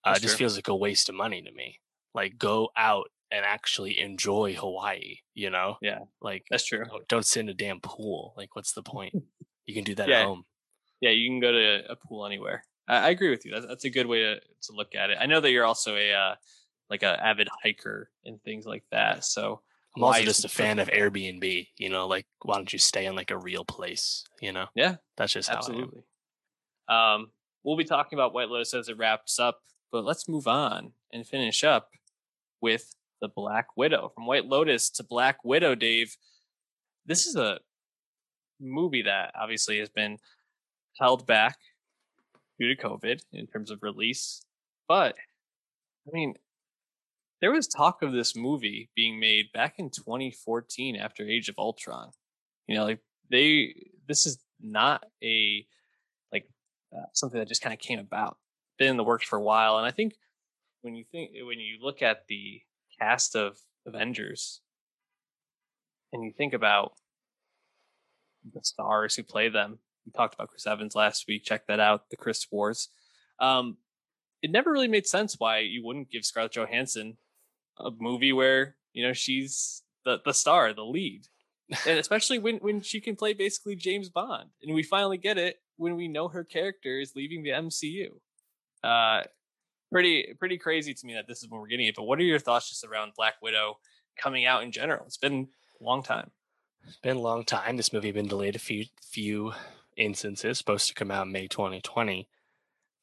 Uh, 0.04 0.14
it 0.16 0.22
just 0.22 0.38
feels 0.38 0.56
like 0.56 0.68
a 0.68 0.76
waste 0.76 1.10
of 1.10 1.16
money 1.16 1.42
to 1.42 1.52
me. 1.52 1.80
Like 2.14 2.38
go 2.38 2.70
out 2.76 3.10
and 3.32 3.46
actually 3.46 4.00
enjoy 4.00 4.56
Hawaii, 4.56 5.18
you 5.34 5.50
know? 5.50 5.78
Yeah. 5.82 6.00
Like 6.22 6.46
that's 6.50 6.66
true. 6.66 6.86
Don't, 7.08 7.26
sit 7.26 7.42
in 7.42 7.50
a 7.50 7.54
damn 7.54 7.80
pool. 7.80 8.34
Like 8.38 8.56
what's 8.56 8.74
the 8.74 8.84
point? 8.84 9.14
You 9.66 9.76
can 9.76 9.84
do 9.84 9.94
that 9.94 10.10
yeah. 10.10 10.22
at 10.22 10.26
home. 10.26 10.46
Yeah, 11.00 11.12
you 11.12 11.30
can 11.30 11.40
go 11.40 11.52
to 11.52 11.92
a 11.92 11.96
pool 11.96 12.26
anywhere. 12.26 12.64
I, 12.88 12.96
I 13.06 13.10
agree 13.10 13.30
with 13.30 13.46
you. 13.46 13.52
That's, 13.52 13.68
that's, 13.68 13.86
a 13.86 13.92
good 13.92 14.08
way 14.08 14.22
to, 14.22 14.40
to 14.40 14.72
look 14.74 14.96
at 14.96 15.12
it. 15.12 15.20
I 15.22 15.28
know 15.28 15.40
that 15.40 15.52
you're 15.52 15.64
also 15.64 15.96
a 15.96 16.12
uh, 16.12 16.36
like 16.90 17.04
a 17.04 17.24
avid 17.24 17.48
hiker 17.64 18.10
and 18.26 18.42
things 18.44 18.66
like 18.66 18.84
that. 18.92 19.24
So 19.24 19.62
I'm 19.96 20.04
also 20.04 20.22
just 20.24 20.46
a 20.46 20.50
fan 20.50 20.80
of 20.80 20.88
Airbnb. 20.90 21.68
You 21.78 21.90
know, 21.90 22.08
like 22.08 22.26
why 22.44 22.56
don't 22.56 22.72
you 22.72 22.80
stay 22.80 23.06
in 23.06 23.16
like 23.16 23.32
a 23.32 23.38
real 23.38 23.66
place? 23.66 24.24
You 24.42 24.54
know, 24.54 24.66
yeah, 24.76 24.96
that's 25.18 25.34
just 25.34 25.50
absolutely. 25.50 26.04
Um, 26.88 27.32
we'll 27.64 27.78
be 27.78 27.84
talking 27.84 28.18
about 28.18 28.34
White 28.34 28.50
Lotus 28.50 28.74
as 28.74 28.90
it 28.90 28.98
wraps 28.98 29.40
up, 29.40 29.60
but 29.92 30.04
let's 30.04 30.28
move 30.28 30.48
on 30.48 30.94
and 31.14 31.26
finish 31.26 31.64
up 31.64 31.90
with 32.62 32.96
the 33.22 33.28
Black 33.28 33.68
Widow. 33.78 34.12
From 34.14 34.26
White 34.26 34.46
Lotus 34.46 34.90
to 34.92 35.04
Black 35.04 35.44
Widow, 35.44 35.76
Dave. 35.76 36.16
This 37.06 37.26
is 37.26 37.36
a 37.36 37.60
movie 38.60 39.04
that 39.04 39.34
obviously 39.40 39.80
has 39.80 39.90
been 39.90 40.18
held 41.00 41.26
back 41.26 41.58
due 42.60 42.74
to 42.74 42.82
COVID 42.82 43.22
in 43.32 43.48
terms 43.48 43.72
of 43.72 43.82
release. 43.82 44.42
But 44.88 45.16
I 46.08 46.12
mean, 46.12 46.36
there 47.42 47.52
was 47.52 47.68
talk 47.68 48.02
of 48.02 48.12
this 48.12 48.36
movie 48.36 48.90
being 48.96 49.20
made 49.20 49.52
back 49.54 49.76
in 49.78 49.90
2014 49.90 50.96
after 50.96 51.24
Age 51.24 51.50
of 51.50 51.56
Ultron. 51.58 52.12
You 52.68 52.76
know, 52.76 52.86
like 52.86 53.00
they, 53.32 53.76
this 54.08 54.26
is 54.26 54.40
not 54.62 55.06
a 55.24 55.66
like 56.32 56.50
uh, 56.96 57.06
something 57.14 57.40
that 57.40 57.48
just 57.48 57.62
kind 57.62 57.74
of 57.74 57.80
came 57.80 58.00
about. 58.00 58.38
Been 58.78 58.90
in 58.90 58.98
the 58.98 59.04
works 59.04 59.28
for 59.28 59.38
a 59.38 59.44
while, 59.44 59.78
and 59.78 59.86
I 59.86 59.92
think 59.92 60.16
when 60.82 60.96
you 60.96 61.04
think 61.12 61.32
when 61.44 61.60
you 61.60 61.78
look 61.82 62.02
at 62.02 62.28
the 62.28 62.62
cast 63.00 63.36
of 63.36 63.58
Avengers, 63.86 64.62
and 66.14 66.24
you 66.24 66.32
think 66.32 66.54
about 66.54 66.94
the 68.54 68.62
stars 68.64 69.16
who 69.16 69.24
play 69.24 69.50
them, 69.50 69.80
we 70.06 70.12
talked 70.12 70.36
about 70.36 70.50
Chris 70.50 70.66
Evans 70.66 70.96
last 70.96 71.26
week. 71.28 71.44
Check 71.44 71.68
that 71.68 71.80
out, 71.80 72.10
the 72.10 72.18
Chris 72.18 72.48
Wars. 72.52 72.90
Um, 73.40 73.78
it 74.42 74.52
never 74.52 74.72
really 74.72 74.88
made 74.88 75.08
sense 75.08 75.36
why 75.38 75.60
you 75.60 75.84
wouldn't 75.84 76.12
give 76.12 76.26
Scarlett 76.26 76.54
Johansson 76.54 77.18
a 77.80 77.92
movie 78.00 78.34
where 78.34 78.76
you 78.94 79.06
know 79.06 79.14
she's 79.14 79.84
the 80.06 80.20
the 80.24 80.34
star, 80.34 80.74
the 80.74 80.84
lead, 80.84 81.28
and 81.88 82.00
especially 82.00 82.40
when 82.40 82.58
when 82.58 82.82
she 82.82 83.00
can 83.02 83.16
play 83.16 83.34
basically 83.34 83.76
James 83.76 84.10
Bond, 84.10 84.50
and 84.62 84.74
we 84.74 84.84
finally 84.84 85.18
get 85.18 85.38
it 85.38 85.58
when 85.78 85.96
we 85.96 86.08
know 86.08 86.28
her 86.28 86.44
character 86.44 87.00
is 87.00 87.16
leaving 87.16 87.44
the 87.44 87.52
MCU. 87.52 88.10
Uh, 88.84 89.24
pretty 89.92 90.36
pretty 90.38 90.58
crazy 90.58 90.94
to 90.94 91.06
me 91.06 91.14
that 91.14 91.28
this 91.28 91.44
is 91.44 91.50
when 91.50 91.60
we're 91.62 91.68
getting 91.68 91.88
it. 91.88 91.96
But 91.96 92.04
what 92.04 92.20
are 92.20 92.24
your 92.24 92.40
thoughts 92.40 92.70
just 92.70 92.86
around 92.86 93.14
Black 93.16 93.36
Widow 93.42 93.80
coming 94.18 94.46
out 94.46 94.64
in 94.64 94.72
general? 94.72 95.06
It's 95.06 95.18
been 95.18 95.48
a 95.80 95.84
long 95.84 96.04
time. 96.04 96.32
It's 96.88 96.98
been 96.98 97.18
a 97.18 97.22
long 97.22 97.44
time. 97.44 97.78
This 97.78 97.94
movie 97.94 98.12
been 98.12 98.28
delayed 98.28 98.56
a 98.56 98.60
few 98.60 98.86
few 99.02 99.54
instances. 99.98 100.58
Supposed 100.58 100.88
to 100.88 100.94
come 100.94 101.12
out 101.12 101.28
May 101.28 101.48
2020. 101.48 102.28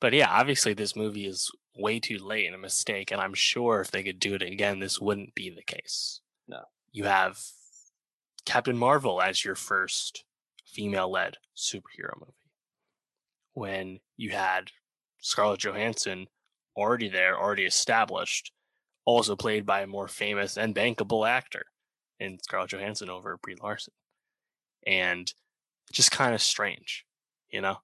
But 0.00 0.12
yeah, 0.12 0.30
obviously 0.30 0.74
this 0.74 0.96
movie 0.96 1.26
is 1.26 1.50
way 1.78 2.00
too 2.00 2.18
late 2.18 2.46
and 2.46 2.54
a 2.54 2.58
mistake. 2.58 3.10
And 3.10 3.20
I'm 3.20 3.34
sure 3.34 3.80
if 3.80 3.90
they 3.90 4.02
could 4.02 4.18
do 4.18 4.34
it 4.34 4.42
again, 4.42 4.78
this 4.78 5.00
wouldn't 5.00 5.34
be 5.34 5.50
the 5.50 5.62
case. 5.62 6.20
No. 6.48 6.60
You 6.92 7.04
have 7.04 7.38
Captain 8.44 8.76
Marvel 8.76 9.20
as 9.20 9.44
your 9.44 9.54
first 9.54 10.24
female 10.64 11.10
led 11.10 11.36
superhero 11.56 12.14
movie. 12.18 12.32
When 13.54 14.00
you 14.16 14.30
had 14.30 14.70
Scarlett 15.20 15.60
Johansson 15.60 16.26
already 16.76 17.08
there, 17.08 17.38
already 17.38 17.64
established, 17.64 18.52
also 19.04 19.36
played 19.36 19.64
by 19.64 19.80
a 19.80 19.86
more 19.86 20.08
famous 20.08 20.56
and 20.56 20.74
bankable 20.74 21.28
actor 21.28 21.66
in 22.20 22.38
Scarlett 22.42 22.70
Johansson 22.70 23.10
over 23.10 23.38
Brie 23.42 23.56
Larson. 23.60 23.94
And 24.86 25.32
just 25.92 26.10
kind 26.10 26.34
of 26.34 26.42
strange, 26.42 27.04
you 27.50 27.60
know? 27.60 27.78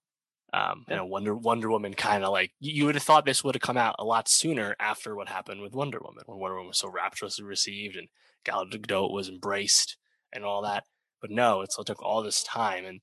Um, 0.54 0.84
yeah. 0.86 1.00
and 1.00 1.08
Wonder 1.10 1.34
Wonder 1.34 1.70
Woman 1.70 1.94
kind 1.94 2.24
of 2.24 2.30
like 2.30 2.52
you 2.60 2.84
would 2.84 2.94
have 2.94 3.02
thought 3.04 3.24
this 3.24 3.42
would 3.42 3.54
have 3.54 3.62
come 3.62 3.78
out 3.78 3.96
a 3.98 4.04
lot 4.04 4.28
sooner 4.28 4.76
after 4.78 5.16
what 5.16 5.28
happened 5.28 5.62
with 5.62 5.72
Wonder 5.72 5.98
Woman 6.02 6.24
when 6.26 6.38
Wonder 6.38 6.56
Woman 6.56 6.68
was 6.68 6.78
so 6.78 6.90
rapturously 6.90 7.44
received 7.44 7.96
and 7.96 8.08
Gal 8.44 8.66
Gadot 8.66 9.10
was 9.10 9.28
embraced 9.28 9.96
and 10.32 10.44
all 10.44 10.62
that. 10.62 10.84
But 11.20 11.30
no, 11.30 11.62
it 11.62 11.72
still 11.72 11.84
took 11.84 12.02
all 12.02 12.22
this 12.22 12.42
time, 12.42 12.84
and 12.84 13.00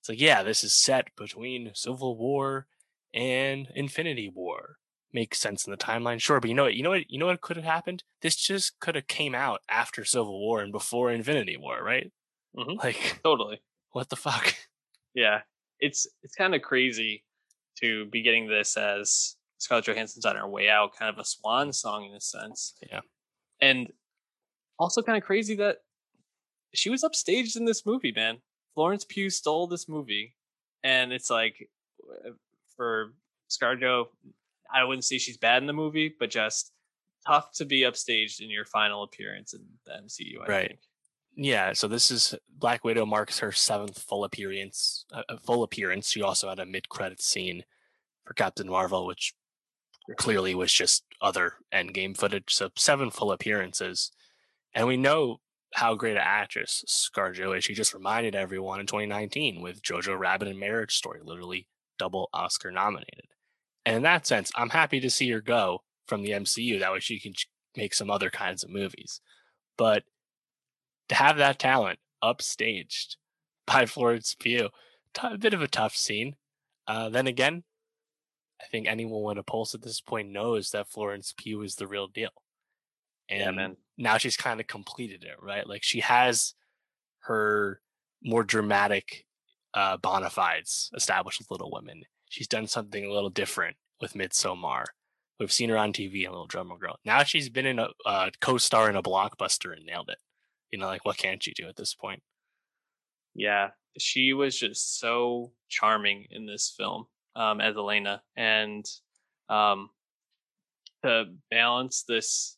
it's 0.00 0.08
like 0.08 0.20
yeah, 0.20 0.42
this 0.42 0.62
is 0.62 0.74
set 0.74 1.08
between 1.16 1.70
Civil 1.74 2.16
War 2.16 2.66
and 3.14 3.68
Infinity 3.74 4.30
War. 4.32 4.76
Makes 5.12 5.38
sense 5.38 5.66
in 5.66 5.70
the 5.70 5.78
timeline, 5.78 6.20
sure. 6.20 6.38
But 6.40 6.50
you 6.50 6.54
know 6.54 6.64
what? 6.64 6.74
You 6.74 6.82
know 6.82 6.90
what? 6.90 7.10
You 7.10 7.18
know 7.18 7.26
what 7.26 7.40
could 7.40 7.56
have 7.56 7.64
happened? 7.64 8.04
This 8.20 8.36
just 8.36 8.78
could 8.80 8.94
have 8.94 9.06
came 9.06 9.34
out 9.34 9.60
after 9.68 10.04
Civil 10.04 10.38
War 10.38 10.60
and 10.60 10.70
before 10.70 11.10
Infinity 11.10 11.56
War, 11.56 11.82
right? 11.82 12.12
Mm-hmm. 12.56 12.78
Like 12.78 13.20
totally. 13.24 13.60
What 13.92 14.10
the 14.10 14.16
fuck? 14.16 14.54
Yeah, 15.14 15.40
it's 15.80 16.06
it's 16.22 16.34
kind 16.34 16.54
of 16.54 16.62
crazy 16.62 17.24
to 17.80 18.06
be 18.06 18.22
getting 18.22 18.48
this 18.48 18.76
as 18.76 19.36
Scarlett 19.58 19.86
Johansson's 19.86 20.24
on 20.24 20.36
her 20.36 20.48
way 20.48 20.68
out, 20.68 20.96
kind 20.96 21.12
of 21.12 21.18
a 21.18 21.24
swan 21.24 21.72
song 21.72 22.06
in 22.06 22.14
a 22.14 22.20
sense. 22.20 22.74
Yeah. 22.90 23.00
And 23.60 23.92
also 24.78 25.02
kind 25.02 25.18
of 25.18 25.24
crazy 25.24 25.56
that 25.56 25.78
she 26.74 26.90
was 26.90 27.02
upstaged 27.02 27.56
in 27.56 27.64
this 27.64 27.86
movie, 27.86 28.12
man. 28.14 28.38
Florence 28.74 29.04
Pugh 29.04 29.30
stole 29.30 29.66
this 29.66 29.88
movie. 29.88 30.34
And 30.84 31.12
it's 31.12 31.30
like 31.30 31.68
uh, 32.26 32.30
for 32.76 33.14
ScarJo, 33.50 34.06
I 34.72 34.84
wouldn't 34.84 35.04
say 35.04 35.18
she's 35.18 35.38
bad 35.38 35.62
in 35.62 35.66
the 35.66 35.72
movie, 35.72 36.14
but 36.18 36.30
just 36.30 36.72
tough 37.26 37.52
to 37.54 37.64
be 37.64 37.80
upstaged 37.80 38.40
in 38.40 38.50
your 38.50 38.64
final 38.64 39.02
appearance 39.02 39.54
in 39.54 39.64
the 39.84 39.92
MCU, 39.92 40.42
I 40.42 40.46
right. 40.46 40.68
think. 40.68 40.80
Yeah, 41.36 41.74
so 41.74 41.86
this 41.86 42.10
is 42.10 42.34
Black 42.48 42.82
Widow 42.82 43.04
marks 43.04 43.40
her 43.40 43.52
seventh 43.52 44.00
full 44.00 44.24
appearance. 44.24 45.04
Uh, 45.12 45.36
full 45.44 45.62
appearance. 45.62 46.10
She 46.10 46.22
also 46.22 46.48
had 46.48 46.58
a 46.58 46.64
mid-credit 46.64 47.20
scene 47.20 47.64
for 48.24 48.32
Captain 48.32 48.68
Marvel, 48.68 49.06
which 49.06 49.34
clearly 50.16 50.54
was 50.54 50.72
just 50.72 51.04
other 51.20 51.54
Endgame 51.72 52.16
footage. 52.16 52.54
So 52.54 52.70
seven 52.74 53.10
full 53.10 53.32
appearances, 53.32 54.12
and 54.74 54.86
we 54.86 54.96
know 54.96 55.40
how 55.74 55.94
great 55.94 56.16
an 56.16 56.22
actress 56.24 56.84
ScarJo 56.88 57.58
is. 57.58 57.64
She 57.64 57.74
just 57.74 57.92
reminded 57.92 58.34
everyone 58.34 58.80
in 58.80 58.86
2019 58.86 59.60
with 59.60 59.82
Jojo 59.82 60.18
Rabbit 60.18 60.48
and 60.48 60.58
Marriage 60.58 60.94
Story, 60.96 61.20
literally 61.22 61.66
double 61.98 62.30
Oscar 62.32 62.70
nominated. 62.70 63.26
And 63.84 63.96
in 63.96 64.02
that 64.02 64.26
sense, 64.26 64.50
I'm 64.56 64.70
happy 64.70 65.00
to 65.00 65.10
see 65.10 65.30
her 65.30 65.42
go 65.42 65.82
from 66.06 66.22
the 66.22 66.30
MCU. 66.30 66.80
That 66.80 66.92
way, 66.92 67.00
she 67.00 67.20
can 67.20 67.34
make 67.76 67.92
some 67.92 68.10
other 68.10 68.30
kinds 68.30 68.64
of 68.64 68.70
movies. 68.70 69.20
But 69.76 70.04
to 71.08 71.14
have 71.14 71.36
that 71.36 71.58
talent 71.58 71.98
upstaged 72.22 73.16
by 73.66 73.86
Florence 73.86 74.34
Pugh, 74.38 74.70
a 75.22 75.38
bit 75.38 75.54
of 75.54 75.62
a 75.62 75.68
tough 75.68 75.96
scene. 75.96 76.36
Uh, 76.86 77.08
then 77.08 77.26
again, 77.26 77.64
I 78.60 78.64
think 78.66 78.86
anyone 78.86 79.22
with 79.22 79.38
a 79.38 79.42
pulse 79.42 79.74
at 79.74 79.82
this 79.82 80.00
point 80.00 80.30
knows 80.30 80.70
that 80.70 80.88
Florence 80.88 81.34
Pugh 81.36 81.62
is 81.62 81.76
the 81.76 81.86
real 81.86 82.06
deal. 82.06 82.30
And 83.28 83.56
yeah, 83.56 83.68
now 83.98 84.18
she's 84.18 84.36
kind 84.36 84.60
of 84.60 84.66
completed 84.66 85.24
it, 85.24 85.42
right? 85.42 85.66
Like 85.66 85.82
she 85.82 86.00
has 86.00 86.54
her 87.20 87.80
more 88.22 88.44
dramatic 88.44 89.26
uh, 89.74 89.96
bona 89.96 90.30
fides 90.30 90.90
established 90.94 91.40
with 91.40 91.50
Little 91.50 91.70
Women. 91.70 92.02
She's 92.30 92.48
done 92.48 92.66
something 92.66 93.04
a 93.04 93.12
little 93.12 93.30
different 93.30 93.76
with 94.00 94.14
Midsommar. 94.14 94.84
We've 95.38 95.52
seen 95.52 95.68
her 95.68 95.76
on 95.76 95.92
TV 95.92 96.24
in 96.24 96.30
Little 96.30 96.46
Drummer 96.46 96.78
Girl. 96.78 96.98
Now 97.04 97.24
she's 97.24 97.50
been 97.50 97.66
in 97.66 97.78
a 97.78 97.88
uh, 98.06 98.30
co-star 98.40 98.88
in 98.88 98.96
a 98.96 99.02
blockbuster 99.02 99.76
and 99.76 99.84
nailed 99.84 100.08
it 100.08 100.18
you 100.70 100.78
know, 100.78 100.86
like 100.86 101.04
what 101.04 101.16
can't 101.16 101.46
you 101.46 101.52
do 101.54 101.68
at 101.68 101.76
this 101.76 101.94
point? 101.94 102.22
Yeah, 103.34 103.70
she 103.98 104.32
was 104.32 104.58
just 104.58 104.98
so 104.98 105.52
charming 105.68 106.26
in 106.30 106.46
this 106.46 106.74
film 106.76 107.06
um, 107.34 107.60
as 107.60 107.74
Yelena, 107.74 108.20
and 108.36 108.84
um, 109.48 109.90
to 111.04 111.26
balance 111.50 112.04
this 112.08 112.56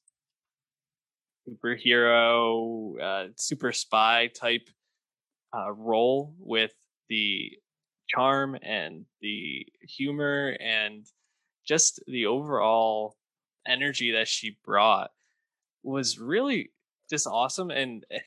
superhero, 1.48 3.00
uh, 3.00 3.28
super 3.36 3.72
spy 3.72 4.28
type 4.28 4.68
uh, 5.56 5.72
role 5.72 6.34
with 6.38 6.72
the 7.08 7.52
charm 8.08 8.56
and 8.62 9.04
the 9.20 9.66
humor 9.82 10.56
and 10.60 11.06
just 11.66 12.00
the 12.06 12.26
overall 12.26 13.16
energy 13.66 14.12
that 14.12 14.28
she 14.28 14.56
brought 14.64 15.10
was 15.82 16.18
really 16.18 16.70
just 17.08 17.26
awesome. 17.26 17.70
And 17.70 18.04
eh, 18.10 18.18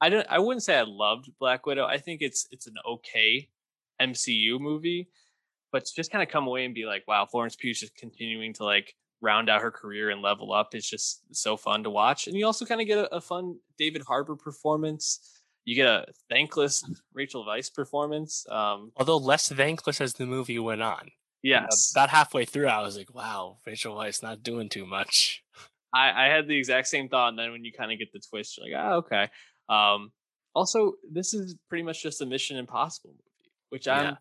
I 0.00 0.08
don't 0.08 0.26
I 0.28 0.38
wouldn't 0.38 0.62
say 0.62 0.76
I 0.76 0.84
loved 0.86 1.30
Black 1.38 1.66
Widow. 1.66 1.84
I 1.84 1.98
think 1.98 2.22
it's 2.22 2.46
it's 2.50 2.66
an 2.66 2.76
okay 2.86 3.48
MCU 4.00 4.60
movie, 4.60 5.08
but 5.72 5.84
to 5.84 5.94
just 5.94 6.10
kind 6.10 6.22
of 6.22 6.28
come 6.28 6.46
away 6.46 6.64
and 6.64 6.74
be 6.74 6.86
like, 6.86 7.04
wow, 7.06 7.26
Florence 7.26 7.56
Pugh's 7.56 7.80
just 7.80 7.96
continuing 7.96 8.52
to 8.54 8.64
like 8.64 8.94
round 9.20 9.48
out 9.50 9.62
her 9.62 9.70
career 9.70 10.10
and 10.10 10.22
level 10.22 10.52
up 10.52 10.74
is 10.74 10.88
just 10.88 11.22
so 11.32 11.56
fun 11.56 11.82
to 11.82 11.90
watch. 11.90 12.26
And 12.26 12.36
you 12.36 12.46
also 12.46 12.64
kind 12.64 12.80
of 12.80 12.86
get 12.86 12.98
a, 12.98 13.16
a 13.16 13.20
fun 13.20 13.56
David 13.76 14.02
Harbour 14.02 14.36
performance. 14.36 15.20
You 15.64 15.74
get 15.74 15.86
a 15.86 16.06
thankless 16.30 16.84
Rachel 17.12 17.44
Weisz 17.44 17.72
performance. 17.72 18.46
Um, 18.48 18.92
Although 18.96 19.18
less 19.18 19.48
thankless 19.48 20.00
as 20.00 20.14
the 20.14 20.26
movie 20.26 20.58
went 20.58 20.82
on. 20.82 21.10
Yes. 21.42 21.92
You 21.94 22.00
know, 22.00 22.02
about 22.02 22.10
halfway 22.10 22.44
through, 22.44 22.68
I 22.68 22.82
was 22.82 22.96
like, 22.96 23.14
wow, 23.14 23.58
Rachel 23.66 23.96
Weisz 23.96 24.22
not 24.22 24.42
doing 24.42 24.68
too 24.68 24.86
much. 24.86 25.44
I, 25.92 26.26
I 26.26 26.28
had 26.28 26.48
the 26.48 26.56
exact 26.56 26.88
same 26.88 27.08
thought, 27.08 27.30
and 27.30 27.38
then 27.38 27.52
when 27.52 27.64
you 27.64 27.72
kind 27.72 27.92
of 27.92 27.98
get 27.98 28.12
the 28.12 28.20
twist, 28.20 28.58
you're 28.58 28.66
like, 28.66 28.84
ah, 28.84 28.92
okay. 28.96 29.28
Um, 29.68 30.12
also, 30.54 30.94
this 31.10 31.34
is 31.34 31.56
pretty 31.68 31.84
much 31.84 32.02
just 32.02 32.20
a 32.20 32.26
Mission 32.26 32.56
Impossible 32.56 33.10
movie, 33.10 33.50
which 33.70 33.88
I'm 33.88 34.04
yeah. 34.04 34.14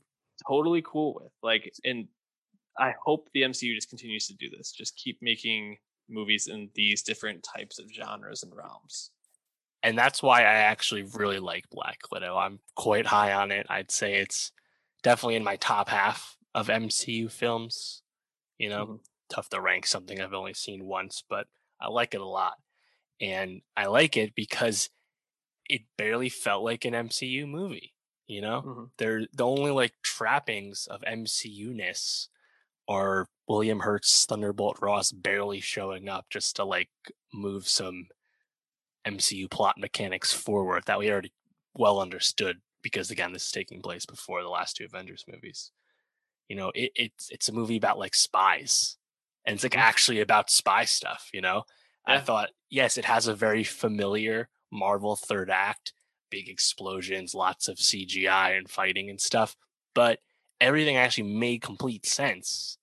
totally 0.47 0.83
cool 0.85 1.15
with. 1.19 1.31
Like, 1.41 1.71
and 1.83 2.07
I 2.77 2.93
hope 3.03 3.29
the 3.33 3.41
MCU 3.41 3.73
just 3.75 3.89
continues 3.89 4.27
to 4.27 4.35
do 4.35 4.49
this. 4.49 4.71
Just 4.71 4.95
keep 4.95 5.17
making 5.21 5.77
movies 6.09 6.47
in 6.47 6.69
these 6.75 7.01
different 7.01 7.43
types 7.43 7.79
of 7.79 7.91
genres 7.91 8.43
and 8.43 8.55
realms. 8.55 9.11
And 9.83 9.97
that's 9.97 10.23
why 10.23 10.41
I 10.41 10.55
actually 10.55 11.03
really 11.03 11.39
like 11.39 11.69
Black 11.69 11.99
Widow. 12.11 12.37
I'm 12.37 12.59
quite 12.75 13.05
high 13.05 13.33
on 13.33 13.51
it. 13.51 13.67
I'd 13.69 13.91
say 13.91 14.15
it's 14.15 14.51
definitely 15.03 15.35
in 15.35 15.43
my 15.43 15.55
top 15.57 15.89
half 15.89 16.35
of 16.55 16.67
MCU 16.67 17.31
films. 17.31 18.01
You 18.57 18.69
know, 18.69 18.85
mm-hmm. 18.85 18.95
Tough 19.29 19.49
to 19.49 19.61
rank 19.61 19.85
something 19.85 20.19
I've 20.19 20.33
only 20.33 20.53
seen 20.53 20.85
once, 20.85 21.23
but 21.27 21.47
I 21.79 21.89
like 21.89 22.13
it 22.13 22.21
a 22.21 22.25
lot. 22.25 22.55
And 23.19 23.61
I 23.75 23.87
like 23.87 24.17
it 24.17 24.35
because 24.35 24.89
it 25.69 25.81
barely 25.97 26.29
felt 26.29 26.63
like 26.63 26.85
an 26.85 26.93
MCU 26.93 27.47
movie. 27.47 27.93
You 28.27 28.41
know, 28.41 28.61
mm-hmm. 28.65 28.83
they're 28.97 29.25
the 29.33 29.45
only 29.45 29.71
like 29.71 29.93
trappings 30.03 30.87
of 30.87 31.01
MCU 31.01 31.73
ness 31.73 32.27
are 32.87 33.27
William 33.47 33.79
Hurt's 33.79 34.25
Thunderbolt 34.25 34.77
Ross 34.81 35.11
barely 35.11 35.61
showing 35.61 36.09
up 36.09 36.25
just 36.29 36.57
to 36.57 36.65
like 36.65 36.89
move 37.33 37.67
some 37.67 38.07
MCU 39.05 39.49
plot 39.49 39.75
mechanics 39.77 40.33
forward 40.33 40.83
that 40.85 40.99
we 40.99 41.09
already 41.09 41.31
well 41.73 42.01
understood 42.01 42.57
because 42.81 43.11
again 43.11 43.31
this 43.31 43.45
is 43.45 43.51
taking 43.51 43.81
place 43.81 44.05
before 44.05 44.41
the 44.41 44.49
last 44.49 44.75
two 44.75 44.85
Avengers 44.85 45.23
movies. 45.31 45.71
You 46.49 46.57
know, 46.57 46.71
it, 46.75 46.91
it's 46.95 47.29
it's 47.29 47.49
a 47.49 47.53
movie 47.53 47.77
about 47.77 47.99
like 47.99 48.15
spies. 48.15 48.97
And 49.47 49.55
it's 49.55 49.63
like 49.63 49.71
mm-hmm. 49.71 49.81
actually 49.81 50.19
about 50.19 50.51
spy 50.51 50.85
stuff, 50.85 51.29
you 51.33 51.41
know? 51.41 51.63
Yeah. 52.07 52.15
I 52.15 52.19
thought, 52.19 52.49
yes, 52.69 52.97
it 52.97 53.05
has 53.05 53.27
a 53.27 53.33
very 53.33 53.63
familiar 53.63 54.49
Marvel 54.71 55.15
third 55.15 55.49
act, 55.49 55.93
big 56.29 56.49
explosions, 56.49 57.33
lots 57.33 57.69
of 57.69 57.77
CGI 57.77 58.55
and 58.57 58.69
fighting 58.69 59.09
and 59.09 59.19
stuff, 59.19 59.55
but 59.95 60.19
everything 60.59 60.97
actually 60.97 61.33
made 61.33 61.61
complete 61.61 62.05
sense 62.05 62.77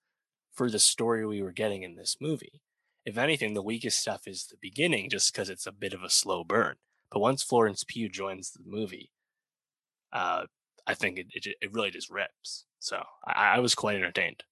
for 0.52 0.70
the 0.70 0.78
story 0.78 1.26
we 1.26 1.42
were 1.42 1.52
getting 1.52 1.82
in 1.82 1.96
this 1.96 2.16
movie. 2.20 2.62
If 3.04 3.18
anything, 3.18 3.52
the 3.52 3.62
weakest 3.62 3.98
stuff 3.98 4.26
is 4.26 4.46
the 4.46 4.56
beginning, 4.60 5.10
just 5.10 5.32
because 5.32 5.50
it's 5.50 5.66
a 5.66 5.72
bit 5.72 5.92
of 5.92 6.02
a 6.02 6.08
slow 6.08 6.42
burn. 6.42 6.76
But 7.10 7.20
once 7.20 7.42
Florence 7.42 7.84
Pugh 7.86 8.08
joins 8.08 8.52
the 8.52 8.62
movie, 8.64 9.10
uh, 10.12 10.44
I 10.86 10.94
think 10.94 11.18
it, 11.18 11.26
it, 11.34 11.46
it 11.60 11.72
really 11.72 11.90
just 11.90 12.08
rips. 12.08 12.64
So 12.78 13.02
I, 13.26 13.56
I 13.56 13.58
was 13.58 13.74
quite 13.74 13.96
entertained. 13.96 14.44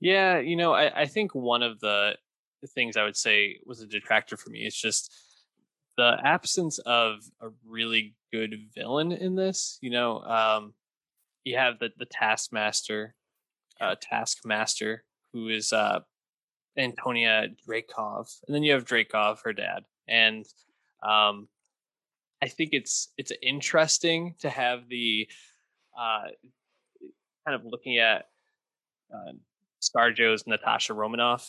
Yeah, 0.00 0.38
you 0.38 0.56
know, 0.56 0.72
I, 0.72 1.02
I 1.02 1.06
think 1.06 1.34
one 1.34 1.62
of 1.62 1.78
the 1.80 2.16
things 2.74 2.96
I 2.96 3.04
would 3.04 3.16
say 3.16 3.58
was 3.66 3.80
a 3.80 3.86
detractor 3.86 4.36
for 4.36 4.50
me 4.50 4.66
is 4.66 4.74
just 4.74 5.12
the 5.96 6.16
absence 6.24 6.78
of 6.80 7.18
a 7.40 7.48
really 7.66 8.14
good 8.32 8.54
villain 8.74 9.12
in 9.12 9.34
this. 9.34 9.78
You 9.82 9.90
know, 9.90 10.20
um, 10.22 10.74
you 11.44 11.56
have 11.56 11.78
the 11.78 11.90
the 11.98 12.06
Taskmaster, 12.06 13.14
uh, 13.80 13.96
Taskmaster, 14.00 15.04
who 15.32 15.48
is 15.48 15.72
uh, 15.72 16.00
Antonia 16.78 17.48
Dreykov, 17.66 18.28
and 18.46 18.54
then 18.54 18.62
you 18.62 18.72
have 18.72 18.84
Dreykov, 18.84 19.42
her 19.44 19.52
dad, 19.52 19.84
and 20.08 20.46
um, 21.02 21.48
I 22.42 22.48
think 22.48 22.70
it's 22.72 23.12
it's 23.18 23.32
interesting 23.42 24.34
to 24.40 24.48
have 24.48 24.88
the 24.88 25.28
uh, 25.98 26.28
kind 27.46 27.54
of 27.54 27.62
looking 27.64 27.98
at 27.98 28.26
uh, 29.14 29.32
ScarJo's 29.80 30.46
Natasha 30.46 30.94
Romanoff 30.94 31.48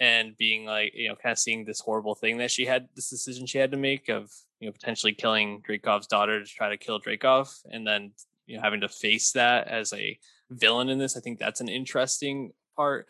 and 0.00 0.36
being 0.36 0.64
like, 0.64 0.92
you 0.94 1.08
know, 1.08 1.16
kind 1.16 1.32
of 1.32 1.38
seeing 1.38 1.64
this 1.64 1.80
horrible 1.80 2.14
thing 2.14 2.38
that 2.38 2.50
she 2.50 2.66
had, 2.66 2.88
this 2.94 3.10
decision 3.10 3.46
she 3.46 3.58
had 3.58 3.72
to 3.72 3.76
make 3.76 4.08
of, 4.08 4.30
you 4.60 4.68
know, 4.68 4.72
potentially 4.72 5.12
killing 5.12 5.62
Dreykov's 5.68 6.06
daughter 6.06 6.42
to 6.42 6.46
try 6.46 6.68
to 6.68 6.76
kill 6.76 7.00
Dreykov 7.00 7.52
and 7.70 7.86
then, 7.86 8.12
you 8.46 8.56
know, 8.56 8.62
having 8.62 8.80
to 8.80 8.88
face 8.88 9.32
that 9.32 9.68
as 9.68 9.92
a 9.92 10.18
villain 10.50 10.88
in 10.88 10.98
this. 10.98 11.16
I 11.16 11.20
think 11.20 11.38
that's 11.38 11.60
an 11.60 11.68
interesting 11.68 12.52
part. 12.76 13.06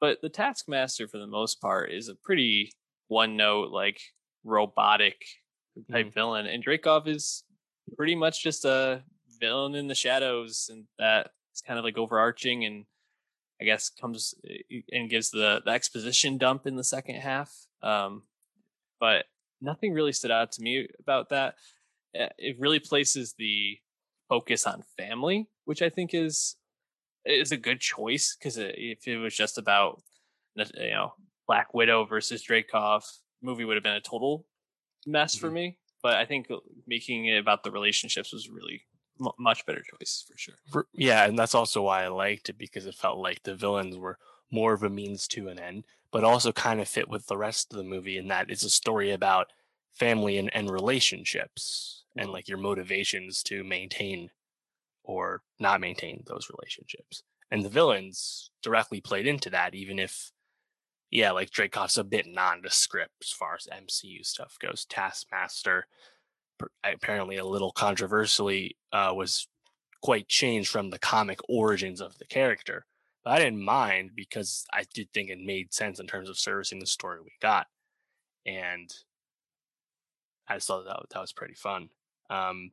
But 0.00 0.20
the 0.22 0.28
Taskmaster, 0.28 1.08
for 1.08 1.18
the 1.18 1.26
most 1.26 1.60
part, 1.60 1.92
is 1.92 2.08
a 2.08 2.14
pretty 2.14 2.72
one 3.08 3.36
note, 3.36 3.70
like 3.70 4.00
robotic 4.44 5.24
type 5.90 6.08
mm. 6.08 6.14
villain. 6.14 6.46
And 6.46 6.64
Dreykov 6.64 7.06
is 7.06 7.44
pretty 7.96 8.14
much 8.14 8.42
just 8.42 8.64
a 8.64 9.02
villain 9.40 9.74
in 9.74 9.88
the 9.88 9.94
shadows 9.94 10.68
and 10.70 10.84
that 10.98 11.30
it's 11.52 11.60
kind 11.60 11.78
of 11.78 11.84
like 11.84 11.98
overarching 11.98 12.64
and 12.64 12.84
I 13.60 13.64
guess 13.64 13.88
comes 13.88 14.34
eh, 14.48 14.80
and 14.92 15.10
gives 15.10 15.30
the, 15.30 15.62
the 15.64 15.70
exposition 15.70 16.38
dump 16.38 16.66
in 16.66 16.76
the 16.76 16.84
second 16.84 17.16
half. 17.16 17.52
Um, 17.82 18.22
but 19.00 19.26
nothing 19.60 19.92
really 19.92 20.12
stood 20.12 20.30
out 20.30 20.52
to 20.52 20.62
me 20.62 20.88
about 21.00 21.30
that. 21.30 21.54
Eh, 22.14 22.28
it 22.38 22.56
really 22.58 22.78
places 22.78 23.34
the 23.38 23.78
focus 24.28 24.66
on 24.66 24.82
family, 24.96 25.48
which 25.64 25.82
I 25.82 25.88
think 25.88 26.14
is 26.14 26.56
is 27.24 27.52
a 27.52 27.56
good 27.56 27.80
choice 27.80 28.36
because 28.38 28.58
if 28.58 29.08
it 29.08 29.16
was 29.16 29.34
just 29.34 29.56
about 29.56 30.02
you 30.56 30.90
know 30.90 31.14
Black 31.46 31.72
Widow 31.74 32.04
versus 32.04 32.44
Dreykov, 32.44 33.02
movie 33.42 33.64
would 33.64 33.76
have 33.76 33.84
been 33.84 33.94
a 33.94 34.00
total 34.00 34.46
mess 35.06 35.34
mm-hmm. 35.34 35.46
for 35.46 35.52
me. 35.52 35.78
But 36.02 36.16
I 36.16 36.26
think 36.26 36.48
making 36.86 37.26
it 37.26 37.38
about 37.38 37.64
the 37.64 37.70
relationships 37.70 38.32
was 38.32 38.50
really 38.50 38.82
m- 39.20 39.28
much 39.38 39.66
better 39.66 39.82
choice 39.82 40.24
for 40.28 40.36
sure. 40.36 40.54
For, 40.70 40.86
yeah, 40.92 41.24
and 41.24 41.38
that's 41.38 41.54
also 41.54 41.82
why 41.82 42.04
I 42.04 42.08
liked 42.08 42.48
it 42.48 42.58
because 42.58 42.86
it 42.86 42.94
felt 42.94 43.18
like 43.18 43.42
the 43.42 43.54
villains 43.54 43.96
were 43.96 44.18
more 44.50 44.72
of 44.72 44.82
a 44.82 44.90
means 44.90 45.26
to 45.28 45.48
an 45.48 45.58
end, 45.58 45.84
but 46.10 46.24
also 46.24 46.52
kind 46.52 46.80
of 46.80 46.88
fit 46.88 47.08
with 47.08 47.26
the 47.26 47.36
rest 47.36 47.72
of 47.72 47.78
the 47.78 47.84
movie 47.84 48.16
in 48.16 48.28
that 48.28 48.50
it's 48.50 48.64
a 48.64 48.70
story 48.70 49.10
about 49.10 49.48
family 49.92 50.38
and, 50.38 50.54
and 50.54 50.70
relationships 50.70 52.04
mm-hmm. 52.10 52.20
and 52.20 52.32
like 52.32 52.48
your 52.48 52.58
motivations 52.58 53.42
to 53.44 53.64
maintain 53.64 54.30
or 55.02 55.42
not 55.60 55.80
maintain 55.80 56.22
those 56.26 56.48
relationships. 56.56 57.22
And 57.50 57.64
the 57.64 57.68
villains 57.68 58.50
directly 58.62 59.00
played 59.00 59.26
into 59.26 59.50
that, 59.50 59.74
even 59.74 59.98
if, 59.98 60.32
yeah, 61.10 61.30
like 61.30 61.50
Dreykov's 61.50 61.98
a 61.98 62.04
bit 62.04 62.26
nondescript 62.26 63.12
as 63.22 63.30
far 63.30 63.54
as 63.54 63.68
MCU 63.70 64.24
stuff 64.24 64.56
goes. 64.58 64.86
Taskmaster 64.86 65.86
apparently 66.82 67.36
a 67.36 67.44
little 67.44 67.72
controversially 67.72 68.76
uh, 68.92 69.12
was 69.14 69.48
quite 70.02 70.28
changed 70.28 70.70
from 70.70 70.90
the 70.90 70.98
comic 70.98 71.38
origins 71.48 72.00
of 72.00 72.18
the 72.18 72.26
character. 72.26 72.86
But 73.24 73.32
I 73.32 73.38
didn't 73.38 73.64
mind 73.64 74.10
because 74.14 74.66
I 74.72 74.84
did 74.92 75.08
think 75.12 75.30
it 75.30 75.38
made 75.38 75.72
sense 75.72 75.98
in 75.98 76.06
terms 76.06 76.28
of 76.28 76.38
servicing 76.38 76.78
the 76.78 76.86
story 76.86 77.20
we 77.22 77.30
got, 77.40 77.68
and 78.44 78.92
I 80.46 80.56
just 80.56 80.68
thought 80.68 80.84
that 80.84 80.98
that 81.10 81.20
was 81.20 81.32
pretty 81.32 81.54
fun. 81.54 81.88
Um, 82.28 82.72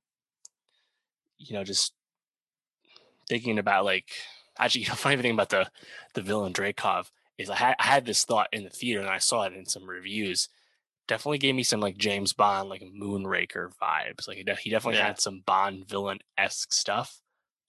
you 1.38 1.56
know, 1.56 1.64
just 1.64 1.94
thinking 3.30 3.60
about 3.60 3.86
like 3.86 4.10
actually, 4.60 4.82
you 4.82 4.90
know, 4.90 4.96
funny 4.96 5.22
thing 5.22 5.32
about 5.32 5.50
the 5.50 5.70
the 6.14 6.22
villain 6.22 6.54
Dreykov 6.54 7.12
is 7.38 7.50
I 7.50 7.56
had 7.56 7.76
I 7.80 7.86
had 7.86 8.06
this 8.06 8.26
thought 8.26 8.50
in 8.52 8.66
the 8.66 8.70
theater 8.70 9.00
and 9.00 9.10
I 9.10 9.20
saw 9.20 9.44
it 9.44 9.54
in 9.54 9.66
some 9.66 9.90
reviews 9.90 10.50
definitely 11.12 11.40
gave 11.40 11.56
me 11.56 11.64
some 11.64 11.82
like 11.82 11.98
James 11.98 12.32
Bond, 12.32 12.70
like 12.70 12.82
Moonraker 12.82 13.70
vibes. 13.82 14.30
Like 14.30 14.38
he 14.38 14.44
definitely 14.44 14.96
yeah. 14.96 15.08
had 15.08 15.20
some 15.20 15.44
Bond 15.46 15.86
villain 15.86 16.20
esque 16.38 16.72
stuff, 16.72 17.20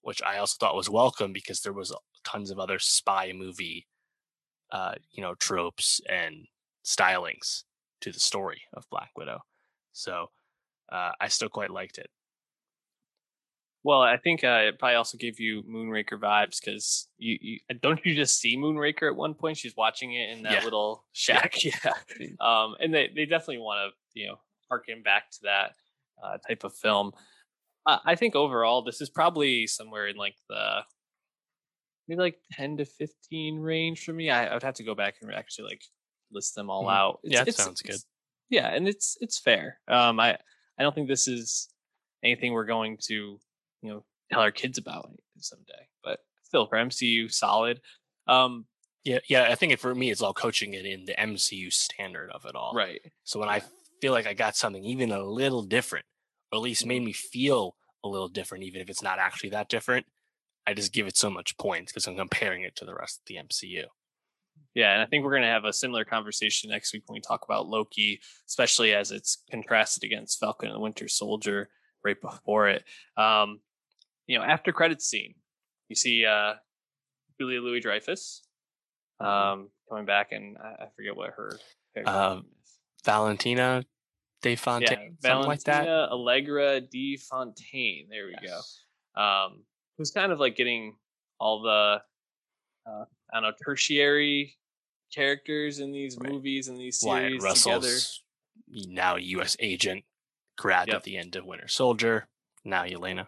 which 0.01 0.21
I 0.23 0.37
also 0.37 0.55
thought 0.57 0.77
was 0.77 0.89
welcome 0.89 1.33
because 1.33 1.59
there 1.59 1.73
was 1.73 1.93
tons 2.23 2.51
of 2.51 2.57
other 2.57 2.79
spy 2.79 3.33
movie, 3.35 3.85
uh, 4.71 4.93
you 5.11 5.21
know, 5.21 5.35
tropes 5.35 5.99
and 6.09 6.47
stylings 6.85 7.63
to 7.99 8.13
the 8.13 8.19
story 8.21 8.61
of 8.71 8.89
Black 8.89 9.09
Widow. 9.17 9.41
So 9.91 10.27
uh, 10.89 11.11
I 11.19 11.27
still 11.27 11.49
quite 11.49 11.69
liked 11.69 11.97
it. 11.97 12.09
Well, 13.83 14.01
I 14.01 14.15
think 14.15 14.45
uh, 14.45 14.61
it 14.67 14.79
probably 14.79 14.95
also 14.95 15.17
gave 15.17 15.41
you 15.41 15.61
Moonraker 15.63 16.17
vibes 16.17 16.59
because 16.63 17.09
you, 17.17 17.37
you 17.41 17.59
don't 17.81 17.99
you 18.05 18.15
just 18.15 18.39
see 18.39 18.57
Moonraker 18.57 19.09
at 19.09 19.15
one 19.15 19.33
point? 19.33 19.57
She's 19.57 19.75
watching 19.75 20.13
it 20.13 20.29
in 20.29 20.43
that 20.43 20.53
yeah. 20.53 20.63
little 20.63 21.03
shack, 21.11 21.63
yeah. 21.63 21.73
yeah. 22.19 22.27
Um, 22.39 22.75
and 22.79 22.93
they 22.93 23.11
they 23.13 23.25
definitely 23.25 23.57
want 23.57 23.91
to 23.91 24.19
you 24.19 24.27
know 24.27 24.39
harken 24.69 25.03
back 25.03 25.29
to 25.31 25.39
that 25.43 25.71
uh, 26.23 26.37
type 26.47 26.63
of 26.63 26.73
film. 26.73 27.11
Uh, 27.85 27.97
I 28.05 28.15
think 28.15 28.35
overall 28.35 28.83
this 28.83 29.01
is 29.01 29.09
probably 29.09 29.67
somewhere 29.67 30.07
in 30.07 30.15
like 30.15 30.35
the 30.49 30.83
maybe 32.07 32.21
like 32.21 32.37
ten 32.53 32.77
to 32.77 32.85
fifteen 32.85 33.59
range 33.59 34.05
for 34.05 34.13
me. 34.13 34.29
I, 34.29 34.53
would 34.53 34.63
have 34.63 34.75
to 34.75 34.83
go 34.83 34.95
back 34.95 35.15
and 35.21 35.33
actually 35.33 35.71
like 35.71 35.83
list 36.31 36.55
them 36.55 36.69
all 36.69 36.83
mm-hmm. 36.83 36.95
out. 36.95 37.19
It's, 37.23 37.33
yeah, 37.33 37.43
it 37.45 37.55
sounds 37.55 37.81
good. 37.81 37.99
Yeah, 38.49 38.67
and 38.67 38.87
it's 38.87 39.17
it's 39.19 39.39
fair. 39.39 39.79
Um, 39.89 40.21
I 40.21 40.37
I 40.79 40.83
don't 40.83 40.95
think 40.95 41.09
this 41.09 41.27
is 41.27 41.67
anything 42.23 42.53
we're 42.53 42.65
going 42.65 42.97
to 43.07 43.39
you 43.83 43.89
know 43.91 44.03
tell 44.31 44.41
our 44.41 44.51
kids 44.51 44.77
about 44.79 45.11
it 45.13 45.19
someday. 45.37 45.87
But 46.03 46.19
still, 46.43 46.65
for 46.65 46.77
MCU, 46.77 47.31
solid. 47.31 47.81
Um, 48.27 48.65
yeah, 49.03 49.19
yeah. 49.27 49.47
I 49.49 49.55
think 49.55 49.73
it, 49.73 49.79
for 49.79 49.93
me, 49.93 50.09
it's 50.09 50.21
all 50.21 50.33
coaching 50.33 50.73
it 50.73 50.85
in 50.85 51.05
the 51.05 51.13
MCU 51.13 51.71
standard 51.71 52.31
of 52.31 52.45
it 52.45 52.55
all. 52.55 52.73
Right. 52.73 53.01
So 53.23 53.39
when. 53.39 53.49
I 53.49 53.61
feel 54.03 54.11
like 54.11 54.27
I 54.27 54.33
got 54.33 54.57
something 54.57 54.83
even 54.83 55.13
a 55.13 55.23
little 55.23 55.61
different, 55.61 56.05
or 56.51 56.57
at 56.57 56.61
least 56.61 56.85
made 56.85 56.97
mm-hmm. 56.97 57.05
me 57.05 57.13
feel 57.13 57.77
a 58.03 58.09
little 58.09 58.27
different, 58.27 58.65
even 58.65 58.81
if 58.81 58.89
it's 58.89 59.01
not 59.01 59.17
actually 59.17 59.51
that 59.51 59.69
different, 59.69 60.05
I 60.67 60.73
just 60.73 60.91
give 60.91 61.07
it 61.07 61.15
so 61.15 61.29
much 61.29 61.57
points 61.57 61.91
because 61.91 62.05
I'm 62.05 62.17
comparing 62.17 62.63
it 62.63 62.75
to 62.77 62.85
the 62.85 62.93
rest 62.93 63.19
of 63.19 63.25
the 63.27 63.35
MCU. 63.35 63.85
Yeah, 64.73 64.91
and 64.91 65.01
I 65.01 65.05
think 65.05 65.23
we're 65.23 65.31
going 65.31 65.43
to 65.43 65.47
have 65.47 65.63
a 65.63 65.71
similar 65.71 66.03
conversation 66.03 66.69
next 66.69 66.93
week 66.93 67.03
when 67.07 67.15
we 67.15 67.21
talk 67.21 67.45
about 67.45 67.67
Loki, 67.67 68.19
especially 68.47 68.93
as 68.93 69.11
it's 69.11 69.41
contrasted 69.49 70.03
against 70.03 70.39
Falcon 70.39 70.67
and 70.67 70.75
the 70.75 70.81
Winter 70.81 71.07
Soldier 71.07 71.69
right 72.03 72.19
before 72.19 72.67
it. 72.67 72.83
Um, 73.15 73.61
you 74.27 74.37
know, 74.37 74.43
after 74.43 74.71
credits 74.71 75.05
scene, 75.05 75.35
you 75.89 75.95
see 75.95 76.25
uh, 76.25 76.53
Julia 77.39 77.61
Louis 77.61 77.79
Dreyfus 77.79 78.43
mm-hmm. 79.21 79.27
um, 79.27 79.69
coming 79.89 80.05
back, 80.05 80.31
and 80.31 80.57
I, 80.57 80.83
I 80.83 80.87
forget 80.95 81.15
what 81.15 81.31
her 81.31 81.59
uh, 82.05 82.41
Valentina 83.05 83.83
De 84.41 84.55
Fontaine, 84.55 84.89
yeah, 84.89 84.97
something 84.97 85.17
Valentina 85.21 85.47
like 85.47 85.63
that. 85.63 85.87
Allegra 85.87 86.81
De 86.81 87.17
Fontaine. 87.17 88.07
There 88.09 88.25
we 88.27 88.35
yes. 88.41 88.81
go. 89.15 89.21
Um, 89.21 89.63
who's 89.97 90.11
kind 90.11 90.31
of 90.31 90.39
like 90.39 90.55
getting 90.55 90.95
all 91.39 91.61
the 91.61 92.01
uh, 92.85 93.05
I 93.31 93.33
don't 93.33 93.43
know 93.43 93.51
tertiary 93.65 94.57
characters 95.13 95.79
in 95.79 95.91
these 95.91 96.17
Right. 96.17 96.31
movies 96.31 96.67
and 96.67 96.77
these 96.77 96.99
Wyatt 97.03 97.41
series 97.41 97.63
together. 97.63 97.87
Russell's 97.87 98.23
now 98.67 99.15
U.S. 99.15 99.55
agent, 99.59 100.05
grabbed 100.57 100.89
Yep. 100.89 100.97
at 100.97 101.03
the 101.03 101.17
end 101.17 101.35
of 101.35 101.45
Winter 101.45 101.67
Soldier. 101.67 102.27
Now 102.63 102.83
Yelena. 102.83 103.27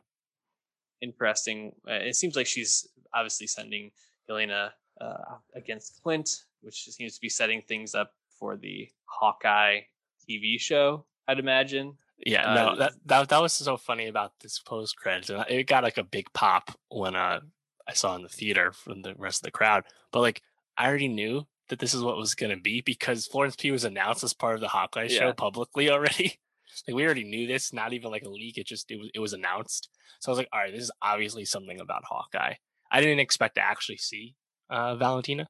Interesting. 1.02 1.74
Uh, 1.88 1.94
it 1.94 2.16
seems 2.16 2.36
like 2.36 2.48
she's 2.48 2.88
obviously 3.14 3.48
sending 3.48 3.92
Yelena 4.30 4.72
uh, 5.02 5.36
against 5.56 6.02
Clint, 6.04 6.30
which 6.62 6.86
seems 6.86 7.16
to 7.16 7.22
be 7.22 7.30
setting 7.30 7.62
things 7.62 7.94
up 7.96 8.12
for 8.40 8.58
the 8.58 8.90
Hawkeye 9.06 9.82
TV 10.30 10.60
show. 10.60 11.06
I'd 11.28 11.40
imagine. 11.40 11.96
Yeah, 12.26 12.52
Uh, 12.52 12.56
no, 12.56 12.76
that, 12.78 12.94
that 13.06 13.30
that 13.30 13.42
was 13.42 13.54
so 13.54 13.78
funny 13.78 14.08
about 14.08 14.34
this 14.42 14.60
post 14.60 14.96
credits. 14.96 15.30
It 15.50 15.68
got 15.68 15.84
like 15.84 15.98
a 15.98 16.04
big 16.04 16.32
pop 16.34 16.72
when 16.90 17.16
uh 17.16 17.42
I 17.88 17.94
saw 17.94 18.16
in 18.16 18.24
the 18.24 18.30
theater 18.30 18.72
from 18.72 19.02
the 19.02 19.14
rest 19.18 19.40
of 19.40 19.44
the 19.44 19.52
crowd. 19.52 19.84
But 20.12 20.22
like 20.22 20.42
I 20.78 20.88
already 20.88 21.08
knew 21.10 21.46
that 21.70 21.80
this 21.80 21.94
is 21.94 22.04
what 22.04 22.16
was 22.18 22.34
gonna 22.36 22.58
be 22.58 22.82
because 22.82 23.28
Florence 23.28 23.56
Pugh 23.56 23.74
was 23.74 23.84
announced 23.84 24.24
as 24.24 24.34
part 24.34 24.56
of 24.56 24.62
the 24.62 24.70
Hawkeye 24.70 25.08
show 25.08 25.34
publicly 25.34 25.90
already. 25.90 26.40
Like 26.88 26.96
we 26.96 27.06
already 27.06 27.24
knew 27.24 27.48
this, 27.48 27.74
not 27.74 27.94
even 27.94 28.12
like 28.12 28.24
a 28.24 28.30
leak. 28.30 28.58
It 28.58 28.68
just 28.68 28.90
it 28.92 28.98
was 29.00 29.10
it 29.14 29.20
was 29.20 29.34
announced. 29.34 29.90
So 30.20 30.30
I 30.30 30.32
was 30.32 30.38
like, 30.40 30.50
all 30.52 30.60
right, 30.60 30.72
this 30.74 30.84
is 30.84 30.92
obviously 31.02 31.46
something 31.46 31.80
about 31.80 32.04
Hawkeye. 32.06 32.56
I 32.92 33.02
didn't 33.02 33.20
expect 33.20 33.56
to 33.56 33.62
actually 33.62 33.98
see 33.98 34.36
uh 34.70 34.96
Valentina. 34.96 35.48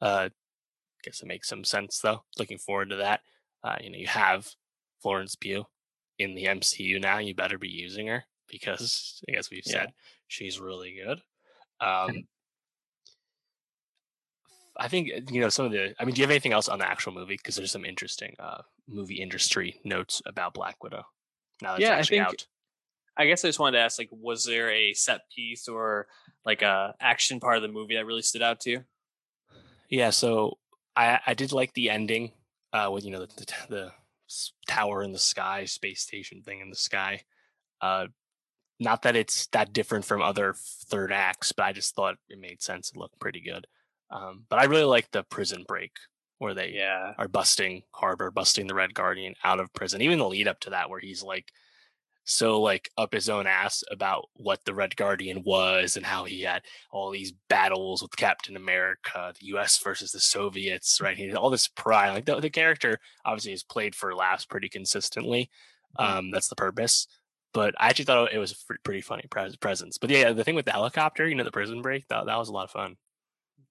Uh 0.00 0.30
guess 1.02 1.22
it 1.22 1.26
makes 1.26 1.48
some 1.48 1.64
sense 1.64 1.98
though. 2.00 2.24
Looking 2.38 2.58
forward 2.58 2.90
to 2.90 2.96
that. 2.96 3.20
Uh, 3.62 3.76
you 3.80 3.90
know, 3.90 3.98
you 3.98 4.06
have 4.06 4.48
Florence 5.02 5.34
Pugh 5.34 5.64
in 6.18 6.34
the 6.34 6.44
MCU 6.44 7.00
now. 7.00 7.18
You 7.18 7.34
better 7.34 7.58
be 7.58 7.68
using 7.68 8.06
her 8.06 8.24
because 8.48 9.22
I 9.28 9.32
guess 9.32 9.50
we've 9.50 9.62
Yeah. 9.66 9.72
said 9.72 9.92
she's 10.28 10.60
really 10.60 10.98
good. 11.04 11.20
Um, 11.86 12.26
I 14.76 14.88
think 14.88 15.10
uh, 15.14 15.20
you 15.30 15.40
know 15.40 15.48
some 15.48 15.66
of 15.66 15.72
the. 15.72 15.94
I 15.98 16.04
mean, 16.04 16.14
do 16.14 16.20
you 16.20 16.24
have 16.24 16.30
anything 16.30 16.52
else 16.52 16.68
on 16.68 16.78
the 16.78 16.88
actual 16.88 17.12
movie? 17.12 17.36
Because 17.36 17.56
there's 17.56 17.70
some 17.72 17.84
interesting 17.84 18.34
uh, 18.38 18.62
movie 18.88 19.20
industry 19.20 19.80
notes 19.84 20.22
about 20.26 20.54
Black 20.54 20.82
Widow. 20.82 21.04
Now 21.62 21.72
that's 21.72 21.82
Yeah, 21.82 21.90
I 21.90 21.98
actually 21.98 22.18
think- 22.18 22.28
out. 22.28 22.46
I 23.16 23.26
guess 23.26 23.44
I 23.44 23.48
just 23.48 23.58
wanted 23.58 23.76
to 23.76 23.82
ask, 23.84 23.98
like, 23.98 24.08
was 24.12 24.46
there 24.46 24.70
a 24.70 24.94
set 24.94 25.22
piece 25.34 25.68
or 25.68 26.06
like 26.46 26.62
a 26.62 26.94
action 27.00 27.38
part 27.38 27.56
of 27.56 27.62
the 27.62 27.68
movie 27.68 27.96
that 27.96 28.06
really 28.06 28.22
stood 28.22 28.40
out 28.40 28.60
to 28.60 28.70
you? 28.70 28.84
Yeah, 29.90 30.10
so 30.10 30.58
I 30.96 31.20
I 31.26 31.34
did 31.34 31.52
like 31.52 31.74
the 31.74 31.90
ending 31.90 32.32
uh 32.72 32.88
with 32.92 33.04
you 33.04 33.10
know 33.10 33.26
the 33.26 33.26
the, 33.36 33.46
the 33.68 33.92
tower 34.68 35.02
in 35.02 35.12
the 35.12 35.18
sky, 35.18 35.64
space 35.66 36.00
station 36.00 36.42
thing 36.42 36.60
in 36.60 36.70
the 36.70 36.76
sky. 36.76 37.22
Uh 37.80 38.06
not 38.78 39.02
that 39.02 39.16
it's 39.16 39.48
that 39.48 39.72
different 39.74 40.06
from 40.06 40.22
other 40.22 40.54
third 40.88 41.12
acts, 41.12 41.52
but 41.52 41.64
I 41.64 41.72
just 41.72 41.94
thought 41.94 42.14
it 42.30 42.38
made 42.38 42.62
sense. 42.62 42.90
It 42.90 42.96
looked 42.96 43.18
pretty 43.20 43.40
good. 43.42 43.66
Um 44.10 44.46
but 44.48 44.58
I 44.58 44.64
really 44.64 44.84
like 44.84 45.10
the 45.10 45.24
prison 45.24 45.64
break 45.68 45.92
where 46.38 46.54
they 46.54 46.70
Yeah. 46.70 47.14
are 47.18 47.28
busting 47.28 47.82
Harbour, 47.92 48.30
busting 48.30 48.66
the 48.66 48.74
Red 48.74 48.94
Guardian 48.94 49.34
out 49.44 49.60
of 49.60 49.72
prison. 49.74 50.00
Even 50.02 50.18
the 50.18 50.28
lead 50.28 50.48
up 50.48 50.60
to 50.60 50.70
that, 50.70 50.88
where 50.90 51.00
he's 51.00 51.22
like 51.22 51.52
so 52.24 52.60
like 52.60 52.90
up 52.96 53.12
his 53.12 53.28
own 53.28 53.46
ass 53.46 53.82
about 53.90 54.28
what 54.34 54.64
the 54.64 54.74
Red 54.74 54.94
Guardian 54.96 55.42
was 55.44 55.96
and 55.96 56.06
how 56.06 56.24
he 56.24 56.42
had 56.42 56.62
all 56.92 57.10
these 57.10 57.32
battles 57.48 58.02
with 58.02 58.16
Captain 58.16 58.56
America, 58.56 59.32
the 59.40 59.46
U.S. 59.46 59.78
versus 59.82 60.12
the 60.12 60.20
Soviets, 60.20 61.00
right? 61.00 61.16
He 61.16 61.26
had 61.28 61.36
all 61.36 61.50
this 61.50 61.68
pride. 61.68 62.10
Like 62.12 62.26
the, 62.26 62.38
the 62.40 62.50
character 62.50 62.98
obviously 63.24 63.52
is 63.52 63.64
played 63.64 63.94
for 63.96 64.14
laughs 64.14 64.44
pretty 64.46 64.68
consistently. 64.68 65.50
Mhm. 65.98 66.04
Um, 66.18 66.30
that's 66.30 66.48
the 66.48 66.56
purpose. 66.56 67.06
But 67.52 67.74
I 67.80 67.88
actually 67.88 68.04
thought 68.04 68.32
it 68.32 68.38
was 68.38 68.52
a 68.52 68.74
pretty 68.84 69.00
funny 69.00 69.24
presence. 69.60 69.98
But 69.98 70.10
yeah, 70.10 70.32
the 70.32 70.44
thing 70.44 70.54
with 70.54 70.66
the 70.66 70.72
helicopter, 70.72 71.26
you 71.26 71.34
know, 71.34 71.42
the 71.44 71.50
prison 71.50 71.82
break, 71.82 72.06
that, 72.08 72.26
that 72.26 72.36
was 72.38 72.48
a 72.48 72.52
lot 72.52 72.64
of 72.64 72.70
fun. 72.70 72.96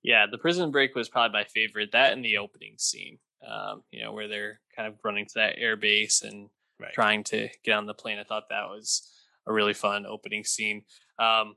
Yeah, 0.04 0.26
the 0.32 0.38
prison 0.38 0.72
break 0.72 0.96
was 0.96 1.10
probably 1.10 1.34
my 1.34 1.44
favorite. 1.46 1.92
That 1.92 2.14
and 2.14 2.24
the 2.24 2.38
opening 2.38 2.76
scene, 2.78 3.20
um, 3.46 3.84
you 3.92 4.02
know, 4.02 4.14
where 4.14 4.28
they're 4.28 4.62
kind 4.76 4.88
of 4.88 4.96
running 5.04 5.26
to 5.26 5.34
that 5.36 5.56
air 5.58 5.76
base 5.76 6.22
and 6.22 6.50
Right. 6.80 6.94
trying 6.94 7.26
to 7.26 7.50
get 7.66 7.74
on 7.74 7.88
the 7.88 7.94
plane. 7.94 8.20
I 8.20 8.24
thought 8.24 8.48
that 8.50 8.70
was 8.70 9.12
a 9.46 9.52
really 9.52 9.74
fun 9.74 10.06
opening 10.06 10.46
scene. 10.46 10.86
Um, 11.18 11.56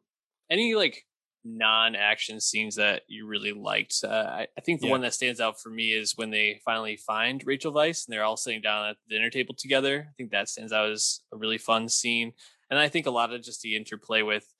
any 0.50 0.74
like 0.74 1.06
non-action 1.44 2.40
scenes 2.40 2.74
that 2.76 3.02
you 3.06 3.26
really 3.26 3.52
liked? 3.52 3.94
Uh, 4.02 4.08
I, 4.08 4.46
I 4.58 4.60
think 4.62 4.80
the 4.80 4.86
Yeah. 4.86 4.92
one 4.92 5.00
that 5.02 5.14
stands 5.14 5.40
out 5.40 5.60
for 5.60 5.70
me 5.70 5.92
is 5.92 6.16
when 6.16 6.30
they 6.30 6.60
finally 6.64 6.96
find 6.96 7.40
Rachel 7.46 7.72
Weisz 7.72 8.04
and 8.06 8.12
they're 8.12 8.24
all 8.24 8.36
sitting 8.36 8.60
down 8.60 8.88
at 8.88 8.96
the 9.06 9.14
dinner 9.14 9.30
table 9.30 9.54
together. 9.56 10.08
I 10.10 10.12
think 10.16 10.30
that 10.32 10.48
stands 10.48 10.72
out 10.72 10.90
as 10.90 11.20
a 11.32 11.36
really 11.36 11.58
fun 11.58 11.88
scene, 11.88 12.32
and 12.70 12.78
I 12.80 12.88
think 12.88 13.06
a 13.06 13.10
lot 13.12 13.32
of 13.32 13.42
just 13.42 13.62
the 13.62 13.76
interplay 13.76 14.22
with 14.22 14.52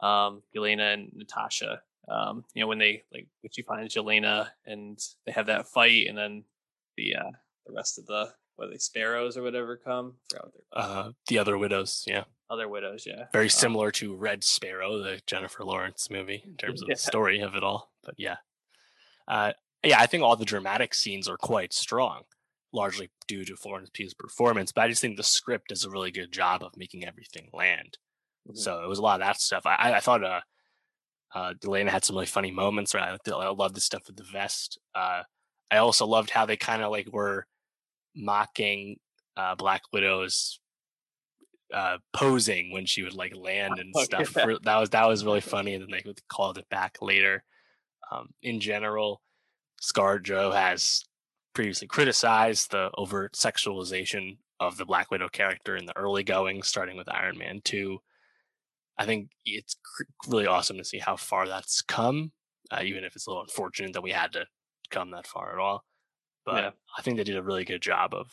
um, 0.00 0.42
Yelena 0.54 0.92
and 0.94 1.12
Natasha. 1.14 1.82
Um, 2.08 2.44
you 2.54 2.60
know, 2.62 2.66
when 2.66 2.78
they 2.78 3.04
like 3.12 3.28
when 3.42 3.50
she 3.52 3.62
finds 3.62 3.94
Yelena 3.94 4.48
and 4.66 4.98
they 5.24 5.32
have 5.32 5.46
that 5.46 5.68
fight, 5.68 6.06
and 6.08 6.18
then 6.18 6.44
the 6.96 7.14
uh, 7.16 7.30
the 7.66 7.72
rest 7.72 7.98
of 7.98 8.06
the 8.06 8.32
what 8.56 8.68
are 8.68 8.70
they 8.70 8.78
sparrows 8.78 9.36
or 9.36 9.42
whatever 9.42 9.76
come. 9.76 10.14
Forgot 10.30 10.44
what 10.44 10.54
they're 10.54 10.82
Uh, 10.82 11.12
the 11.28 11.38
other 11.38 11.56
widows, 11.56 12.04
yeah. 12.06 12.24
other 12.50 12.68
widows. 12.68 13.04
Yeah, 13.06 13.26
very 13.32 13.46
Um, 13.46 13.50
similar 13.50 13.90
to 13.92 14.14
Red 14.14 14.44
Sparrow, 14.44 14.98
the 14.98 15.20
Jennifer 15.26 15.64
Lawrence 15.64 16.10
movie, 16.10 16.42
in 16.44 16.56
terms 16.56 16.82
of 16.82 16.88
Yeah. 16.88 16.94
the 16.94 17.00
story 17.00 17.40
of 17.40 17.54
it 17.54 17.62
all. 17.62 17.92
But 18.02 18.14
yeah, 18.18 18.36
uh, 19.28 19.52
yeah, 19.84 20.00
I 20.00 20.06
think 20.06 20.22
all 20.22 20.36
the 20.36 20.44
dramatic 20.44 20.94
scenes 20.94 21.28
are 21.28 21.36
quite 21.36 21.72
strong, 21.72 22.24
largely 22.72 23.10
due 23.28 23.44
to 23.44 23.56
Florence 23.56 23.90
Pugh's 23.90 24.12
performance. 24.14 24.72
But 24.72 24.82
I 24.82 24.88
just 24.88 25.00
think 25.00 25.16
the 25.16 25.22
script 25.22 25.68
does 25.68 25.84
a 25.84 25.90
really 25.90 26.10
good 26.10 26.32
job 26.32 26.62
of 26.62 26.76
making 26.76 27.04
everything 27.06 27.48
land. 27.52 27.96
Mhm. 28.48 28.58
So 28.58 28.82
it 28.82 28.88
was 28.88 28.98
a 28.98 29.02
lot 29.02 29.20
of 29.20 29.26
that 29.26 29.40
stuff. 29.40 29.64
I- 29.66 29.94
I 29.94 30.00
thought 30.00 30.22
uh, 30.24 30.40
uh, 31.34 31.54
Yelena 31.62 31.88
had 31.88 32.04
some 32.04 32.16
really 32.16 32.26
funny 32.26 32.50
moments. 32.50 32.94
Right, 32.94 33.18
I, 33.26 33.30
I 33.30 33.48
love 33.50 33.74
the 33.74 33.80
stuff 33.80 34.02
with 34.06 34.16
the 34.16 34.24
vest. 34.24 34.78
Uh, 34.94 35.22
I 35.70 35.78
also 35.78 36.06
loved 36.06 36.30
how 36.30 36.44
they 36.46 36.56
kind 36.56 36.82
of 36.82 36.90
like 36.90 37.12
were 37.12 37.46
mocking 38.14 38.96
uh, 39.36 39.54
Black 39.54 39.82
Widow's 39.92 40.60
uh, 41.72 41.96
posing 42.14 42.70
when 42.72 42.84
she 42.84 43.02
would 43.02 43.14
like 43.14 43.34
land 43.34 43.78
and 43.78 43.92
Oh, 43.96 44.02
stuff. 44.04 44.34
yeah. 44.36 44.56
That 44.62 44.78
was 44.78 44.90
that 44.90 45.08
was 45.08 45.24
really 45.24 45.40
funny, 45.54 45.74
and 45.74 45.82
then 45.82 45.90
they 46.04 46.12
called 46.28 46.58
it 46.58 46.68
back 46.68 46.98
later. 47.00 47.42
Um, 48.10 48.28
in 48.42 48.60
general, 48.60 49.22
ScarJo 49.82 50.52
has 50.54 51.02
previously 51.54 51.88
criticized 51.88 52.70
the 52.70 52.90
overt 52.98 53.32
sexualization 53.34 54.36
of 54.60 54.76
the 54.76 54.84
Black 54.84 55.10
Widow 55.10 55.28
character 55.28 55.76
in 55.76 55.86
the 55.86 55.96
early 55.96 56.22
going, 56.22 56.62
starting 56.62 56.96
with 56.96 57.08
Iron 57.08 57.38
Man 57.38 57.60
two. 57.64 58.00
I 59.02 59.06
think 59.06 59.30
it's 59.44 59.74
cr- 59.74 60.02
really 60.30 60.46
awesome 60.46 60.76
to 60.78 60.84
see 60.84 60.98
how 60.98 61.16
far 61.16 61.46
that's 61.48 61.82
come, 61.82 62.32
uh, 62.70 62.80
even 62.82 63.04
if 63.04 63.14
it's 63.16 63.26
a 63.26 63.30
little 63.30 63.42
unfortunate 63.42 63.92
that 63.94 64.02
we 64.02 64.10
had 64.12 64.32
to 64.32 64.46
come 64.90 65.10
that 65.10 65.26
far 65.26 65.52
at 65.52 65.58
all. 65.58 65.84
But 66.44 66.62
Yeah. 66.64 66.70
I 66.98 67.02
think 67.02 67.16
they 67.16 67.24
did 67.24 67.36
a 67.36 67.42
really 67.42 67.64
good 67.64 67.82
job 67.82 68.14
of 68.14 68.30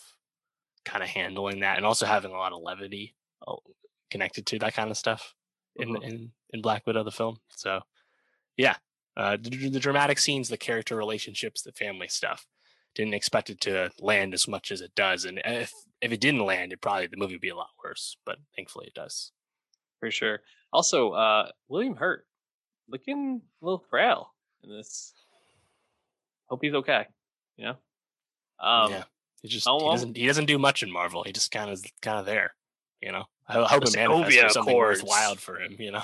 kind 0.85 1.03
of 1.03 1.09
handling 1.09 1.59
that 1.61 1.77
and 1.77 1.85
also 1.85 2.05
having 2.05 2.31
a 2.31 2.37
lot 2.37 2.53
of 2.53 2.61
levity 2.61 3.15
uh, 3.47 3.55
connected 4.09 4.45
to 4.47 4.59
that 4.59 4.73
kind 4.73 4.89
of 4.91 4.97
stuff 4.97 5.35
in 5.75 5.89
Mhm. 5.89 6.03
in, 6.03 6.33
in 6.51 6.61
Black 6.61 6.85
Widow 6.87 7.03
the 7.03 7.11
film. 7.11 7.39
So 7.49 7.81
yeah, 8.57 8.77
uh, 9.15 9.37
the, 9.37 9.69
the 9.69 9.79
dramatic 9.79 10.17
scenes, 10.19 10.49
the 10.49 10.57
character 10.57 10.95
relationships, 10.95 11.61
the 11.61 11.71
family 11.73 12.07
stuff. 12.07 12.47
Didn't 12.95 13.13
expect 13.13 13.49
it 13.51 13.61
to 13.61 13.91
land 13.99 14.33
as 14.33 14.47
much 14.47 14.71
as 14.71 14.81
it 14.81 14.95
does, 14.95 15.23
and 15.23 15.39
if 15.45 15.71
if 16.01 16.11
it 16.11 16.19
didn't 16.19 16.43
land, 16.45 16.73
it 16.73 16.81
probably 16.81 17.05
the 17.07 17.17
movie 17.17 17.35
would 17.35 17.41
be 17.41 17.49
a 17.49 17.55
lot 17.55 17.69
worse. 17.83 18.17
But 18.25 18.39
thankfully, 18.55 18.87
it 18.87 18.95
does. 18.95 19.31
For 19.99 20.11
sure. 20.11 20.41
Also, 20.71 21.11
uh, 21.11 21.49
William 21.67 21.95
Hurt 21.95 22.25
looking 22.87 23.41
a 23.61 23.65
little 23.65 23.83
frail 23.89 24.33
in 24.63 24.69
this. 24.69 25.13
Hope 26.47 26.59
he's 26.61 26.73
okay. 26.73 27.05
You 27.57 27.65
know. 27.65 27.75
Um, 28.59 28.91
yeah, 28.91 29.03
he 29.41 29.47
just 29.47 29.67
he 29.67 29.79
doesn't 29.79 30.17
he 30.17 30.25
doesn't 30.27 30.45
do 30.45 30.57
much 30.57 30.83
in 30.83 30.91
Marvel. 30.91 31.23
He 31.23 31.31
just 31.31 31.51
kind 31.51 31.69
of 31.69 31.81
kind 32.01 32.19
of 32.19 32.25
there. 32.25 32.53
You 33.01 33.11
know, 33.11 33.23
I 33.47 33.53
ho- 33.53 33.65
hope 33.65 33.83
it 33.85 33.95
manifests 33.95 34.41
for 34.41 34.49
something 34.49 34.75
worthwhile 34.75 35.35
for 35.35 35.59
him. 35.59 35.75
You 35.79 35.91
know. 35.91 36.03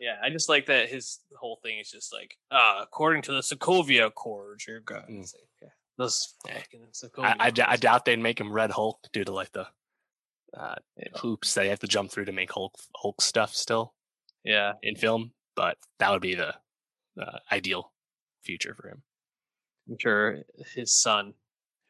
Yeah, 0.00 0.14
I 0.22 0.30
just 0.30 0.48
like 0.48 0.66
that 0.66 0.88
his 0.88 1.18
whole 1.36 1.58
thing 1.62 1.78
is 1.80 1.90
just 1.90 2.12
like, 2.12 2.36
uh, 2.52 2.80
according 2.82 3.22
to 3.22 3.32
the 3.32 3.40
Sokovia 3.40 4.06
Accords, 4.06 4.64
you're 4.68 4.80
good. 4.80 5.02
Mm. 5.10 5.18
Like, 5.18 5.48
yeah, 5.60 5.68
those 5.96 6.34
fucking 6.46 6.86
Sokovia 6.92 7.24
I, 7.24 7.46
I, 7.46 7.50
d- 7.50 7.62
I 7.62 7.64
Accords. 7.64 7.80
doubt 7.80 8.04
they'd 8.04 8.20
make 8.20 8.40
him 8.40 8.52
Red 8.52 8.70
Hulk 8.70 9.00
due 9.12 9.24
to 9.24 9.32
like 9.32 9.50
the 9.50 9.66
uh, 10.56 10.76
hoops 11.16 11.54
that 11.54 11.64
you 11.64 11.70
have 11.70 11.80
to 11.80 11.88
jump 11.88 12.10
through 12.10 12.26
to 12.26 12.32
make 12.32 12.52
Hulk 12.52 12.74
Hulk 12.96 13.20
stuff 13.20 13.54
still 13.54 13.94
Yeah, 14.44 14.72
in 14.82 14.96
film. 14.96 15.32
But 15.54 15.76
that 15.98 16.10
would 16.10 16.22
be 16.22 16.34
the 16.34 16.54
uh, 17.20 17.38
ideal 17.50 17.92
future 18.42 18.74
for 18.74 18.88
him. 18.88 19.02
I'm 19.88 19.96
sure 19.98 20.42
his 20.74 20.94
son, 20.94 21.34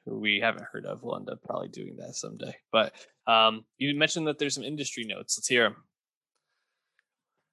who 0.06 0.18
we 0.18 0.40
haven't 0.40 0.66
heard 0.72 0.86
of, 0.86 1.02
will 1.02 1.16
end 1.16 1.28
up 1.28 1.42
probably 1.42 1.68
doing 1.68 1.96
that 1.96 2.14
someday. 2.14 2.56
But 2.72 2.94
um, 3.26 3.64
you 3.76 3.94
mentioned 3.94 4.26
that 4.28 4.38
there's 4.38 4.54
some 4.54 4.64
industry 4.64 5.04
notes. 5.04 5.36
Let's 5.38 5.48
hear 5.48 5.64
them. 5.64 5.76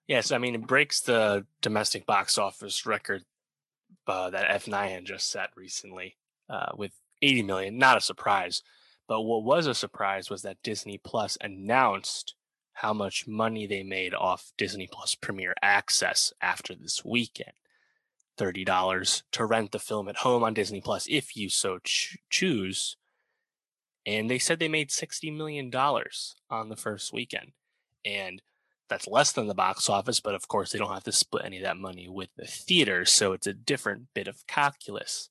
Yes, 0.07 0.31
I 0.31 0.37
mean 0.37 0.55
it 0.55 0.67
breaks 0.67 1.01
the 1.01 1.45
domestic 1.61 2.05
box 2.05 2.37
office 2.37 2.85
record 2.85 3.23
uh, 4.07 4.29
that 4.29 4.61
F9 4.61 4.89
had 4.91 5.05
just 5.05 5.29
set 5.31 5.49
recently 5.55 6.17
uh, 6.49 6.71
with 6.77 6.91
80 7.21 7.43
million. 7.43 7.77
Not 7.77 7.97
a 7.97 8.01
surprise, 8.01 8.61
but 9.07 9.21
what 9.21 9.43
was 9.43 9.67
a 9.67 9.75
surprise 9.75 10.29
was 10.29 10.41
that 10.41 10.61
Disney 10.63 10.97
Plus 10.97 11.37
announced 11.41 12.35
how 12.73 12.93
much 12.93 13.27
money 13.27 13.65
they 13.65 13.83
made 13.83 14.13
off 14.13 14.51
Disney 14.57 14.87
Plus 14.91 15.15
Premier 15.15 15.53
Access 15.61 16.33
after 16.41 16.75
this 16.75 17.05
weekend. 17.05 17.53
$30 18.37 19.23
to 19.31 19.45
rent 19.45 19.71
the 19.71 19.79
film 19.79 20.09
at 20.09 20.17
home 20.17 20.43
on 20.43 20.53
Disney 20.53 20.81
Plus 20.81 21.07
if 21.09 21.37
you 21.37 21.49
so 21.49 21.79
ch- 21.79 22.17
choose. 22.29 22.97
And 24.05 24.29
they 24.29 24.39
said 24.39 24.59
they 24.59 24.67
made 24.67 24.89
$60 24.89 25.35
million 25.35 25.71
on 25.73 26.69
the 26.69 26.75
first 26.75 27.13
weekend. 27.13 27.53
And 28.03 28.41
that's 28.89 29.07
less 29.07 29.31
than 29.31 29.47
the 29.47 29.55
box 29.55 29.89
office, 29.89 30.19
but 30.19 30.35
of 30.35 30.47
course, 30.47 30.71
they 30.71 30.77
don't 30.77 30.93
have 30.93 31.05
to 31.05 31.11
split 31.11 31.45
any 31.45 31.57
of 31.57 31.63
that 31.63 31.77
money 31.77 32.07
with 32.07 32.29
the 32.35 32.45
theaters. 32.45 33.11
So 33.11 33.33
it's 33.33 33.47
a 33.47 33.53
different 33.53 34.07
bit 34.13 34.27
of 34.27 34.45
calculus. 34.47 35.29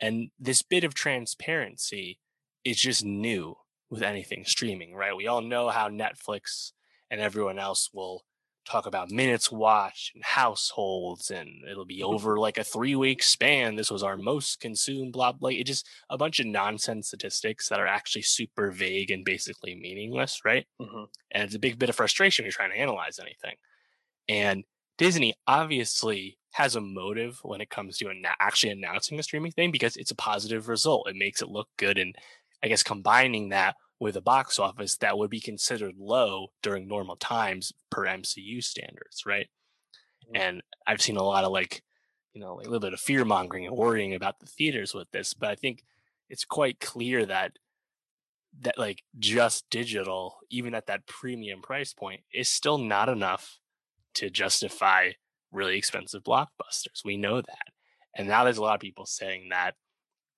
And 0.00 0.30
this 0.38 0.62
bit 0.62 0.84
of 0.84 0.94
transparency 0.94 2.18
is 2.64 2.80
just 2.80 3.04
new 3.04 3.56
with 3.90 4.02
anything 4.02 4.44
streaming, 4.44 4.94
right? 4.94 5.16
We 5.16 5.26
all 5.26 5.42
know 5.42 5.68
how 5.68 5.88
Netflix 5.88 6.72
and 7.10 7.20
everyone 7.20 7.58
else 7.58 7.90
will 7.92 8.24
talk 8.64 8.86
about 8.86 9.10
minutes 9.10 9.50
watched 9.50 10.14
and 10.14 10.22
households 10.24 11.30
and 11.30 11.48
it'll 11.70 11.84
be 11.84 12.00
mm-hmm. 12.00 12.14
over 12.14 12.38
like 12.38 12.58
a 12.58 12.64
three 12.64 12.94
week 12.94 13.22
span 13.22 13.74
this 13.74 13.90
was 13.90 14.02
our 14.02 14.16
most 14.16 14.60
consumed 14.60 15.12
blah 15.12 15.32
blah 15.32 15.50
it 15.50 15.64
just 15.64 15.86
a 16.10 16.16
bunch 16.16 16.38
of 16.38 16.46
nonsense 16.46 17.08
statistics 17.08 17.68
that 17.68 17.80
are 17.80 17.86
actually 17.86 18.22
super 18.22 18.70
vague 18.70 19.10
and 19.10 19.24
basically 19.24 19.74
meaningless 19.74 20.42
right 20.44 20.66
mm-hmm. 20.80 21.04
and 21.32 21.42
it's 21.42 21.54
a 21.54 21.58
big 21.58 21.78
bit 21.78 21.88
of 21.88 21.96
frustration 21.96 22.42
when 22.42 22.46
you're 22.46 22.52
trying 22.52 22.70
to 22.70 22.78
analyze 22.78 23.18
anything 23.18 23.56
and 24.28 24.62
disney 24.96 25.34
obviously 25.48 26.38
has 26.52 26.76
a 26.76 26.80
motive 26.80 27.40
when 27.42 27.60
it 27.60 27.70
comes 27.70 27.96
to 27.96 28.08
an- 28.08 28.22
actually 28.38 28.70
announcing 28.70 29.18
a 29.18 29.22
streaming 29.22 29.50
thing 29.50 29.72
because 29.72 29.96
it's 29.96 30.10
a 30.12 30.16
positive 30.16 30.68
result 30.68 31.08
it 31.08 31.16
makes 31.16 31.42
it 31.42 31.48
look 31.48 31.68
good 31.78 31.98
and 31.98 32.14
i 32.62 32.68
guess 32.68 32.82
combining 32.82 33.50
that 33.50 33.76
with 34.02 34.16
a 34.16 34.20
box 34.20 34.58
office 34.58 34.96
that 34.96 35.16
would 35.16 35.30
be 35.30 35.38
considered 35.38 35.94
low 35.96 36.48
during 36.60 36.88
normal 36.88 37.14
times 37.14 37.72
per 37.88 38.04
MCU 38.04 38.62
standards, 38.62 39.22
right? 39.24 39.48
Mm-hmm. 40.26 40.42
And 40.42 40.62
I've 40.88 41.00
seen 41.00 41.16
a 41.16 41.22
lot 41.22 41.44
of 41.44 41.52
like, 41.52 41.84
you 42.34 42.40
know, 42.40 42.56
like 42.56 42.66
a 42.66 42.68
little 42.68 42.80
bit 42.80 42.94
of 42.94 42.98
fear 42.98 43.24
mongering 43.24 43.64
and 43.64 43.76
worrying 43.76 44.12
about 44.12 44.40
the 44.40 44.46
theaters 44.46 44.92
with 44.92 45.08
this, 45.12 45.34
but 45.34 45.50
I 45.50 45.54
think 45.54 45.84
it's 46.28 46.44
quite 46.44 46.80
clear 46.80 47.24
that 47.26 47.52
that 48.62 48.76
like 48.76 49.02
just 49.20 49.70
digital, 49.70 50.38
even 50.50 50.74
at 50.74 50.86
that 50.86 51.06
premium 51.06 51.62
price 51.62 51.94
point, 51.94 52.22
is 52.34 52.48
still 52.48 52.78
not 52.78 53.08
enough 53.08 53.60
to 54.14 54.30
justify 54.30 55.12
really 55.52 55.78
expensive 55.78 56.24
blockbusters. 56.24 57.04
We 57.04 57.16
know 57.16 57.40
that. 57.40 57.68
And 58.16 58.26
now 58.26 58.42
there's 58.42 58.58
a 58.58 58.62
lot 58.62 58.74
of 58.74 58.80
people 58.80 59.06
saying 59.06 59.50
that 59.50 59.76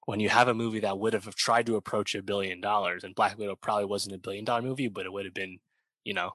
when 0.06 0.20
you 0.20 0.28
have 0.28 0.48
a 0.48 0.54
movie 0.54 0.80
that 0.80 0.98
would 0.98 1.12
have 1.12 1.34
tried 1.34 1.66
to 1.66 1.76
approach 1.76 2.14
a 2.14 2.22
billion 2.22 2.60
dollars, 2.60 3.04
and 3.04 3.14
Black 3.14 3.38
Widow 3.38 3.56
probably 3.56 3.86
wasn't 3.86 4.14
a 4.14 4.18
billion 4.18 4.44
dollar 4.44 4.62
movie, 4.62 4.88
but 4.88 5.06
it 5.06 5.12
would 5.12 5.24
have 5.24 5.34
been, 5.34 5.58
you 6.04 6.14
know, 6.14 6.32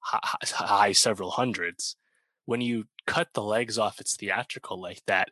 high, 0.00 0.20
high 0.44 0.92
several 0.92 1.30
hundreds. 1.30 1.96
When 2.46 2.60
you 2.60 2.86
cut 3.06 3.28
the 3.34 3.42
legs 3.42 3.78
off 3.78 4.00
its 4.00 4.16
theatrical 4.16 4.80
like 4.80 5.02
that, 5.06 5.30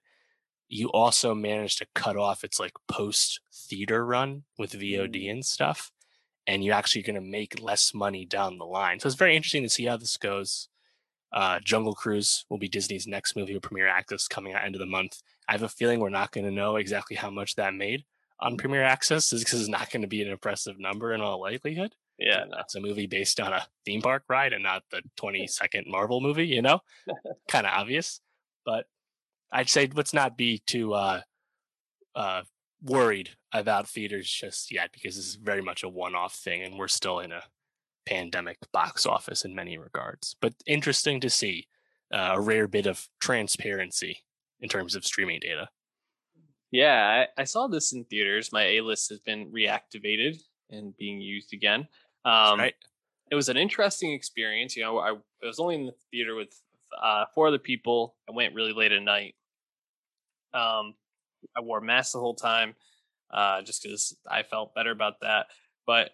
you 0.68 0.88
also 0.90 1.34
manage 1.34 1.76
to 1.76 1.86
cut 1.94 2.16
off 2.16 2.44
its 2.44 2.60
like 2.60 2.74
post 2.86 3.40
theater 3.52 4.04
run 4.04 4.44
with 4.58 4.72
VOD 4.72 5.24
mm. 5.24 5.30
and 5.30 5.44
stuff. 5.44 5.90
And 6.46 6.64
you're 6.64 6.74
actually 6.74 7.02
going 7.02 7.14
to 7.14 7.20
make 7.20 7.60
less 7.60 7.92
money 7.92 8.24
down 8.24 8.58
the 8.58 8.64
line. 8.64 9.00
So 9.00 9.06
it's 9.06 9.16
very 9.16 9.36
interesting 9.36 9.64
to 9.64 9.68
see 9.68 9.84
how 9.84 9.96
this 9.96 10.16
goes. 10.16 10.68
Uh, 11.32 11.58
Jungle 11.60 11.94
Cruise 11.94 12.44
will 12.48 12.58
be 12.58 12.68
Disney's 12.68 13.06
next 13.06 13.36
movie 13.36 13.54
with 13.54 13.62
premiere 13.62 13.88
access 13.88 14.26
coming 14.26 14.54
out 14.54 14.64
end 14.64 14.74
of 14.74 14.80
the 14.80 14.86
month. 14.86 15.22
I 15.48 15.52
have 15.52 15.62
a 15.62 15.68
feeling 15.68 16.00
we're 16.00 16.08
not 16.08 16.32
going 16.32 16.46
to 16.46 16.50
know 16.52 16.76
exactly 16.76 17.16
how 17.16 17.30
much 17.30 17.54
that 17.56 17.74
made 17.74 18.04
on 18.40 18.56
Premiere 18.56 18.84
Access 18.84 19.30
because 19.30 19.60
it's 19.60 19.68
not 19.68 19.90
going 19.90 20.02
to 20.02 20.08
be 20.08 20.22
an 20.22 20.28
impressive 20.28 20.78
number 20.78 21.12
in 21.12 21.20
all 21.20 21.40
likelihood. 21.40 21.94
Yeah, 22.18 22.44
no. 22.48 22.58
it's 22.60 22.74
a 22.74 22.80
movie 22.80 23.06
based 23.06 23.40
on 23.40 23.52
a 23.52 23.66
theme 23.84 24.02
park 24.02 24.24
ride 24.28 24.52
and 24.52 24.62
not 24.62 24.82
the 24.90 25.02
20 25.16 25.46
second 25.46 25.86
Marvel 25.88 26.20
movie, 26.20 26.46
you 26.46 26.62
know? 26.62 26.80
kind 27.48 27.66
of 27.66 27.72
obvious. 27.72 28.20
But 28.64 28.86
I'd 29.52 29.68
say 29.68 29.88
let's 29.94 30.12
not 30.12 30.36
be 30.36 30.58
too 30.66 30.94
uh, 30.94 31.20
uh, 32.14 32.42
worried 32.82 33.30
about 33.52 33.88
theaters 33.88 34.30
just 34.30 34.72
yet 34.72 34.92
because 34.92 35.16
this 35.16 35.26
is 35.26 35.36
very 35.36 35.62
much 35.62 35.82
a 35.82 35.88
one 35.88 36.14
off 36.14 36.34
thing 36.34 36.62
and 36.62 36.76
we're 36.76 36.88
still 36.88 37.20
in 37.20 37.32
a 37.32 37.42
pandemic 38.08 38.58
box 38.72 39.04
office 39.04 39.44
in 39.44 39.54
many 39.54 39.76
regards. 39.76 40.34
But 40.40 40.54
interesting 40.66 41.20
to 41.20 41.30
see 41.30 41.66
uh, 42.12 42.30
a 42.32 42.40
rare 42.40 42.66
bit 42.66 42.86
of 42.86 43.06
transparency 43.20 44.24
in 44.60 44.68
terms 44.68 44.94
of 44.94 45.04
streaming 45.04 45.40
data. 45.40 45.68
Yeah, 46.70 47.26
I, 47.36 47.42
I 47.42 47.44
saw 47.44 47.66
this 47.66 47.92
in 47.92 48.04
theaters. 48.04 48.52
My 48.52 48.64
A 48.64 48.80
list 48.80 49.10
has 49.10 49.20
been 49.20 49.50
reactivated 49.52 50.38
and 50.70 50.96
being 50.96 51.20
used 51.20 51.52
again. 51.52 51.88
Um, 52.24 52.58
right. 52.58 52.74
It 53.30 53.34
was 53.34 53.48
an 53.48 53.56
interesting 53.56 54.12
experience. 54.12 54.76
You 54.76 54.84
know, 54.84 54.98
I, 54.98 55.10
I 55.10 55.46
was 55.46 55.58
only 55.58 55.74
in 55.74 55.86
the 55.86 55.94
theater 56.10 56.34
with 56.34 56.54
uh, 57.02 57.24
four 57.34 57.48
other 57.48 57.58
people. 57.58 58.16
I 58.28 58.32
went 58.32 58.54
really 58.54 58.72
late 58.72 58.92
at 58.92 59.02
night. 59.02 59.34
Um, 60.54 60.94
I 61.56 61.60
wore 61.60 61.80
masks 61.80 62.12
the 62.12 62.20
whole 62.20 62.34
time, 62.34 62.74
uh, 63.30 63.62
just 63.62 63.82
because 63.82 64.16
I 64.26 64.42
felt 64.42 64.74
better 64.74 64.90
about 64.90 65.20
that. 65.20 65.46
But 65.86 66.10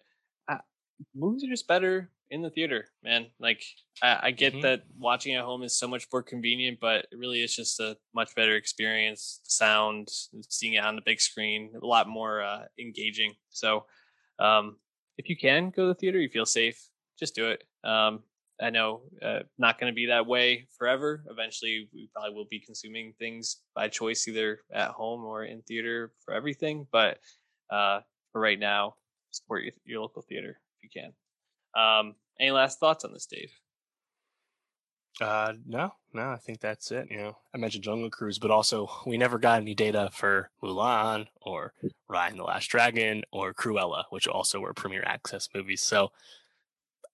movies 1.15 1.45
are 1.45 1.51
just 1.51 1.69
better 1.69 2.11
in 2.31 2.43
the 2.43 2.51
theater, 2.51 2.87
man. 3.03 3.27
Like 3.39 3.63
I, 4.03 4.19
I 4.25 4.31
get 4.31 4.53
mm-hmm. 4.53 4.63
that 4.63 4.83
watching 4.99 5.35
at 5.35 5.45
home 5.45 5.63
is 5.63 5.79
so 5.79 5.87
much 5.87 6.07
more 6.13 6.23
convenient, 6.23 6.79
but 6.81 7.07
it 7.13 7.19
really 7.19 7.43
is 7.43 7.55
just 7.55 7.81
a 7.81 7.97
much 8.15 8.35
better 8.35 8.57
experience. 8.57 9.41
Sound, 9.45 10.09
seeing 10.49 10.75
it 10.75 10.85
on 10.85 10.97
the 10.97 11.03
big 11.05 11.21
screen, 11.21 11.73
a 11.81 11.87
lot 11.87 12.09
more 12.09 12.43
uh, 12.43 12.63
engaging. 12.79 13.35
So, 13.51 13.85
um, 14.39 14.77
if 15.17 15.29
you 15.29 15.37
can 15.37 15.71
go 15.71 15.83
to 15.83 15.89
the 15.89 15.95
theater, 15.95 16.19
you 16.19 16.29
feel 16.29 16.47
safe, 16.47 16.89
just 17.19 17.37
do 17.37 17.49
it. 17.49 17.63
Um, 17.89 18.25
I 18.61 18.71
know 18.71 19.03
uh, 19.23 19.41
not 19.59 19.79
going 19.79 19.93
to 19.93 19.95
be 19.95 20.07
that 20.07 20.27
way 20.27 20.67
forever. 20.77 21.25
Eventually, 21.31 21.89
we 21.93 22.09
probably 22.13 22.35
will 22.35 22.47
be 22.51 22.61
consuming 22.61 23.13
things 23.19 23.59
by 23.75 23.89
choice, 23.89 24.27
either 24.27 24.61
at 24.73 24.91
home 24.91 25.25
or 25.25 25.45
in 25.45 25.63
theater 25.63 26.13
for 26.25 26.35
everything. 26.35 26.87
But 26.91 27.19
uh, 27.71 28.01
for 28.33 28.41
right 28.41 28.59
now, 28.59 28.95
support 29.31 29.65
your, 29.65 29.73
your 29.85 30.01
local 30.01 30.23
theater 30.23 30.61
you 30.85 31.03
can. 31.03 31.13
Um, 31.75 32.15
any 32.39 32.51
last 32.51 32.79
thoughts 32.79 33.05
on 33.05 33.13
this, 33.13 33.27
Dave? 33.27 33.53
Uh, 35.21 35.53
no, 35.67 35.93
no, 36.13 36.31
I 36.31 36.37
think 36.37 36.61
that's 36.61 36.91
it. 36.91 37.09
You 37.11 37.19
know, 37.19 37.37
I 37.55 37.59
mentioned 37.59 37.85
Jungle 37.85 38.11
Cruise, 38.11 38.39
but 38.39 38.51
also 38.51 38.91
we 39.07 39.17
never 39.17 39.39
got 39.39 39.61
any 39.61 39.75
data 39.75 40.11
for 40.13 40.51
Mulan 40.63 41.27
or 41.41 41.73
Raya 42.11 42.31
and 42.31 42.39
the 42.39 42.45
Last 42.45 42.67
Dragon 42.67 43.23
or 43.33 43.55
Cruella, 43.55 44.05
which 44.11 44.27
also 44.27 44.59
were 44.59 44.75
premiere 44.75 45.05
access 45.07 45.49
movies. 45.55 45.83
So 45.83 46.11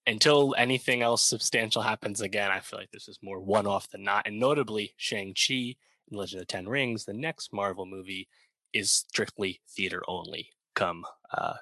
until 0.07 0.55
anything 0.57 1.03
else 1.03 1.23
substantial 1.23 1.83
happens 1.83 2.23
again, 2.23 2.51
I 2.51 2.61
feel 2.61 2.79
like 2.79 2.91
this 2.91 3.07
is 3.07 3.19
more 3.23 3.39
one 3.39 3.67
off 3.67 3.91
than 3.91 4.03
not. 4.03 4.27
And 4.27 4.41
notably, 4.41 4.95
Shang-Chi 4.97 5.77
and 6.09 6.19
Legend 6.19 6.41
of 6.41 6.49
the 6.49 6.53
Ten 6.53 6.69
Rings, 6.69 7.05
the 7.05 7.13
next 7.13 7.53
Marvel 7.53 7.85
movie, 7.85 8.29
is 8.73 8.91
strictly 8.91 9.61
theater 9.69 10.03
only 10.09 10.51
come 10.75 11.05
uh, 11.37 11.55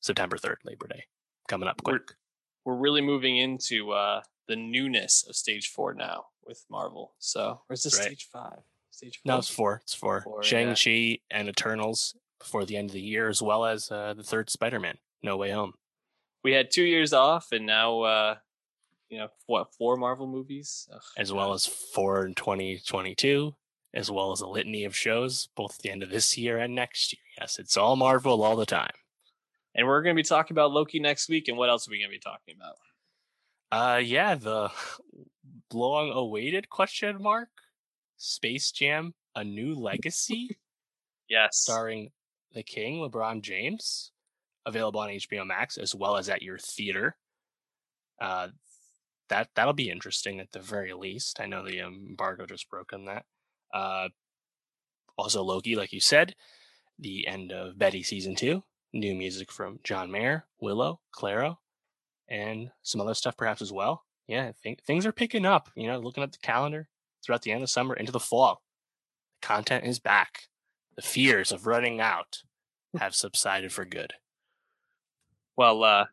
September 0.00 0.36
3rd, 0.36 0.56
Labor 0.64 0.88
Day. 0.88 1.04
Coming 1.48 1.68
up 1.68 1.82
quick 1.82 2.14
we're 2.64 2.74
really 2.74 3.00
moving 3.00 3.36
into 3.36 3.92
uh, 3.92 4.22
the 4.48 4.56
newness 4.56 5.24
of 5.28 5.36
stage 5.36 5.68
four 5.68 5.94
now 5.94 6.26
with 6.46 6.64
Marvel. 6.70 7.14
So, 7.18 7.60
or 7.68 7.74
is 7.74 7.82
this 7.82 7.98
right. 7.98 8.06
stage 8.06 8.28
five? 8.32 8.60
Stage 8.90 9.20
four? 9.22 9.32
No, 9.32 9.38
it's 9.38 9.50
four. 9.50 9.80
It's 9.82 9.94
four. 9.94 10.22
four 10.22 10.42
Shang 10.42 10.74
Chi 10.74 10.90
yeah. 10.90 11.16
and 11.30 11.48
Eternals 11.48 12.14
before 12.38 12.64
the 12.64 12.76
end 12.76 12.90
of 12.90 12.94
the 12.94 13.00
year, 13.00 13.28
as 13.28 13.42
well 13.42 13.64
as 13.64 13.90
uh, 13.90 14.14
the 14.14 14.22
third 14.22 14.50
Spider 14.50 14.80
Man, 14.80 14.98
No 15.22 15.36
Way 15.36 15.50
Home. 15.50 15.74
We 16.42 16.52
had 16.52 16.70
two 16.70 16.82
years 16.82 17.12
off, 17.12 17.52
and 17.52 17.64
now, 17.64 18.02
uh, 18.02 18.34
you 19.08 19.18
know, 19.18 19.28
what 19.46 19.74
four 19.74 19.96
Marvel 19.96 20.26
movies, 20.26 20.88
Ugh, 20.92 21.00
as 21.16 21.32
well 21.32 21.54
as 21.54 21.66
four 21.66 22.26
in 22.26 22.34
2022, 22.34 23.54
as 23.94 24.10
well 24.10 24.32
as 24.32 24.40
a 24.40 24.46
litany 24.46 24.84
of 24.84 24.96
shows, 24.96 25.48
both 25.56 25.76
at 25.76 25.82
the 25.82 25.90
end 25.90 26.02
of 26.02 26.10
this 26.10 26.36
year 26.36 26.58
and 26.58 26.74
next 26.74 27.12
year. 27.12 27.22
Yes, 27.40 27.58
it's 27.58 27.76
all 27.76 27.96
Marvel 27.96 28.42
all 28.42 28.56
the 28.56 28.66
time. 28.66 28.92
And 29.74 29.86
we're 29.86 30.02
going 30.02 30.14
to 30.14 30.22
be 30.22 30.26
talking 30.26 30.54
about 30.54 30.70
Loki 30.70 31.00
next 31.00 31.28
week. 31.28 31.48
And 31.48 31.58
what 31.58 31.68
else 31.68 31.88
are 31.88 31.90
we 31.90 31.98
going 31.98 32.10
to 32.10 32.16
be 32.16 32.20
talking 32.20 32.54
about? 32.56 32.76
Uh, 33.72 33.98
yeah, 33.98 34.34
the 34.36 34.70
long 35.72 36.10
awaited 36.12 36.68
question 36.68 37.20
mark 37.20 37.48
Space 38.16 38.70
Jam: 38.70 39.14
A 39.34 39.42
New 39.42 39.74
Legacy. 39.74 40.56
yes, 41.28 41.56
starring 41.56 42.10
the 42.52 42.62
King, 42.62 42.98
LeBron 42.98 43.42
James, 43.42 44.12
available 44.64 45.00
on 45.00 45.08
HBO 45.08 45.46
Max 45.46 45.76
as 45.76 45.94
well 45.94 46.16
as 46.16 46.28
at 46.28 46.42
your 46.42 46.58
theater. 46.58 47.16
Uh, 48.20 48.48
that 49.28 49.48
that'll 49.56 49.72
be 49.72 49.90
interesting 49.90 50.38
at 50.38 50.52
the 50.52 50.60
very 50.60 50.92
least. 50.92 51.40
I 51.40 51.46
know 51.46 51.64
the 51.64 51.80
embargo 51.80 52.46
just 52.46 52.70
broke 52.70 52.92
on 52.92 53.06
that. 53.06 53.24
Uh, 53.72 54.08
also 55.18 55.42
Loki, 55.42 55.74
like 55.74 55.92
you 55.92 56.00
said, 56.00 56.36
the 56.98 57.26
end 57.26 57.50
of 57.50 57.76
Betty 57.76 58.04
season 58.04 58.36
two 58.36 58.62
new 58.94 59.14
music 59.14 59.52
from 59.52 59.80
John 59.82 60.10
Mayer, 60.10 60.46
Willow, 60.60 61.00
Clairo, 61.14 61.56
and 62.28 62.70
some 62.82 63.00
other 63.00 63.14
stuff 63.14 63.36
perhaps 63.36 63.60
as 63.60 63.72
well. 63.72 64.04
Yeah, 64.26 64.52
think 64.62 64.82
things 64.82 65.04
are 65.04 65.12
picking 65.12 65.44
up. 65.44 65.70
You 65.74 65.88
know, 65.88 65.98
looking 65.98 66.22
at 66.22 66.32
the 66.32 66.38
calendar 66.38 66.88
throughout 67.22 67.42
the 67.42 67.52
end 67.52 67.62
of 67.62 67.70
summer 67.70 67.94
into 67.94 68.12
the 68.12 68.20
fall, 68.20 68.62
the 69.40 69.46
content 69.46 69.84
is 69.84 69.98
back. 69.98 70.44
The 70.96 71.02
fears 71.02 71.52
of 71.52 71.66
running 71.66 72.00
out 72.00 72.42
have 72.98 73.14
subsided 73.14 73.72
for 73.72 73.84
good. 73.84 74.14
Well, 75.56 75.82
uh, 75.82 76.06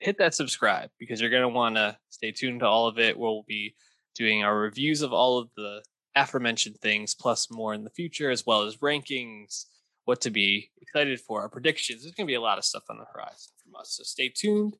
hit 0.00 0.18
that 0.18 0.34
subscribe 0.34 0.90
because 0.98 1.20
you're 1.20 1.30
going 1.30 1.42
to 1.42 1.48
want 1.48 1.76
to 1.76 1.96
stay 2.10 2.32
tuned 2.32 2.60
to 2.60 2.66
all 2.66 2.88
of 2.88 2.98
it. 2.98 3.18
We'll 3.18 3.44
be 3.46 3.74
doing 4.14 4.42
our 4.42 4.58
reviews 4.58 5.02
of 5.02 5.12
all 5.12 5.38
of 5.38 5.48
the 5.56 5.82
aforementioned 6.16 6.78
things, 6.78 7.14
plus 7.14 7.50
more 7.50 7.74
in 7.74 7.84
the 7.84 7.90
future, 7.90 8.30
as 8.30 8.44
well 8.44 8.62
as 8.62 8.78
rankings, 8.78 9.66
what 10.06 10.22
to 10.22 10.30
be 10.30 10.70
excited 10.80 11.20
for, 11.20 11.42
our 11.42 11.48
predictions. 11.48 12.02
There's 12.02 12.14
going 12.14 12.26
to 12.26 12.30
be 12.30 12.36
a 12.36 12.40
lot 12.40 12.58
of 12.58 12.64
stuff 12.64 12.84
on 12.88 12.96
the 12.96 13.04
horizon 13.04 13.52
from 13.62 13.74
us. 13.78 13.90
So 13.90 14.04
stay 14.04 14.30
tuned. 14.30 14.78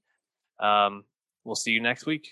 Um, 0.59 1.05
we'll 1.45 1.57
see 1.57 1.73
you 1.73 1.81
next 1.81 2.07
week. 2.07 2.31